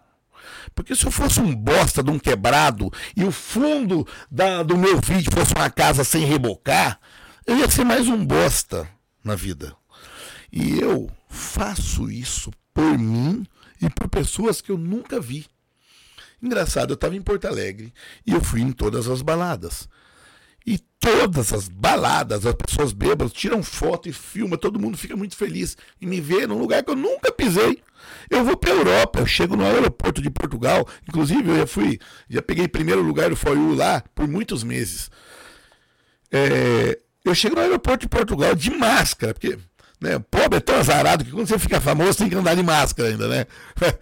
[0.76, 5.00] Porque se eu fosse um bosta de um quebrado e o fundo da- do meu
[5.02, 7.00] vídeo fosse uma casa sem rebocar,
[7.46, 8.88] eu ia ser mais um bosta
[9.24, 9.76] na vida.
[10.52, 13.46] E eu faço isso por mim
[13.82, 15.46] e por pessoas que eu nunca vi.
[16.42, 17.94] Engraçado, eu estava em Porto Alegre
[18.26, 19.88] e eu fui em todas as baladas.
[20.66, 25.36] E todas as baladas, as pessoas bêbadas tiram foto e filmam, todo mundo fica muito
[25.36, 27.82] feliz em me ver num lugar que eu nunca pisei.
[28.30, 32.00] Eu vou para Europa, eu chego no aeroporto de Portugal, inclusive eu já fui,
[32.30, 35.10] já peguei primeiro lugar do For You lá por muitos meses.
[36.32, 39.58] É, eu chego no aeroporto de Portugal de máscara, porque
[40.02, 43.10] né, pobre é tão azarado que quando você fica famoso tem que andar de máscara
[43.10, 43.46] ainda, né?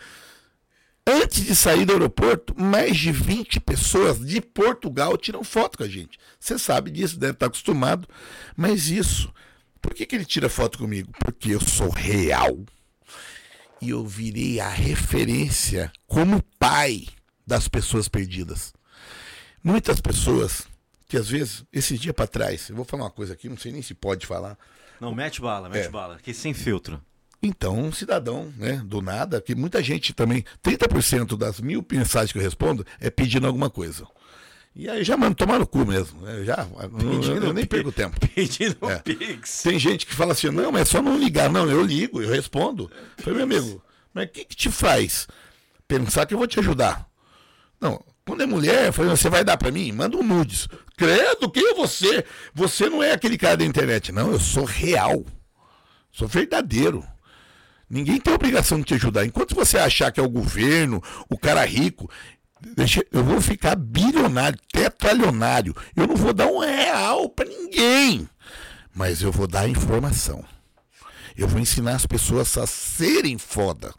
[1.06, 5.88] Antes de sair do aeroporto, mais de 20 pessoas de Portugal tiram foto com a
[5.88, 6.18] gente.
[6.40, 8.08] Você sabe disso, deve estar acostumado.
[8.56, 9.34] Mas isso,
[9.82, 11.12] por que, que ele tira foto comigo?
[11.20, 12.56] Porque eu sou real.
[13.82, 17.08] E eu virei a referência como pai
[17.48, 18.72] das pessoas perdidas.
[19.64, 20.68] Muitas pessoas
[21.12, 23.74] que às vezes, esse dia para trás, eu vou falar uma coisa aqui, não sei
[23.74, 24.58] nem se pode falar.
[24.98, 25.90] Não, mete bala, mete É.
[25.90, 26.18] bala.
[26.24, 27.02] Que sem filtro.
[27.44, 32.38] Então, um cidadão, né, do nada, que muita gente também, 30% das mil mensagens que
[32.38, 34.08] eu respondo é pedindo alguma coisa.
[34.74, 36.22] E aí já mando tomar no cu mesmo.
[36.22, 38.18] né, Já, eu, eu nem perco tempo.
[38.34, 39.00] Pedindo É.
[39.00, 39.64] Pix.
[39.64, 41.52] Tem gente que fala assim, não, mas é só não ligar.
[41.52, 42.90] Não, eu ligo, eu respondo.
[43.18, 43.84] Falei, meu amigo,
[44.14, 45.28] mas o que, que te faz
[45.90, 47.06] pensar que eu vou te ajudar?
[47.82, 48.02] Não,
[48.32, 49.92] quando é mulher, eu falei, você vai dar pra mim?
[49.92, 50.70] Manda um nudes.
[50.96, 52.24] Credo, quem é você?
[52.54, 54.10] Você não é aquele cara da internet.
[54.14, 55.26] Não, eu sou real.
[56.10, 57.04] Sou verdadeiro.
[57.90, 59.26] Ninguém tem obrigação de te ajudar.
[59.26, 62.10] Enquanto você achar que é o governo, o cara rico,
[62.74, 65.76] deixa- eu vou ficar bilionário, tetralionário.
[65.94, 68.30] Eu não vou dar um real pra ninguém.
[68.96, 70.42] Mas eu vou dar informação.
[71.36, 73.94] Eu vou ensinar as pessoas a serem foda.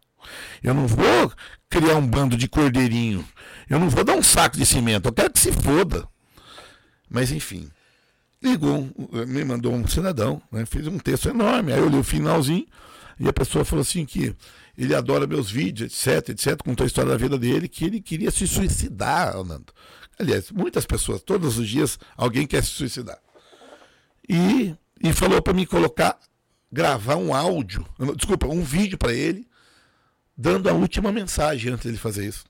[0.62, 1.32] Eu não vou
[1.68, 3.26] criar um bando de cordeirinho.
[3.68, 5.08] Eu não vou dar um saco de cimento.
[5.08, 6.06] Eu quero que se foda.
[7.08, 7.70] Mas enfim.
[8.42, 8.90] Ligou,
[9.28, 11.72] me mandou um cidadão, né, fez um texto enorme.
[11.72, 12.66] Aí eu li o finalzinho
[13.20, 14.34] e a pessoa falou assim que
[14.76, 16.60] ele adora meus vídeos, etc, etc.
[16.62, 19.72] Contou a história da vida dele, que ele queria se suicidar, Nando.
[20.18, 23.18] Aliás, muitas pessoas, todos os dias, alguém quer se suicidar
[24.28, 26.18] e, e falou para mim colocar,
[26.70, 27.86] gravar um áudio,
[28.16, 29.46] desculpa, um vídeo para ele,
[30.36, 32.44] dando a última mensagem antes dele fazer isso.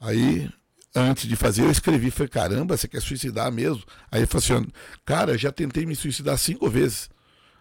[0.00, 0.50] Aí,
[0.94, 3.82] antes de fazer, eu escrevi, falei, caramba, você quer suicidar mesmo?
[4.10, 4.68] Aí ele falou assim,
[5.04, 7.08] cara, já tentei me suicidar cinco vezes.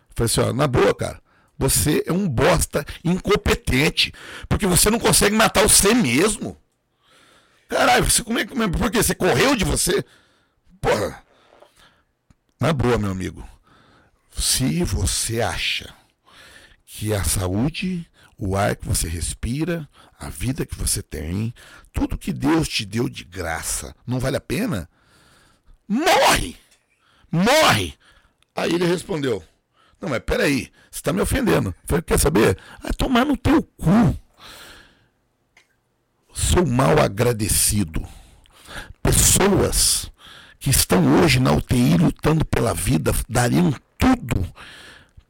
[0.09, 1.21] Eu falei assim, ó, na boa, cara,
[1.57, 4.11] você é um bosta incompetente,
[4.49, 6.57] porque você não consegue matar você mesmo.
[7.69, 9.01] Caralho, você, como é, que- por quê?
[9.01, 10.03] Você correu de você?
[10.81, 11.23] Porra,
[12.59, 13.47] na boa, meu amigo.
[14.35, 15.93] Se você acha
[16.85, 18.05] que a saúde,
[18.45, 19.88] o ar que você respira,
[20.20, 21.53] a vida que você tem,
[21.94, 24.90] tudo que Deus te deu de graça, não vale a pena?
[25.88, 26.57] Morre!
[27.32, 27.94] Morre!
[28.53, 29.41] Aí ele respondeu:
[30.02, 31.70] Não, mas peraí, você está me ofendendo.
[31.70, 32.57] Eu falei: Quer saber?
[32.84, 34.20] Ah, tomar no teu cu.
[36.34, 38.06] Sou mal agradecido.
[39.02, 40.11] Pessoas
[40.60, 44.45] que estão hoje na UTI lutando pela vida dariam tudo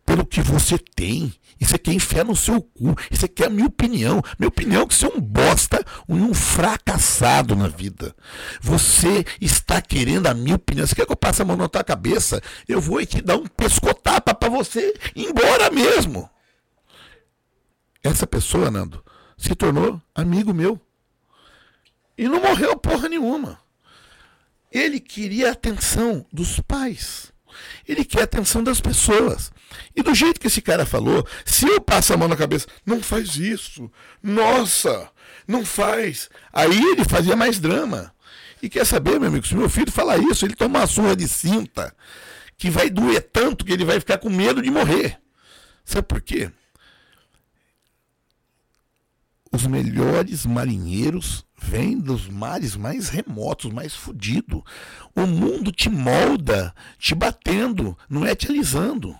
[0.06, 1.34] pelo que você tem.
[1.60, 2.96] Isso aqui é enfiar no seu cu.
[3.10, 4.22] Isso aqui é a minha opinião.
[4.38, 8.16] Minha opinião é que você é um bosta um fracassado na vida.
[8.62, 10.86] Você está querendo a minha opinião.
[10.86, 12.42] Você quer que eu passe a mão na tua cabeça?
[12.68, 16.30] Eu vou te dar um pescotapa para você ir embora mesmo.
[18.04, 19.04] Essa pessoa, Nando,
[19.38, 20.80] se tornou amigo meu.
[22.18, 23.60] E não morreu porra nenhuma.
[24.72, 27.33] Ele queria a atenção dos pais.
[27.88, 29.52] Ele quer a atenção das pessoas.
[29.96, 33.02] E do jeito que esse cara falou, se eu passo a mão na cabeça, não
[33.02, 33.92] faz isso.
[34.22, 35.10] Nossa,
[35.48, 36.30] não faz.
[36.52, 38.14] Aí ele fazia mais drama.
[38.62, 41.28] E quer saber, meu amigo, se meu filho falar isso, ele toma uma surra de
[41.28, 41.94] cinta
[42.58, 45.20] que vai doer tanto que ele vai ficar com medo de morrer.
[45.84, 46.50] Sabe por quê?
[49.52, 54.62] Os melhores marinheiros vêm dos mares mais remotos, mais fudidos.
[55.16, 59.18] O mundo te molda, te batendo, não é te alisando.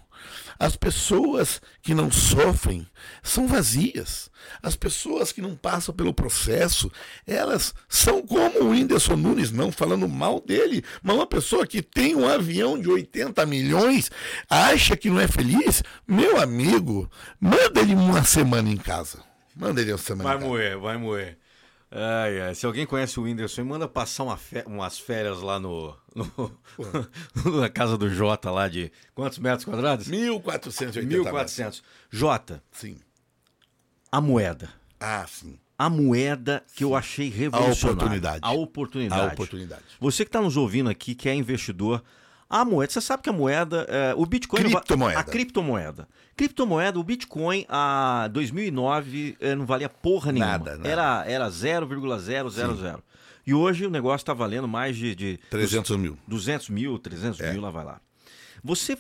[0.60, 2.86] As pessoas que não sofrem
[3.22, 4.30] são vazias.
[4.62, 6.92] As pessoas que não passam pelo processo,
[7.26, 12.16] elas são como o Whindersson Nunes, não falando mal dele, mas uma pessoa que tem
[12.16, 14.12] um avião de 80 milhões,
[14.50, 17.10] acha que não é feliz, meu amigo,
[17.40, 19.20] manda ele uma semana em casa.
[19.56, 20.50] Manda ele uma semana Vai em casa.
[20.50, 21.38] moer, vai moer.
[21.96, 22.56] Ai, ai.
[22.56, 26.60] Se alguém conhece o Whindersson, manda passar uma fe- umas férias lá no, no-
[27.62, 30.08] na casa do Jota lá de quantos metros quadrados?
[30.08, 31.84] 1480 1400.
[32.10, 32.98] Jota, Sim.
[34.12, 34.70] a moeda.
[35.00, 35.60] Ah, sim.
[35.78, 37.92] A moeda que eu achei revolucionária.
[37.98, 38.40] oportunidade.
[38.42, 39.22] A oportunidade.
[39.22, 39.84] A oportunidade.
[40.00, 42.04] Você que está nos ouvindo aqui, que é investidor,
[42.54, 44.62] a moeda, você sabe que a moeda, é, o Bitcoin...
[44.62, 45.20] Criptomoeda.
[45.20, 46.08] A criptomoeda.
[46.38, 50.52] Criptomoeda, o Bitcoin, a 2009, eh, não valia porra nenhuma.
[50.52, 50.88] Nada, nada.
[50.88, 53.04] Era, era 0,000.
[53.48, 55.16] E hoje o negócio está valendo mais de...
[55.16, 56.16] de 300 mil.
[56.28, 57.54] 200 mil, 300 É.
[57.54, 58.00] mil, lá vai lá.
[58.64, 59.00] Você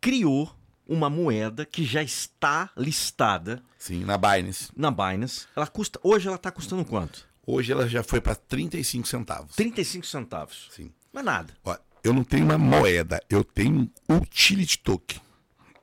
[0.00, 0.50] criou
[0.88, 4.70] uma moeda que já está listada Sim, na Binance.
[4.74, 5.46] na Binance.
[5.54, 7.28] Ela custa, hoje ela está custando quanto?
[7.46, 9.54] Hoje ela já foi para 35 centavos.
[9.54, 10.68] 35 centavos.
[10.70, 10.90] Sim.
[11.12, 11.52] Não é nada.
[11.62, 11.76] Ó,
[12.06, 15.20] eu não tenho uma moeda, eu tenho um utility token.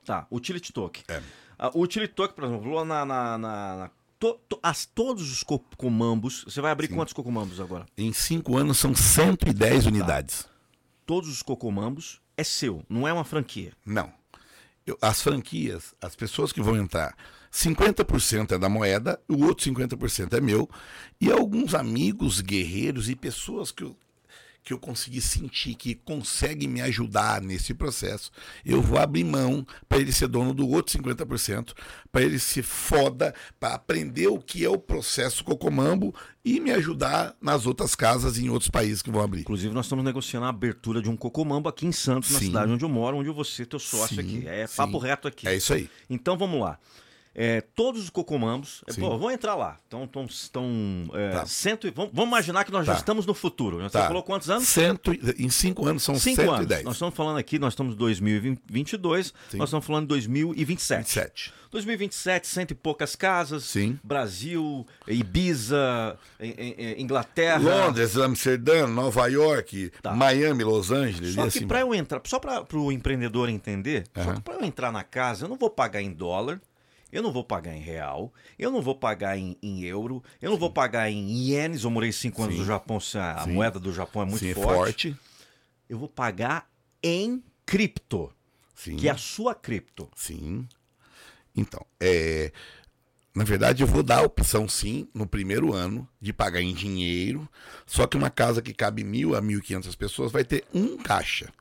[0.06, 1.04] Tá, utility token.
[1.08, 1.22] É.
[1.74, 3.06] O utility token, por exemplo, na...
[3.06, 3.38] na, na-
[3.78, 6.44] na- to- to- as, todos os cocumambos...
[6.46, 7.86] Você vai abrir quantos cocumambos agora?
[7.98, 10.48] Em cinco anos são 110 unidades.
[11.06, 13.74] Todos os cocumambos é seu, não é uma franquia.
[13.86, 14.12] Não.
[14.86, 17.16] Eu- as franquias, as pessoas que vão entrar,
[17.52, 20.70] 50% é da moeda, o outro 50% é meu.
[21.22, 23.96] E alguns amigos guerreiros e pessoas que eu,
[24.64, 28.32] que eu conseguir sentir que consegue me ajudar nesse processo,
[28.66, 31.74] eu vou abrir mão para ele ser dono do outro 50%,
[32.12, 36.16] para ele se foda, para aprender o que é o processo Cocomambo
[36.46, 39.42] e me ajudar nas outras casas e em outros países que vão abrir.
[39.42, 42.46] Inclusive, nós estamos negociando a abertura de um Cocomambo aqui em Santos, na Sim.
[42.48, 44.48] cidade onde eu moro, onde você, teu sócio Sim, aqui.
[44.48, 44.78] É sim.
[44.78, 45.48] papo reto aqui.
[45.48, 45.90] É isso aí.
[46.10, 46.80] Então vamos lá.
[47.36, 49.78] É, todos os cocomambos, é, pô, vão entrar lá.
[49.88, 50.26] Então, estão.
[50.26, 50.66] estão
[51.14, 51.46] é, Tá.
[51.48, 53.00] cento vamos, vamos imaginar que nós já Tá.
[53.00, 53.78] estamos no futuro.
[53.80, 54.06] Você Tá.
[54.08, 54.68] falou quantos anos?
[54.68, 56.72] Cento, em cinco anos são Cinco 110.
[56.72, 56.84] anos.
[56.86, 59.58] Nós estamos falando aqui, nós estamos em 2022, Sim.
[59.58, 60.98] nós estamos falando de 2027.
[61.00, 61.54] 27.
[61.72, 63.64] 2027, cento e poucas casas.
[63.64, 63.98] Sim.
[64.04, 67.58] Brasil, Ibiza, em- em- em- Inglaterra.
[67.88, 70.14] Londres, Amsterdã, Nova York, Tá.
[70.14, 71.34] Miami, Los Angeles.
[71.34, 74.36] Só e que assim para eu entrar, só para o empreendedor entender, só Aham.
[74.36, 76.62] que para eu entrar na casa, eu não vou pagar em dólar,
[77.14, 80.58] eu não vou pagar em real, eu não vou pagar em, em euro, eu não
[80.58, 81.84] vou pagar em ienes.
[81.84, 82.62] Eu morei cinco anos Sim.
[82.62, 83.52] no Japão, a, Sim.
[83.52, 84.74] moeda do Japão é muito Sim, é forte.
[85.12, 85.16] forte.
[85.88, 86.68] Eu vou pagar
[87.04, 88.34] em cripto,
[88.74, 88.98] Sim.
[88.98, 90.10] que é a sua cripto.
[90.16, 90.68] Sim.
[91.56, 92.52] Então, é,
[93.36, 97.48] na verdade, eu vou dar a opção, sim, no primeiro ano, de pagar em dinheiro.
[97.86, 100.98] Só que uma casa que cabe mil a mil e quinhentas pessoas vai ter um
[100.98, 101.54] caixa.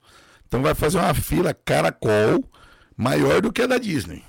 [0.48, 2.42] Então vai fazer uma fila caracol
[2.96, 4.24] maior do que a da Disney.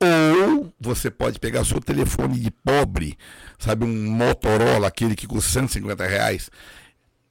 [0.00, 3.16] Ou você pode pegar seu telefone de pobre,
[3.58, 6.50] sabe, um Motorola, aquele que custa 150 reais,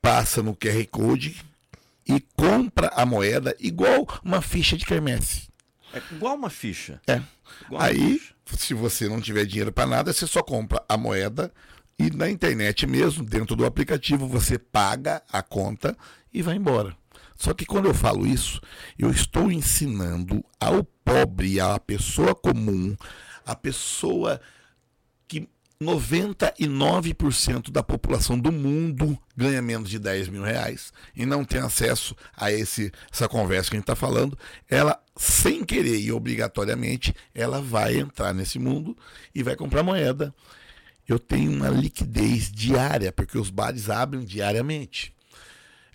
[0.02, 1.44] passa no QR Code
[2.08, 5.48] e compra a moeda igual uma ficha de quermesse.
[5.94, 7.02] É igual uma ficha.
[7.08, 7.22] É.
[7.66, 8.34] Igual Aí, ficha.
[8.58, 11.52] se você não tiver dinheiro para nada, você só compra a moeda
[11.98, 15.96] e na internet mesmo, dentro do aplicativo, você paga a conta
[16.34, 16.96] e vai embora.
[17.36, 18.62] Só que quando eu falo isso,
[18.98, 22.96] eu estou ensinando ao pobre, à pessoa comum,
[23.46, 24.40] a pessoa
[25.28, 25.48] que
[25.82, 32.16] 99% da população do mundo ganha menos de 10 mil reais e não tem acesso
[32.36, 34.38] a esse, essa conversa que a gente está falando,
[34.70, 38.98] ela, sem querer e obrigatoriamente, ela vai entrar nesse mundo
[39.34, 40.34] e vai comprar moeda.
[41.08, 45.15] Eu tenho uma liquidez diária, porque os bares abrem diariamente.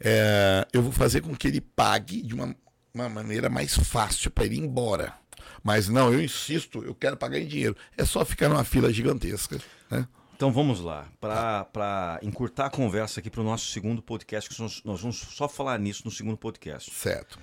[0.01, 2.55] É, eu vou fazer com que ele pague de uma,
[2.95, 5.15] uma maneira mais fácil para ele ir embora.
[5.63, 7.77] Mas não, eu insisto, eu quero pagar em dinheiro.
[7.97, 9.59] É só ficar numa fila gigantesca.
[9.91, 10.09] Né?
[10.35, 14.83] Então vamos lá, para encurtar a conversa aqui para o nosso segundo podcast, que nós,
[14.85, 16.91] nós vamos só falar nisso no segundo podcast.
[16.95, 17.39] Certo.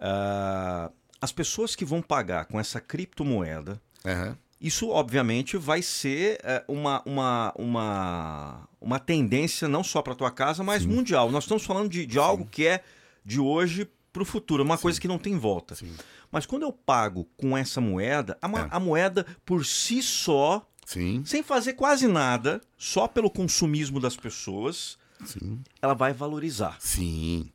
[0.00, 0.90] Ah,
[1.20, 4.36] as pessoas que vão pagar com essa criptomoeda, Aham.
[4.66, 10.62] Isso obviamente vai ser eh, uma, uma, uma, uma tendência não só para tua casa,
[10.62, 11.30] mas mundial.
[11.30, 12.82] Nós estamos falando de, de algo que é
[13.24, 15.74] de hoje para o futuro, uma coisa que não tem volta.
[15.74, 15.92] Sim.
[16.32, 18.68] Mas quando eu pago com essa moeda, a, É.
[18.70, 24.96] a moeda por si só, Sim, sem fazer quase nada, só pelo consumismo das pessoas,
[25.24, 26.76] sim, ela vai valorizar.
[26.80, 27.50] sim.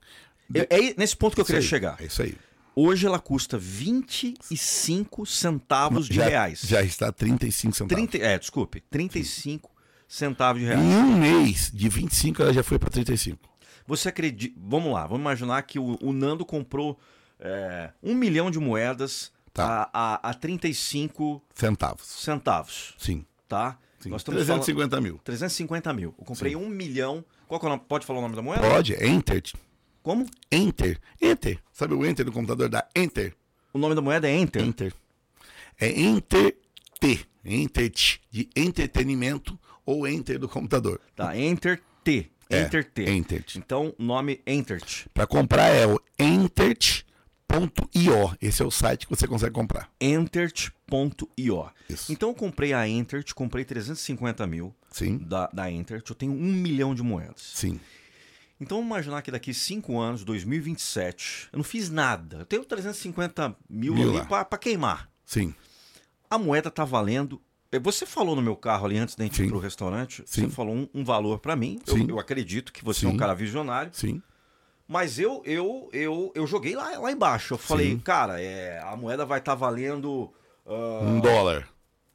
[0.54, 1.96] É, é nesse ponto que eu queria aí, chegar.
[2.02, 2.36] É isso aí.
[2.84, 6.62] Hoje ela custa 25 centavos de já, reais.
[6.62, 8.10] Já está 35 centavos.
[8.10, 9.70] 30, é, desculpe, 35
[10.08, 10.84] centavos de Em reais.
[10.86, 13.50] um mês, de 25, ela já foi para 35.
[13.88, 14.60] Você acredita.
[14.64, 17.00] Vamos lá, vamos imaginar que o, o Nando comprou
[17.40, 19.90] é, um milhão de moedas Tá.
[19.94, 22.06] a, a, a 35 Centavos.
[22.08, 22.96] centavos.
[22.98, 23.26] Sim.
[23.50, 23.78] Tá?
[24.00, 24.08] sim.
[24.10, 25.20] Nós estamos falando- 350 mil.
[25.26, 26.16] 350 mil.
[26.18, 27.24] Eu comprei um milhão.
[27.50, 27.84] Qual que é o nome?
[27.86, 28.62] Pode falar o nome da moeda?
[28.62, 29.44] Pode, é Enter.
[30.02, 30.26] Como?
[30.52, 31.00] Enter.
[31.22, 31.60] Enter.
[31.72, 32.70] Sabe o Enter do computador?
[32.70, 33.34] Da Enter.
[33.74, 34.64] O nome da moeda é Enter.
[34.64, 34.94] Enter.
[35.80, 36.58] É Enter
[37.00, 37.26] T.
[37.46, 38.20] Enter T.
[38.30, 41.00] De entretenimento ou Enter do computador.
[41.16, 42.32] Tá, Enter T.
[42.52, 43.10] É, Enter T.
[43.10, 43.46] Enter.
[43.56, 45.08] Então, nome Entert.
[45.14, 47.06] Para comprar é o entert.io.
[48.42, 49.90] Esse é o site que você consegue comprar.
[50.02, 51.70] Entert.io.
[51.90, 52.12] Isso.
[52.12, 55.18] Então eu comprei a Entert, comprei 350 mil Sim.
[55.18, 57.42] da, da Entert, eu tenho um milhão de moedas.
[57.42, 57.80] Sim.
[58.62, 62.38] Então vamos imaginar que daqui 5 anos, 2027, eu não fiz nada.
[62.40, 65.10] Eu tenho 350 mil, Mil ali pra queimar.
[65.26, 65.54] Sim.
[66.30, 67.42] A moeda tá valendo.
[67.72, 69.50] eh, Você falou no meu carro ali antes da gente ir Sim.
[69.50, 70.44] pro restaurante, Sim.
[70.44, 71.80] você falou um, um valor pra mim.
[71.88, 72.06] Eu, Sim.
[72.10, 73.18] eu acredito que você é um Sim.
[73.18, 73.92] cara visionário.
[73.94, 74.22] Sim.
[74.88, 77.54] Mas eu eu eu, eu joguei lá, lá embaixo.
[77.56, 78.00] Eu falei, Sim.
[78.00, 80.32] cara, é, a moeda vai estar valendo.
[80.68, 81.68] ah, Um dólar.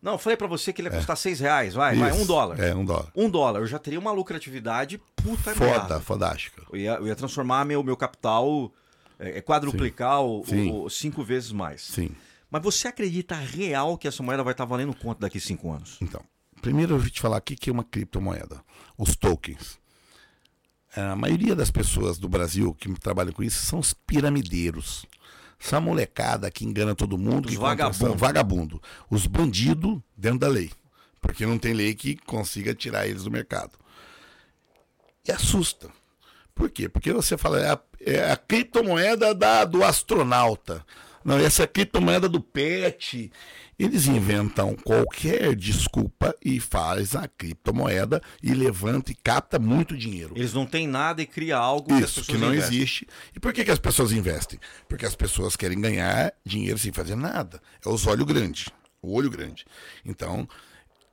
[0.03, 2.21] Não, eu falei pra você que ele ia custar 6 reais, vai, vai, Isso.
[2.23, 2.61] um dólar.
[2.61, 3.11] É, um dólar.
[3.17, 6.01] Um dólar, eu já teria uma lucratividade puta Foda, merda.
[6.01, 6.63] fodástica.
[6.71, 8.73] Eu ia, eu ia transformar meu, meu capital,
[9.19, 10.71] é, é quadruplicar o, Sim.
[10.71, 11.83] o- o cinco vezes mais.
[11.83, 12.11] Sim.
[12.51, 15.97] Mas você acredita real que essa moeda vai estar valendo quanto daqui cinco anos?
[16.01, 16.23] Então,
[16.63, 18.61] primeiro eu vou te falar o que que é uma criptomoeda.
[18.97, 19.79] Os tokens.
[20.95, 25.05] A maioria das pessoas do Brasil que trabalham com isso são os piramideiros.
[25.59, 27.47] Essa molecada que engana todo mundo.
[27.47, 28.19] Os que contrata- vagabundo.
[28.19, 28.83] Vagabundo.
[29.11, 30.71] Os bandidos dentro da lei.
[31.21, 33.73] Porque não tem lei que consiga tirar eles do mercado.
[35.27, 35.89] E assusta.
[36.55, 36.89] Por quê?
[36.89, 40.85] Porque você fala, é a, é a criptomoeda da, do astronauta.
[41.25, 43.33] Não, essa é a criptomoeda do pet.
[43.79, 50.33] Eles inventam qualquer desculpa e faz a criptomoeda e levanta e capta muito dinheiro.
[50.35, 52.77] Eles não têm nada e cria algo que Isso, pessoas que não investem.
[52.77, 53.07] existe.
[53.35, 54.59] E por que, que as pessoas investem?
[54.89, 57.61] Porque as pessoas querem ganhar dinheiro sem fazer nada.
[57.85, 58.71] É os olhos grandes,
[59.03, 59.67] o olho grande.
[60.07, 60.49] Então,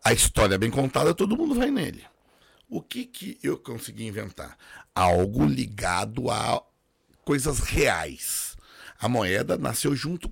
[0.01, 2.03] a história bem contada, todo mundo vai nele.
[2.69, 4.57] O que, que eu consegui inventar?
[4.95, 6.63] Algo ligado a
[7.25, 8.55] coisas reais.
[8.99, 10.31] A moeda nasceu junto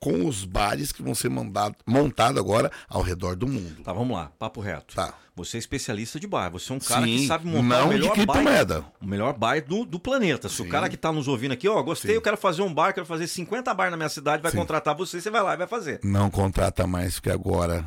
[0.00, 3.82] com os bares que vão ser mandado, montados agora ao redor do mundo.
[3.84, 4.94] Tá, vamos lá, papo reto.
[4.94, 5.12] Tá.
[5.36, 7.92] Você é especialista de bar, você é um cara que Sim, sabe montar não o
[7.92, 8.84] de melhor bar, criptomoeda.
[9.00, 10.48] o melhor bar do, do planeta.
[10.48, 12.16] Se o cara que tá nos ouvindo aqui, ó, gostei, Sim.
[12.16, 14.58] eu quero fazer um bar, quero fazer 50 bar na minha cidade, vai Sim.
[14.58, 16.00] contratar você, você vai lá e vai fazer.
[16.02, 17.86] Não contrata mais, porque agora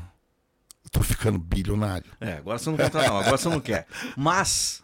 [0.91, 2.11] tô ficando bilionário.
[2.22, 3.88] É, agora você não contrata não, agora você não quer.
[4.15, 4.84] Mas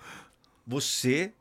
[0.65, 1.31] você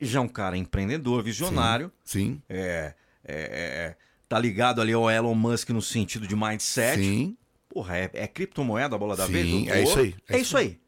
[0.00, 2.42] já é um cara empreendedor, visionário, Sim.
[2.48, 2.94] é,
[3.24, 3.96] é, é,
[4.32, 6.98] tá ligado ali ao Elon Musk no sentido de mindset.
[6.98, 7.36] Sim.
[7.68, 9.68] Porra, é, é criptomoeda a bola da Sim, vez?
[9.68, 10.80] é isso aí, É, é isso isso aí.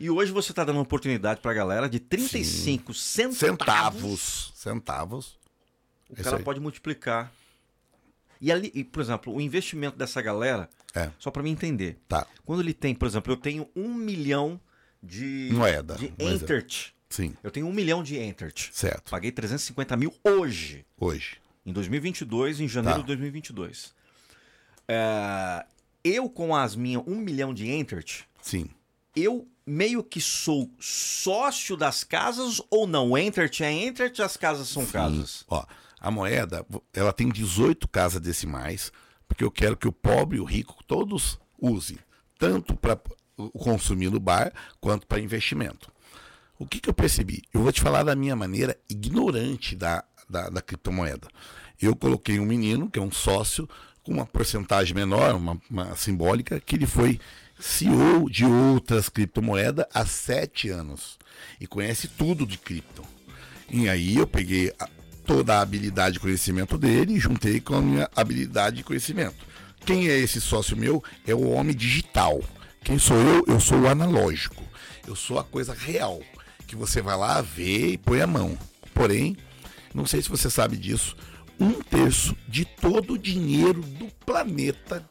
[0.00, 3.38] E hoje você tá dando uma oportunidade pra galera de 35 centavos.
[3.38, 4.52] Centavos.
[4.56, 5.38] Centavos.
[6.10, 6.42] O É cara aí.
[6.42, 7.32] pode multiplicar.
[8.40, 11.10] E ali, e, por exemplo, o investimento dessa galera, É.
[11.18, 11.96] só pra mim entender.
[12.08, 12.26] Tá.
[12.44, 14.60] Quando ele tem, por exemplo, eu tenho um milhão
[15.00, 15.48] de.
[15.52, 16.12] Moeda, De.
[16.18, 16.90] Entert.
[17.08, 17.34] Sim.
[17.42, 18.70] Eu tenho um milhão de Entert.
[18.72, 19.10] Certo.
[19.10, 20.84] Paguei 350 mil hoje.
[20.98, 21.38] Hoje.
[21.66, 23.02] Em 2022, em janeiro Tá.
[23.02, 23.92] de 2022.
[24.86, 25.66] É,
[26.02, 28.70] eu, com as minhas um milhão de Entert, Sim.
[29.14, 33.16] eu meio que sou sócio das casas ou não?
[33.18, 35.44] Entert é Entert, as casas são casas.
[35.48, 35.64] Ó,
[36.00, 36.64] a moeda,
[36.94, 38.90] ela tem 18 casas decimais,
[39.26, 41.98] porque eu quero que o pobre e o rico todos usem,
[42.38, 42.98] tanto para
[43.52, 45.92] consumir no bar quanto para investimento.
[46.58, 47.42] O que, que eu percebi?
[47.52, 51.28] Eu vou te falar da minha maneira ignorante da, da, da criptomoeda.
[51.80, 53.68] Eu coloquei um menino, que é um sócio,
[54.02, 57.20] com uma porcentagem menor, uma, uma simbólica, que ele foi
[57.60, 61.18] CEO de outras criptomoedas há sete anos
[61.60, 63.02] e conhece tudo de cripto.
[63.70, 64.88] E aí eu peguei a-
[65.26, 69.46] toda a habilidade e conhecimento dele e juntei com a minha habilidade e conhecimento.
[69.84, 71.02] Quem é esse sócio meu?
[71.26, 72.40] É o homem digital.
[72.82, 73.44] Quem sou eu?
[73.46, 74.62] Eu sou o analógico.
[75.06, 76.20] Eu sou a coisa real,
[76.66, 78.56] que você vai lá ver e põe a mão.
[78.94, 79.36] Porém,
[79.98, 81.16] não sei se você sabe disso,
[81.58, 85.04] um terço de todo o dinheiro do planeta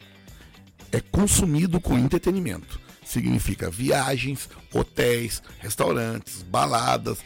[0.94, 2.80] é consumido com entretenimento.
[3.04, 7.20] Significa viagens, hotéis, restaurantes, baladas,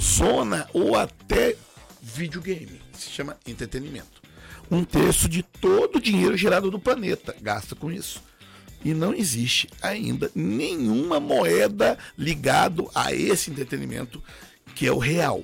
[0.00, 1.56] zona ou até
[2.00, 2.80] videogame.
[2.92, 4.22] Se chama entretenimento.
[4.70, 8.22] Um terço de todo o dinheiro gerado do planeta gasta com isso.
[8.84, 14.22] E não existe ainda nenhuma moeda ligado a esse entretenimento
[14.76, 15.42] que é o real.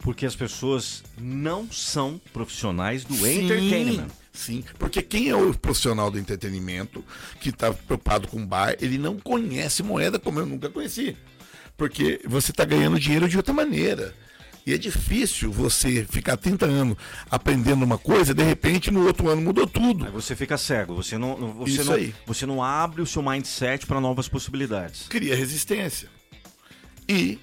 [0.00, 4.08] Porque as pessoas não são profissionais do Sim, entertainment.
[4.32, 7.04] Sim, porque quem é o profissional do entretenimento
[7.40, 11.16] que está preocupado com bar, ele não conhece moeda como eu nunca conheci.
[11.76, 14.14] Porque você está ganhando dinheiro de outra maneira.
[14.66, 16.96] E é difícil você ficar 30 anos
[17.30, 20.04] aprendendo uma coisa, de repente no outro ano mudou tudo.
[20.04, 22.14] Aí você fica cego, você não, você Isso não, aí.
[22.26, 25.08] você não abre o seu mindset para novas possibilidades.
[25.08, 26.08] Cria resistência.
[27.08, 27.38] E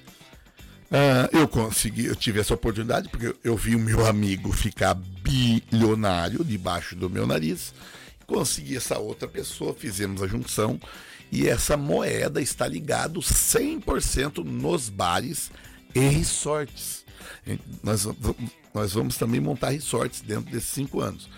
[0.90, 6.42] ah, eu consegui, eu tive essa oportunidade porque eu vi o meu amigo ficar bilionário
[6.42, 7.74] debaixo do meu nariz.
[8.26, 10.80] Consegui essa outra pessoa, fizemos a junção
[11.30, 15.50] e essa moeda está ligado 100% nos bares
[15.94, 17.04] e resorts.
[17.82, 18.06] Nós,
[18.72, 21.28] nós vamos também montar resorts dentro desses cinco anos.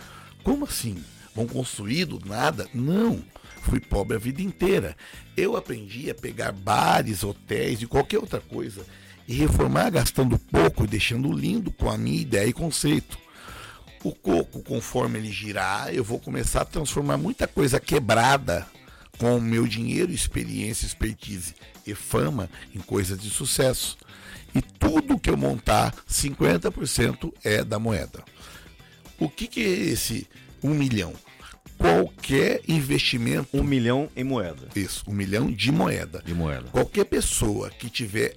[0.45, 1.03] Como assim?
[1.35, 2.69] Vão construir do nada?
[2.73, 3.25] Não.
[3.63, 4.97] Fui pobre a vida inteira.
[5.37, 8.87] Eu aprendi a pegar bares, hotéis e qualquer outra coisa
[9.31, 13.17] e reformar gastando pouco e deixando lindo com a minha ideia e conceito.
[14.03, 18.67] O coco, conforme ele girar, eu vou começar a transformar muita coisa quebrada
[19.19, 21.55] com o meu dinheiro, experiência, expertise
[21.87, 23.97] e fama em coisas de sucesso.
[24.53, 28.25] E tudo que eu montar, 50% é da moeda.
[29.17, 30.27] O que, que é esse
[30.61, 31.13] um milhão?
[31.79, 34.69] Qualquer investimento, Um milhão em moeda.
[34.75, 36.21] isso, um milhão de moeda.
[36.27, 36.69] De moeda.
[36.73, 38.35] Qualquer pessoa que tiver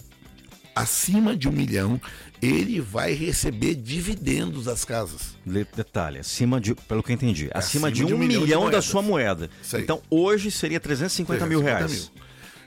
[0.75, 1.99] acima de um milhão,
[2.41, 5.35] ele vai receber dividendos das casas.
[5.45, 8.69] Detalhe, acima de, pelo que eu entendi, acima, Acima de um, de um milhão, milhão
[8.69, 9.49] da sua moeda.
[9.75, 12.11] Então hoje seria 350 mil 350 reais.
[12.13, 12.23] mil.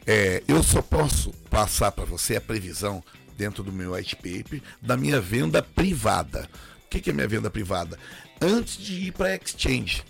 [0.06, 3.02] É, eu só posso passar para você a previsão
[3.36, 6.48] dentro do meu white paper da minha venda privada.
[6.84, 7.98] O que, que é minha venda privada?
[8.40, 10.04] Antes de ir para exchange.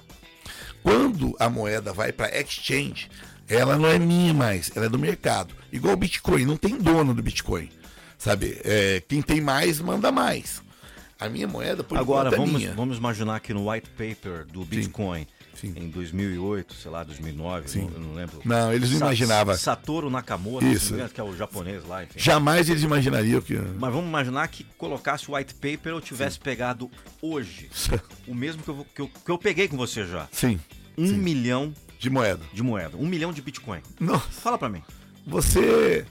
[0.82, 3.09] Quando a moeda vai para exchange,
[3.48, 5.55] ela não é minha mais, ela é do mercado.
[5.73, 7.70] Igual o Bitcoin, não tem dono do Bitcoin.
[8.18, 8.60] Sabe?
[8.64, 10.62] É, quem tem mais, manda mais.
[11.18, 12.74] A minha moeda, por Agora, enquanto, é vamos, minha.
[12.74, 15.72] vamos imaginar que no white paper do Bitcoin, Sim.
[15.74, 17.88] em 2008, sei lá, 2009, Sim.
[17.90, 18.43] não, não lembro.
[18.44, 19.56] Não, eles não imaginavam.
[19.56, 20.94] Satoru Nakamoto, Isso.
[21.14, 22.18] que é o japonês lá, enfim.
[22.18, 23.55] Jamais eles imaginariam que.
[23.55, 26.90] Mas vamos imaginar que colocasse o white paper eu tivesse pegado
[27.22, 27.70] hoje.
[28.28, 30.28] O mesmo que eu, que eu, que eu peguei com você já.
[30.32, 30.59] Sim,
[30.98, 31.16] Um Sim.
[31.18, 32.43] milhão de moeda.
[32.52, 32.97] de moeda.
[32.98, 33.80] Um milhão de Bitcoin.
[34.01, 34.82] Nossa, Fala pra mim.
[35.26, 36.05] você.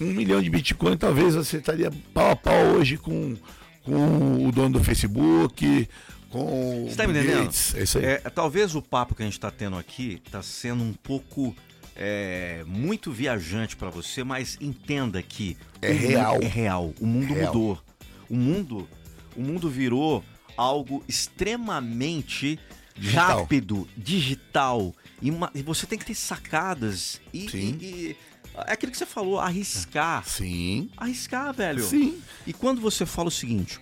[0.00, 3.36] Um milhão de Bitcoin, talvez você estaria pau a pau hoje com,
[3.84, 5.88] com o dono do Facebook,
[6.30, 7.44] com Você tá me entendendo?
[7.44, 7.74] Gates.
[7.74, 8.04] É isso aí.
[8.04, 11.54] É, talvez o papo que a gente tá tendo aqui tá sendo um pouco
[11.94, 16.38] é, muito viajante pra você, mas entenda que É real.
[16.42, 16.92] É real.
[17.00, 17.46] O mundo Real.
[17.54, 17.82] mudou.
[18.28, 18.88] O mundo,
[19.36, 20.24] o mundo virou
[20.56, 22.58] algo extremamente
[22.96, 23.40] Digital.
[23.40, 24.94] rápido, digital.
[25.20, 28.16] E, uma- e você tem que ter sacadas e, e- e-
[28.66, 30.26] é aquilo que você falou, arriscar.
[30.26, 31.84] Sim, Arriscar, velho.
[31.84, 32.20] sim.
[32.46, 33.80] E quando você fala o seguinte,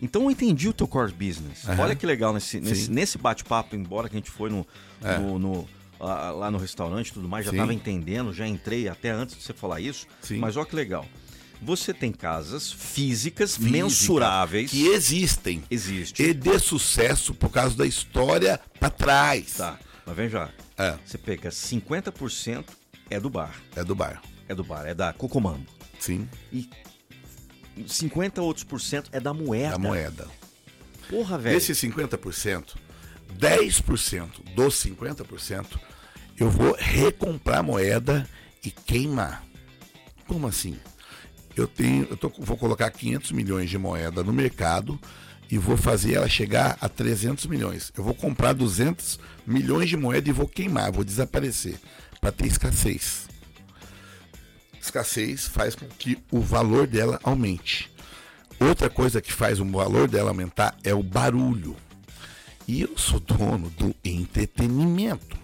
[0.00, 1.68] então eu entendi o teu core business.
[1.68, 1.82] Aham.
[1.82, 4.66] Olha que legal nesse, nesse, nesse bate-papo, embora que a gente foi no,
[5.02, 5.18] É.
[5.18, 5.68] no- no-
[6.00, 9.52] lá, no restaurante e tudo mais, já estava entendendo, já entrei até antes de você
[9.52, 10.06] falar isso.
[10.20, 10.38] Sim.
[10.38, 11.06] Mas olha que legal.
[11.64, 14.68] Você tem casas físicas Física, mensuráveis.
[14.68, 15.62] Que existem.
[15.70, 16.20] Existe.
[16.20, 19.54] E de sucesso por causa da história pra trás.
[19.58, 20.48] Tá, mas vem já.
[20.76, 22.64] É, Você pega 50%
[23.12, 23.54] é do bar.
[23.76, 24.22] é do bar.
[24.48, 25.66] É do bar, é da Cocomambo.
[25.98, 26.68] Sim, E
[27.86, 29.70] 50 outros por cento é da moeda.
[29.72, 30.28] da moeda.
[31.08, 31.54] Porra, velho.
[31.54, 32.74] Desses 50%,
[33.38, 35.78] 10% dos 50%,
[36.38, 38.28] eu vou recomprar moeda
[38.64, 39.44] e queimar.
[40.26, 40.78] Como assim?
[41.54, 44.98] Eu tenho, eu tô, vou colocar 500 milhões de moeda no mercado
[45.50, 47.92] e vou fazer ela chegar a 300 milhões.
[47.96, 51.78] Eu vou comprar 200 milhões de moeda e vou queimar, vou desaparecer
[52.22, 53.28] para ter escassez.
[54.80, 57.90] Escassez faz com que o valor dela aumente.
[58.60, 61.76] Outra coisa que faz o valor dela aumentar é o barulho.
[62.68, 65.36] E eu sou dono do entretenimento.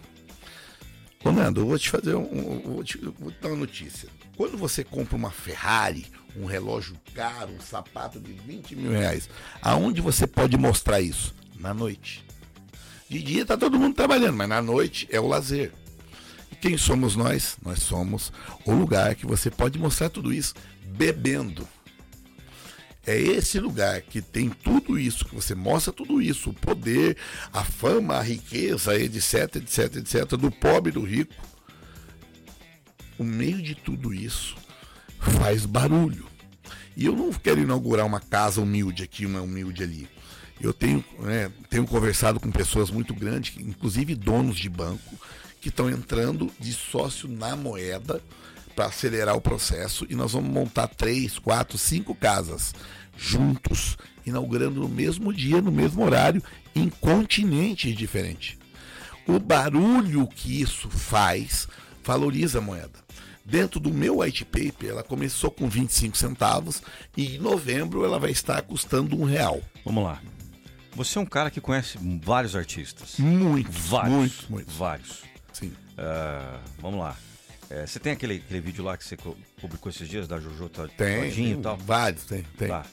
[1.25, 2.61] Ô Nando, eu vou te fazer um.
[2.61, 4.09] vou, te, vou te dar uma notícia.
[4.37, 6.07] Quando você compra uma Ferrari,
[6.37, 9.29] um relógio caro, um sapato de 20 mil reais,
[9.61, 11.35] aonde você pode mostrar isso?
[11.59, 12.25] Na noite.
[13.09, 15.73] De dia tá todo mundo trabalhando, mas na noite é o lazer.
[16.61, 17.57] Quem somos nós?
[17.65, 18.33] Nós somos
[18.65, 20.55] o lugar que você pode mostrar tudo isso
[20.85, 21.67] bebendo.
[23.07, 27.17] É esse lugar que tem tudo isso, que você mostra tudo isso, o poder,
[27.53, 31.33] a fama, a riqueza, etc, etc, etc, do pobre e do rico.
[33.19, 34.57] O meio de tudo isso
[35.19, 36.27] faz barulho.
[36.95, 40.09] E eu não quero inaugurar uma casa humilde aqui, uma humilde ali.
[40.61, 45.15] Eu tenho, né, tenho conversado com pessoas muito grandes, inclusive donos de banco,
[45.61, 48.23] que estão entrando de sócio na moeda
[48.75, 52.73] para acelerar o processo e nós vamos montar três, quatro, cinco casas
[53.17, 56.43] juntos, inaugurando no mesmo dia, no mesmo horário,
[56.75, 58.57] em continentes diferentes.
[59.27, 61.67] O barulho que isso faz
[62.05, 63.07] valoriza a moeda.
[63.45, 66.83] Dentro do meu white paper, ela começou com 25 centavos
[67.17, 69.61] e em novembro ela vai estar custando um real.
[69.85, 70.21] Vamos lá.
[70.95, 73.15] Você é um cara que conhece vários artistas.
[73.19, 74.13] Muito, Vários.
[74.15, 74.71] muito, muito.
[74.73, 75.23] Vários.
[75.59, 75.73] Sim.
[75.97, 77.17] Ah, vamos lá.
[77.71, 80.71] É, você tem aquele, aquele vídeo lá que você co- publicou esses dias da Jojo
[80.97, 81.77] Tem, Todinho e tal?
[81.77, 82.69] vários, tem, tem.
[82.69, 82.87] Tá.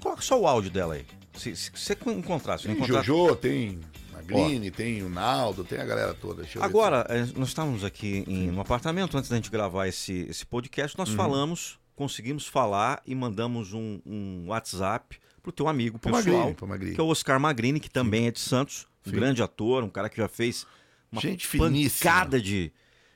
[0.00, 1.06] Coloca só o áudio dela aí.
[1.34, 3.02] Se, se você encontrar, se Tem encontrar.
[3.04, 3.78] Jojo, tem
[4.26, 6.42] Green, tem o Naldo, tem a galera toda.
[6.42, 10.26] Eu ver Agora, eh, nós estávamos aqui em um apartamento antes da gente gravar esse,
[10.28, 10.96] esse podcast.
[10.96, 11.04] Uhum.
[11.04, 16.56] Nós falamos, conseguimos falar e mandamos um, um WhatsApp pro teu amigo Pro pessoal, Magrini,
[16.68, 16.94] Magrini.
[16.94, 19.16] que é o Oscar Magrini, que também é de Santos, um Sim.
[19.16, 20.66] grande ator, um cara que já fez
[21.10, 22.12] uma Gente finíssima.
[22.12, 22.72] pancada de,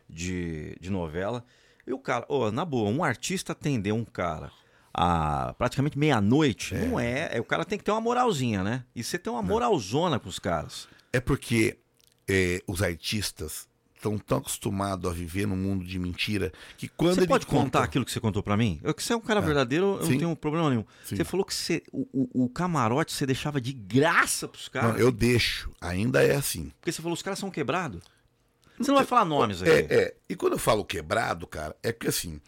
[0.09, 1.45] de, de novela.
[1.87, 4.51] E o cara, ô, na boa, um artista atender um cara
[4.93, 7.41] a praticamente meia-noite, não é, é.
[7.41, 8.85] O cara tem que ter uma moralzinha, né?
[8.95, 10.87] E você tem uma moralzona com os caras.
[11.13, 11.79] É porque
[12.29, 13.69] é, os artistas
[14.05, 17.63] estão tão acostumados a viver num mundo de mentira que quando Você ele pode conta-
[17.65, 18.81] contar aquilo que você contou pra mim?
[18.83, 20.13] Eu que você é um cara verdadeiro, eu Sim.
[20.13, 20.85] não tenho problema nenhum.
[21.05, 21.17] Sim.
[21.17, 24.93] Você falou que você, o, o- camarote você deixava de graça pros caras.
[24.93, 26.71] Não, eu deixo, ainda é assim.
[26.81, 28.03] Porque você falou, os caras são quebrados.
[28.79, 29.63] Você não vai falar nomes.
[29.63, 30.15] É, é.
[30.29, 32.41] E quando eu falo quebrado, cara, é que assim,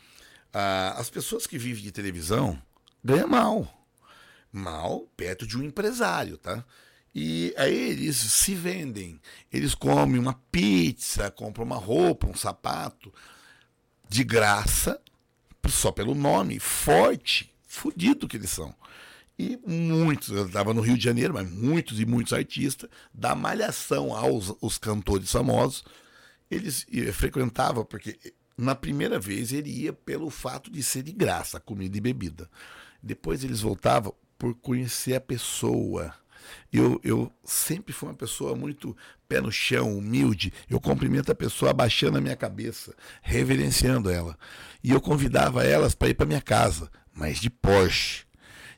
[0.52, 2.60] ah, as pessoas que vivem de televisão
[3.04, 3.72] ganham mal.
[4.52, 6.64] Mal perto de um empresário, tá?
[7.18, 9.18] E aí eles se vendem.
[9.50, 13.10] Eles comem uma pizza, compram uma roupa, um sapato,
[14.06, 15.00] de graça,
[15.66, 18.74] só pelo nome, forte, fudido que eles são.
[19.38, 24.14] E muitos, eu estava no Rio de Janeiro, mas muitos e muitos artistas, da malhação
[24.14, 25.84] aos os cantores famosos,
[26.50, 28.18] eles frequentavam, porque
[28.58, 32.46] na primeira vez ele ia pelo fato de ser de graça, comida e bebida.
[33.02, 36.14] Depois eles voltavam por conhecer a pessoa.
[36.72, 38.96] Eu, eu sempre fui uma pessoa muito
[39.28, 40.52] pé no chão, humilde.
[40.68, 44.38] Eu cumprimento a pessoa abaixando a minha cabeça, reverenciando ela.
[44.82, 48.24] E eu convidava elas para ir para minha casa, mas de Porsche,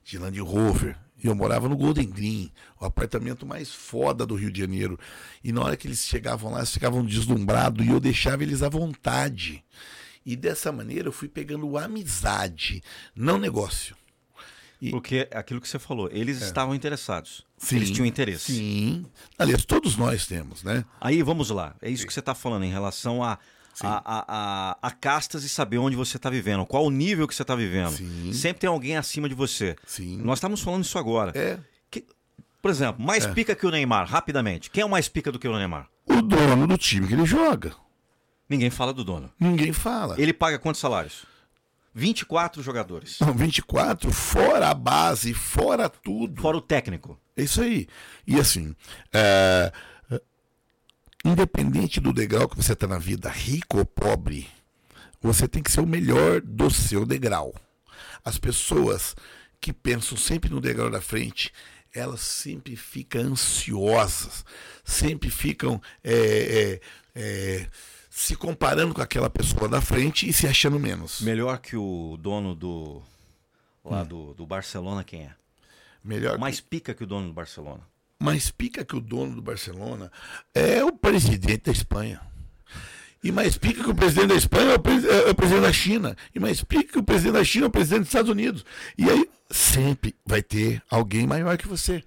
[0.04, 0.96] de Land Rover.
[1.22, 4.98] E eu morava no Golden Green, o apartamento mais foda do Rio de Janeiro.
[5.42, 8.68] E na hora que eles chegavam lá, eles ficavam deslumbrados e eu deixava eles à
[8.68, 9.64] vontade.
[10.24, 12.82] E dessa maneira eu fui pegando amizade,
[13.16, 13.96] não negócio.
[14.80, 14.90] E...
[14.90, 16.44] Porque aquilo que você falou, eles é.
[16.44, 17.44] estavam interessados.
[17.56, 18.52] Sim, eles tinham interesse.
[18.52, 19.06] Sim.
[19.36, 20.84] Aliás, todos nós temos, né?
[21.00, 21.74] Aí vamos lá.
[21.82, 22.06] É isso sim.
[22.06, 23.38] que você está falando em relação a,
[23.82, 27.34] a, a, a, a, castas e saber onde você está vivendo, qual o nível que
[27.34, 27.90] você está vivendo.
[27.90, 28.32] Sim.
[28.32, 29.76] Sempre tem alguém acima de você.
[29.84, 30.18] Sim.
[30.18, 31.32] Nós estamos falando isso agora.
[31.34, 31.58] É.
[31.90, 32.04] Que,
[32.62, 33.32] por exemplo, mais é.
[33.32, 34.70] pica que o Neymar, rapidamente.
[34.70, 35.88] Quem é o mais pica do que o Neymar?
[36.06, 37.74] O dono do time que ele joga.
[38.48, 39.30] Ninguém fala do dono.
[39.38, 40.14] Ninguém fala.
[40.18, 41.26] Ele paga quantos salários?
[41.94, 43.18] 24 jogadores.
[43.20, 46.40] Não, 24, fora a base, fora tudo.
[46.40, 47.18] Fora o técnico.
[47.36, 47.88] É isso aí.
[48.26, 48.74] E assim,
[49.12, 49.72] é,
[51.24, 54.48] independente do degrau que você está na vida, rico ou pobre,
[55.20, 57.54] você tem que ser o melhor do seu degrau.
[58.24, 59.16] As pessoas
[59.60, 61.52] que pensam sempre no degrau da frente,
[61.94, 64.44] elas sempre ficam ansiosas,
[64.84, 65.80] sempre ficam.
[66.04, 66.80] É,
[67.14, 67.66] é, é
[68.18, 71.20] se comparando com aquela pessoa da frente e se achando menos.
[71.20, 73.00] Melhor que o dono do
[73.84, 74.06] lá hum.
[74.06, 75.30] do, do Barcelona, quem é?
[76.02, 76.66] Melhor Mais que...
[76.66, 77.80] pica que o dono do Barcelona.
[78.18, 80.10] Mais pica que o dono do Barcelona
[80.52, 82.20] é o presidente da Espanha.
[83.22, 86.16] E mais pica que o presidente da Espanha é o, é o presidente da China.
[86.34, 88.64] E mais pica que o presidente da China é o presidente dos Estados Unidos.
[88.98, 92.02] E aí sempre vai ter alguém maior que você.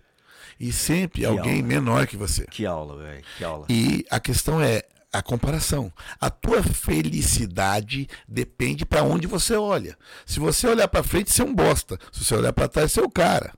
[0.60, 1.68] E sempre que alguém aula.
[1.68, 2.46] menor que você.
[2.48, 3.24] Que aula, velho.
[3.38, 3.66] Que aula.
[3.70, 5.92] E a questão é, a comparação.
[6.20, 9.98] A tua felicidade depende para onde você olha.
[10.26, 11.98] Se você olhar para frente, você é um bosta.
[12.12, 13.54] Se você olhar para trás, você é o cara.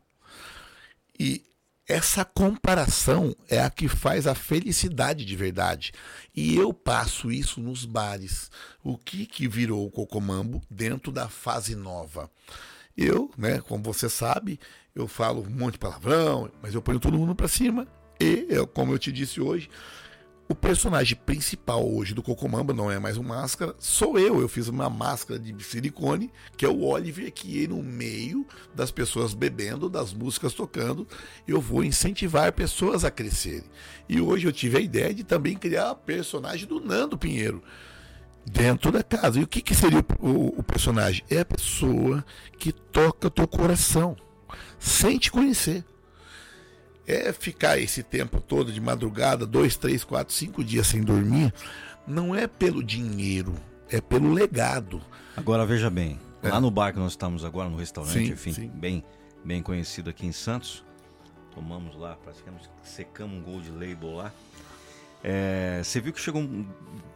[1.19, 1.43] E
[1.88, 5.91] essa comparação é a que faz a felicidade de verdade.
[6.35, 8.49] E eu passo isso nos bares.
[8.84, 12.31] O que que virou o Cocomambo dentro da fase nova?
[12.95, 14.59] Eu, né, como você sabe,
[14.95, 17.88] eu falo um monte de palavrão, mas eu ponho todo mundo para cima.
[18.19, 19.69] E, eu, como eu te disse hoje,
[20.48, 24.41] o personagem principal hoje do Cocomamba não é mais um máscara, sou eu.
[24.41, 28.45] Eu fiz uma máscara de silicone, que é o Oliver, que no meio
[28.76, 31.07] das pessoas bebendo, das músicas tocando,
[31.48, 33.64] eu vou incentivar pessoas a crescerem.
[34.07, 37.64] E hoje eu tive a ideia de também criar a personagem do Nando Pinheiro
[38.45, 39.40] dentro da casa.
[39.40, 41.24] E o que, que seria o, o, o personagem?
[41.30, 42.24] É a pessoa
[42.60, 44.18] que toca teu coração,
[44.78, 45.86] sem te conhecer
[47.07, 51.53] é ficar esse tempo todo de madrugada, dois, três, quatro, cinco dias sem dormir,
[52.07, 53.53] não é pelo dinheiro,
[53.89, 55.01] é pelo legado.
[55.35, 56.49] Agora veja bem, é.
[56.49, 58.67] lá no bar que nós estamos agora, no restaurante, sim, enfim, sim.
[58.67, 59.03] bem
[59.43, 60.85] bem conhecido aqui em Santos,
[61.53, 64.31] tomamos lá, praticamente secamos um Gold Label lá.
[65.23, 66.65] É, você viu que chegou um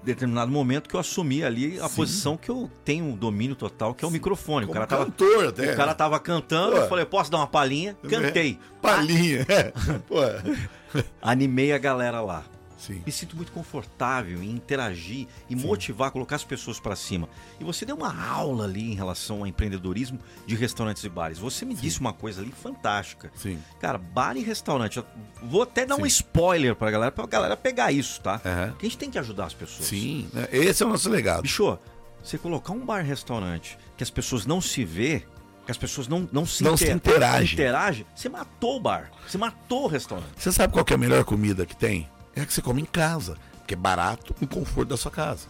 [0.04, 1.96] determinado momento que eu assumi ali a Sim.
[1.96, 4.14] posição que eu tenho domínio total, que é o Sim.
[4.14, 4.66] microfone.
[4.66, 5.74] Como o cara cantor tava, até.
[5.74, 5.94] O cara né?
[5.94, 6.78] tava cantando, Pô.
[6.78, 7.98] eu falei, posso dar uma palhinha?
[8.10, 8.58] Cantei.
[8.82, 9.74] Palhinha, é.
[11.22, 12.44] Animei a galera lá.
[12.78, 13.02] Sim.
[13.06, 15.66] Me sinto muito confortável em interagir e Sim.
[15.66, 17.28] motivar, colocar as pessoas para cima.
[17.60, 21.40] E você deu uma aula ali em relação ao empreendedorismo de restaurantes e bares.
[21.40, 21.82] Você me Sim.
[21.82, 23.32] disse uma coisa ali fantástica.
[23.36, 23.60] Sim.
[23.80, 25.04] Cara, bar e restaurante.
[25.42, 28.34] vou até dar um spoiler pra galera, pra galera pegar isso, tá?
[28.46, 28.72] Uhum.
[28.72, 29.88] Porque a gente tem que ajudar as pessoas.
[29.88, 30.48] Sim, né?
[30.52, 31.42] esse é o nosso legado.
[31.42, 31.78] Bicho,
[32.24, 35.24] você colocar um bar e restaurante que as pessoas não se vê,
[35.66, 36.88] que as pessoas não, não, se, não inter...
[36.88, 37.54] se interagem.
[37.54, 40.30] interagem, você matou o bar, você matou o restaurante.
[40.38, 42.08] Você sabe qual é a melhor comida que tem?
[42.38, 45.48] É a que você come em casa, que é barato e conforto da sua casa.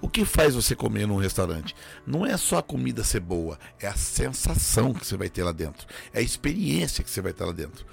[0.00, 1.74] O que faz você comer num restaurante?
[2.06, 5.52] Não é só a comida ser boa, é a sensação que você vai ter lá
[5.52, 7.84] dentro, é a experiência que você vai ter lá dentro.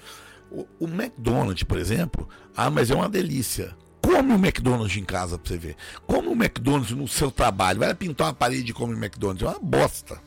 [0.50, 3.76] O, o McDonald's, por exemplo, ah, mas é uma delícia.
[4.00, 5.76] Come o McDonald's em casa pra você ver.
[6.06, 7.80] Come o McDonald's no seu trabalho.
[7.80, 9.42] Vai pintar uma parede e come o McDonald's.
[9.42, 10.22] É uma bosta.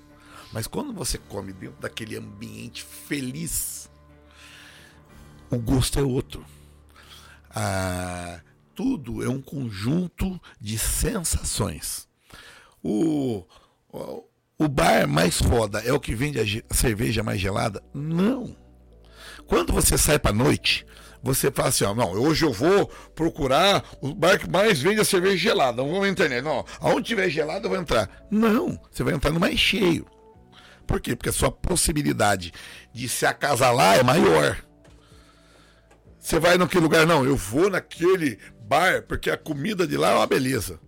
[0.51, 3.89] Mas quando você come dentro daquele ambiente feliz,
[5.49, 6.45] o gosto é outro.
[7.49, 8.39] Ah,
[8.75, 12.07] tudo é um conjunto de sensações.
[12.83, 13.43] O,
[13.91, 14.23] o,
[14.57, 17.83] o bar mais foda é o que vende a cerveja mais gelada?
[17.93, 18.55] Não.
[19.47, 20.85] Quando você sai para noite,
[21.21, 25.05] você fala assim, ó, não, hoje eu vou procurar o bar que mais vende a
[25.05, 25.81] cerveja gelada.
[25.81, 26.65] Não vou na internet, não.
[26.79, 28.09] Aonde tiver gelada eu vou entrar.
[28.31, 30.05] Não, você vai entrar no mais cheio.
[30.87, 31.15] Por quê?
[31.15, 32.51] Porque a sua possibilidade
[32.93, 34.57] de se acasalar é maior.
[36.19, 40.15] Você vai naquele lugar, não, eu vou naquele bar porque a comida de lá é
[40.15, 40.79] uma beleza.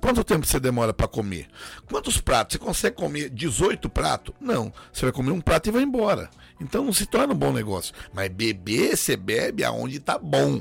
[0.00, 1.46] Quanto tempo você demora para comer?
[1.86, 2.54] Quantos pratos?
[2.54, 4.34] Você consegue comer 18 pratos?
[4.40, 4.72] Não.
[4.92, 6.28] Você vai comer um prato e vai embora.
[6.60, 7.94] Então não se torna um bom negócio.
[8.12, 10.60] Mas beber, você bebe aonde tá bom.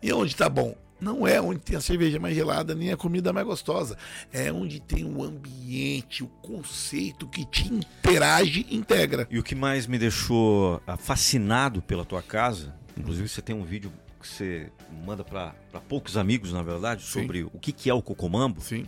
[0.00, 0.76] E onde tá bom?
[1.02, 3.98] Não é onde tem a cerveja mais gelada, nem a comida mais gostosa.
[4.32, 9.26] É onde tem o ambiente, o conceito que te interage, integra.
[9.28, 13.64] E o que mais me deixou ah, fascinado pela tua casa, inclusive você tem um
[13.64, 14.70] vídeo que você
[15.04, 15.54] manda para
[15.88, 17.20] poucos amigos, na verdade, Sim.
[17.20, 18.86] sobre o que, que é o cocomambo, Sim.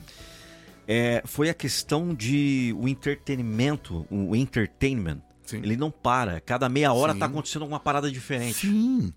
[0.87, 5.21] é, foi a questão de o entretenimento, o entertainment.
[5.45, 5.59] Sim.
[5.59, 6.41] Ele não para.
[6.41, 7.19] Cada meia hora Sim.
[7.19, 8.67] tá acontecendo alguma parada diferente.
[8.67, 9.13] Sim.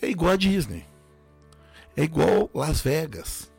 [0.00, 0.84] É igual a Disney.
[1.96, 3.50] É igual Las Vegas.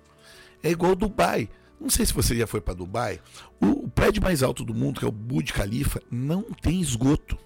[0.64, 1.50] É igual Dubai.
[1.80, 3.20] Não sei se você já foi para Dubai.
[3.60, 7.38] O, o prédio mais alto do mundo, que é o Burj Khalifa, não tem esgoto.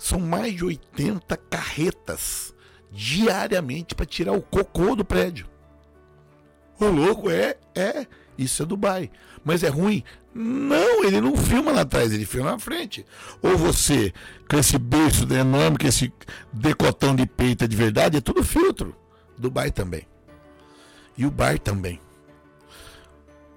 [0.00, 2.54] São mais de 80 carretas
[2.90, 5.46] diariamente para tirar o cocô do prédio.
[6.80, 8.06] O louco é, é,
[8.38, 9.10] isso é Dubai.
[9.44, 10.02] Mas é ruim?
[10.34, 13.04] Não, ele não filma lá atrás, ele filma na frente.
[13.42, 14.14] Ou você,
[14.48, 16.10] com esse beiço enorme, com esse
[16.50, 18.96] decotão de peito é de verdade, é tudo filtro.
[19.36, 20.08] Dubai também.
[21.14, 22.00] E o bar também.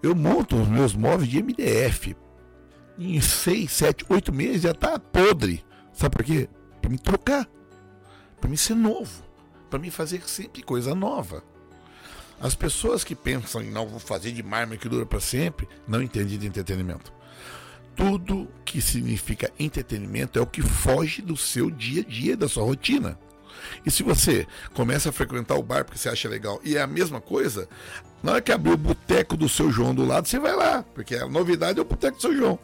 [0.02, 2.18] Eu monto os meus móveis de MDF.
[3.00, 5.64] Em 6, 7, 8 meses já tá podre.
[5.94, 6.50] Sabe por quê?
[6.82, 7.48] Pra me trocar.
[8.40, 9.24] Pra mim ser novo.
[9.70, 11.44] Pra mim fazer sempre coisa nova.
[12.40, 16.02] As pessoas que pensam em não vou fazer de mármore que dura para sempre, não
[16.02, 17.14] entendem de entretenimento.
[17.96, 22.64] Tudo que significa entretenimento é o que foge do seu dia a dia, da sua
[22.64, 23.18] rotina.
[23.86, 26.88] E se você começa a frequentar o bar porque você acha legal e é a
[26.88, 27.70] mesma coisa,
[28.22, 31.16] na hora que abrir o boteco do seu João do lado, você vai lá, porque
[31.16, 32.60] a novidade é o boteco do seu João.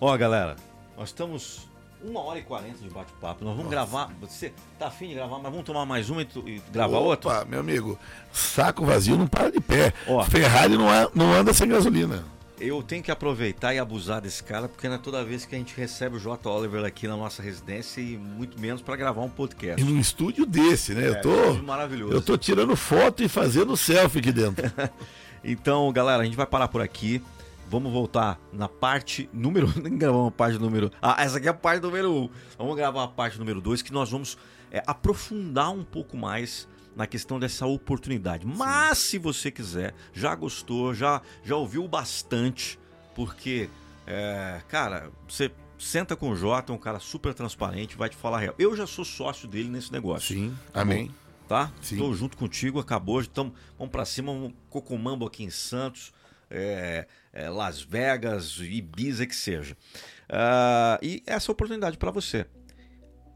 [0.00, 0.56] Ó, galera,
[0.96, 1.69] nós estamos
[2.02, 3.44] uma hora e quarenta de bate-papo.
[3.44, 4.10] Nós vamos gravar.
[4.20, 7.30] Você tá afim de gravar, mas vamos tomar mais uma e, tu- e gravar outra?
[7.30, 7.98] Opa, meu amigo,
[8.32, 9.92] saco vazio não para de pé.
[10.06, 10.22] Ó.
[10.24, 12.24] Ferrari não, a- não anda sem gasolina.
[12.58, 15.58] Eu tenho que aproveitar e abusar desse cara, porque não é toda vez que a
[15.58, 16.46] gente recebe o J.
[16.50, 19.80] Oliver aqui na nossa residência e muito menos para gravar um podcast.
[19.80, 21.04] E num estúdio desse, né?
[21.06, 21.62] É, eu tô.
[21.62, 22.12] maravilhoso.
[22.12, 24.70] Eu tô tirando foto e fazendo selfie aqui dentro.
[25.42, 27.22] Então, galera, a gente vai parar por aqui.
[27.70, 29.72] Vamos voltar na parte número.
[29.80, 30.90] Nem gravamos a parte número.
[31.00, 32.16] Ah, essa aqui é a parte número 1.
[32.24, 32.30] Um.
[32.58, 34.36] Vamos gravar a parte número 2, que nós vamos
[34.72, 38.44] é, aprofundar um pouco mais na questão dessa oportunidade.
[38.44, 42.76] Mas se você quiser, já gostou, já, já ouviu bastante,
[43.14, 43.70] porque,
[44.04, 48.38] é, cara, você senta com o Jota, é um cara super transparente, vai te falar
[48.38, 48.54] a real.
[48.58, 50.34] Eu já sou sócio dele nesse negócio.
[50.34, 51.06] Sim, Tá amém.
[51.06, 51.12] bom?
[51.46, 51.72] Tá?
[51.80, 51.98] Sim.
[51.98, 53.24] Tô junto contigo, acabou.
[53.24, 56.12] Tamo, vamos pra cima, um cocomambo aqui em Santos,
[56.50, 59.76] é, é, Las Vegas, Ibiza, que seja.
[60.28, 62.46] Ah, e essa oportunidade para você.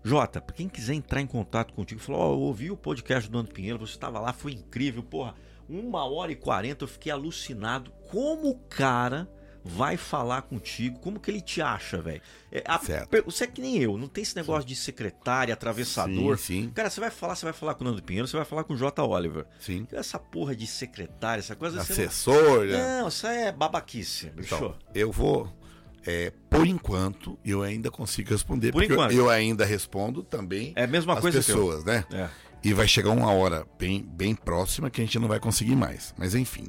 [0.02, 3.38] Jota, pra quem quiser entrar em contato contigo, falou: Ó, eu ouvi o podcast do
[3.38, 5.34] Nando Pinheiro, você estava lá, foi incrível, porra.
[5.66, 7.90] Uma hora e quarenta, eu fiquei alucinado.
[8.10, 9.26] Como o cara
[9.64, 10.98] vai falar contigo?
[10.98, 12.20] Como que ele te acha, velho?
[12.52, 12.78] É, a-
[13.24, 16.36] Você é que nem eu, não tem esse negócio de secretária, atravessador.
[16.38, 16.70] Sim, sim.
[16.74, 18.74] Cara, você vai falar, você vai falar com o Nando Pinheiro, você vai falar com
[18.74, 19.02] o J.
[19.02, 19.46] Oliver.
[19.58, 19.86] Sim.
[19.92, 21.80] Essa porra de secretária, essa coisa.
[21.80, 22.76] Assessor, né?
[22.76, 24.54] Não, não, isso é babaquice, bicho.
[24.54, 25.50] Então, eu vou.
[26.06, 28.70] é, por enquanto, eu ainda consigo responder.
[28.72, 29.12] Por porque eu- enquanto.
[29.12, 32.04] Eu, ainda respondo também É a mesma as coisa pessoas, né?
[32.12, 32.28] É.
[32.62, 36.14] E vai chegar uma hora bem, bem próxima que a gente não vai conseguir mais.
[36.18, 36.66] Mas enfim.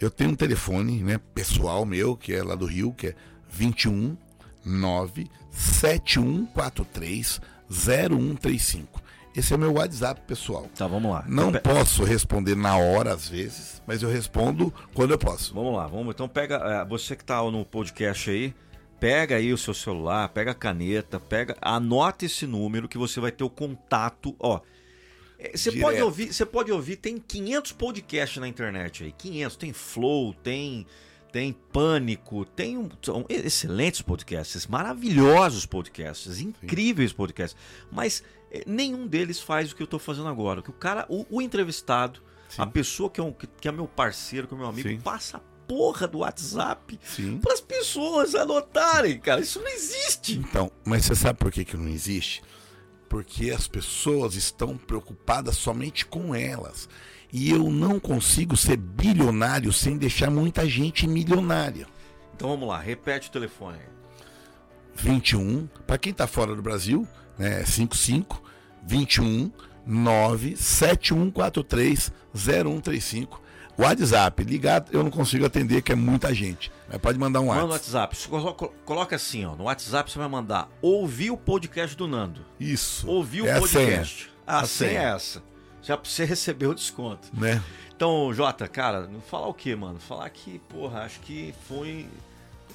[0.00, 3.14] Eu tenho um telefone, né, pessoal meu, que é lá do Rio, que é
[3.48, 4.16] 21
[4.64, 7.40] 9 7143
[7.70, 9.02] 0135.
[9.36, 10.68] Esse é o meu WhatsApp pessoal.
[10.76, 11.24] Tá, vamos lá.
[11.26, 15.52] Não Então, posso responder na hora às vezes, mas eu respondo quando eu posso.
[15.52, 16.14] Vamos lá, vamos.
[16.14, 16.56] Então pega.
[16.56, 18.54] é, você que tá no podcast aí,
[19.00, 21.56] pega aí o seu celular, pega a caneta, pega.
[21.60, 24.36] Anota esse número que você vai ter o contato.
[24.38, 24.60] Ó.
[25.38, 25.86] é, Você Direto.
[25.86, 30.86] pode ouvir, você pode ouvir, tem 500 podcasts na internet aí, 500, tem Flow, tem
[31.34, 39.40] tem Pânico, tem um, são excelentes podcasts, maravilhosos podcasts, incríveis podcasts, mas eh, nenhum deles
[39.40, 42.22] faz o que eu tô fazendo agora, que o cara, o, o entrevistado,
[42.56, 45.00] a pessoa que é, um, que, é meu parceiro, que é meu amigo, Sim.
[45.00, 47.38] passa a porra do WhatsApp Sim.
[47.38, 50.38] para as pessoas anotarem, cara, isso não existe.
[50.38, 52.44] Então, mas você sabe por que, que não existe?
[53.14, 56.88] Porque as pessoas estão preocupadas somente com elas.
[57.32, 61.86] E eu não consigo ser bilionário sem deixar muita gente milionária.
[62.34, 63.86] Então vamos lá, repete o telefone aí.
[64.96, 67.06] 21, para quem tá fora do Brasil,
[67.38, 68.42] né, é 55
[68.84, 69.52] 21
[69.86, 73.40] 9 7143 0135.
[73.76, 76.70] WhatsApp, ligado, eu não consigo atender, que é muita gente.
[76.88, 78.14] Mas pode mandar um Manda WhatsApp.
[78.14, 82.06] WhatsApp, Você colo- coloca assim, ó, no WhatsApp você vai mandar ouvir o podcast do
[82.06, 82.44] Nando.
[82.58, 83.08] Isso.
[83.08, 83.86] Ouviu É o a senha.
[83.86, 84.30] podcast.
[84.46, 85.00] A, A senha senha.
[85.02, 85.42] é essa.
[85.82, 87.28] Já você recebeu o desconto.
[87.32, 87.60] Né?
[87.96, 89.98] Então, Jota, cara, falar o quê, mano?
[90.00, 92.06] Falar que, porra, acho que foi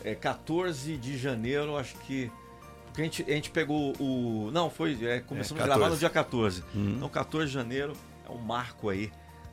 [0.03, 2.31] é, 14 de janeiro, acho que.
[2.87, 4.49] Porque a gente, a gente pegou o.
[4.51, 4.97] Não, foi.
[5.05, 5.93] É, começamos É, a gravar 14.
[5.95, 6.63] no dia 14.
[6.73, 6.93] Uhum.
[6.97, 7.93] Então, 14 de janeiro
[8.27, 9.11] é um marco aí,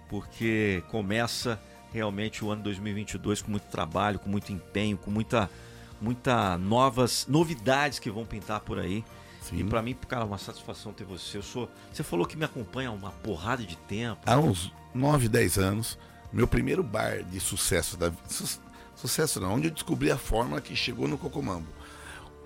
[0.09, 1.61] porque começa
[1.93, 5.51] realmente o ano 2022 com muito trabalho, com muito empenho, com muita,
[6.01, 9.05] muita novas novidades que vão pintar por aí.
[9.41, 9.59] Sim.
[9.61, 11.39] E pra mim, cara, uma satisfação ter você.
[11.39, 14.21] Eu sou, você falou que me acompanha há uma porrada de tempo.
[14.27, 15.99] Há uns 9, 10 anos,
[16.33, 18.61] meu primeiro bar de sucesso da su-
[18.95, 21.69] sucesso não, onde eu descobri a fórmula que chegou no Cocomambo.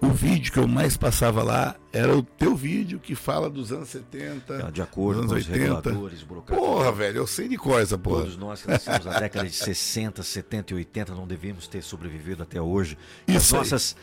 [0.03, 3.91] O vídeo que eu mais passava lá era o teu vídeo que fala dos anos
[3.91, 6.65] 70, De acordo dos com anos os reguladores, burocratas.
[6.65, 8.23] Porra, velho, eu sei de coisa, porra.
[8.23, 12.43] Todos nós que nascemos na década de 60, 70 e 80 não devemos ter sobrevivido
[12.43, 12.97] até hoje.
[13.27, 13.59] Que as Isso aí.
[13.61, 13.97] nossas,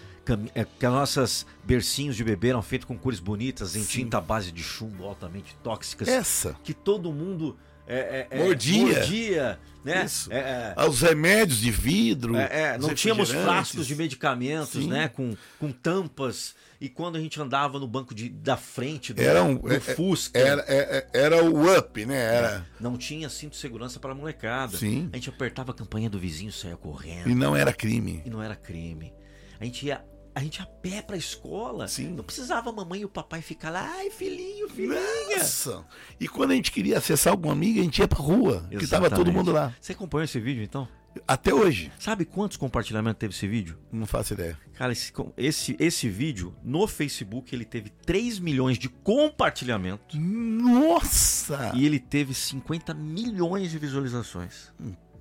[0.53, 4.03] eh, que as nossas bercinhos de bebê eram feitos com cores bonitas, em Sim.
[4.03, 6.07] tinta base de chumbo altamente tóxicas.
[6.07, 6.55] Essa.
[6.63, 7.57] Que todo mundo
[7.87, 8.85] é, é, é, Mordia.
[8.99, 10.05] mordia, né?
[10.05, 10.31] Isso.
[10.31, 12.35] É, é, Ah, Os remédios de vidro.
[12.35, 14.87] é, não os tínhamos frascos de medicamentos, Sim.
[14.89, 15.07] né?
[15.07, 16.53] Com, com tampas.
[16.79, 20.37] E quando a gente andava no banco de, da frente do, Era um- do Fusca.
[20.37, 22.15] Era, é- era o up, né?
[22.35, 22.67] Era.
[22.79, 24.77] Não tinha cinto de segurança para a molecada.
[24.77, 25.09] Sim.
[25.11, 27.29] A gente apertava a campainha do vizinho, saía correndo.
[27.29, 28.21] E não era crime.
[28.25, 29.11] E não era crime.
[29.59, 30.05] A gente ia,
[30.37, 31.87] a gente a pé pra escola.
[31.87, 32.09] Sim.
[32.09, 34.99] Não precisava a mamãe e o papai ficar lá, ai, filhinho, filhinha.
[35.35, 35.83] Nossa!
[36.19, 38.67] E quando a gente queria acessar alguma amiga, a gente ia pra rua.
[38.69, 39.35] Que tava todo Exatamente.
[39.35, 39.75] mundo lá.
[39.81, 40.87] Você acompanhou esse vídeo então?
[41.27, 41.91] Até hoje.
[41.97, 43.79] Sabe quantos compartilhamentos teve esse vídeo?
[43.91, 44.55] Não faço ideia.
[44.75, 51.71] Cara, esse, esse, esse vídeo no Facebook ele teve 3 milhões de compartilhamentos Nossa!
[51.73, 54.71] e ele teve 50 milhões de visualizações.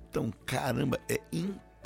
[0.07, 1.19] Então, caramba, é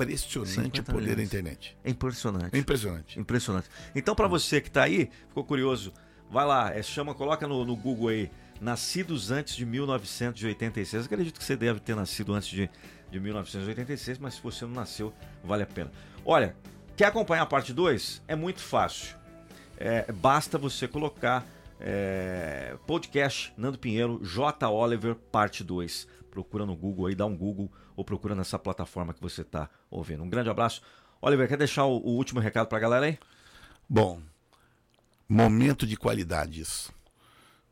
[0.03, 1.27] impressionante o 50 poder da milhões.
[1.27, 1.77] internet.
[1.83, 2.55] É impressionante.
[2.55, 3.19] É impressionante.
[3.19, 3.69] Impressionante.
[3.95, 5.93] Então, pra você que tá aí, ficou curioso,
[6.29, 11.05] vai lá, é, chama, coloca no, no Google aí, nascidos antes de 1986.
[11.05, 12.69] Acredito que você deve ter nascido antes de,
[13.09, 15.13] de 1986, mas se você não nasceu,
[15.43, 15.91] vale a pena.
[16.25, 16.55] Olha,
[16.95, 18.21] quer acompanhar a parte 2?
[18.27, 19.15] É muito fácil.
[19.77, 21.45] É, basta você colocar
[21.79, 24.69] é, podcast Nando Pinheiro, J.
[24.69, 26.07] Oliver, parte 2.
[26.29, 30.23] Procura no Google aí, dá um Google ou procura nessa plataforma que você tá ouvindo.
[30.23, 30.81] Um grande abraço.
[31.21, 33.19] Oliver, quer deixar o, o último recado pra galera aí?
[33.87, 34.21] Bom,
[35.27, 36.93] momento de qualidade isso.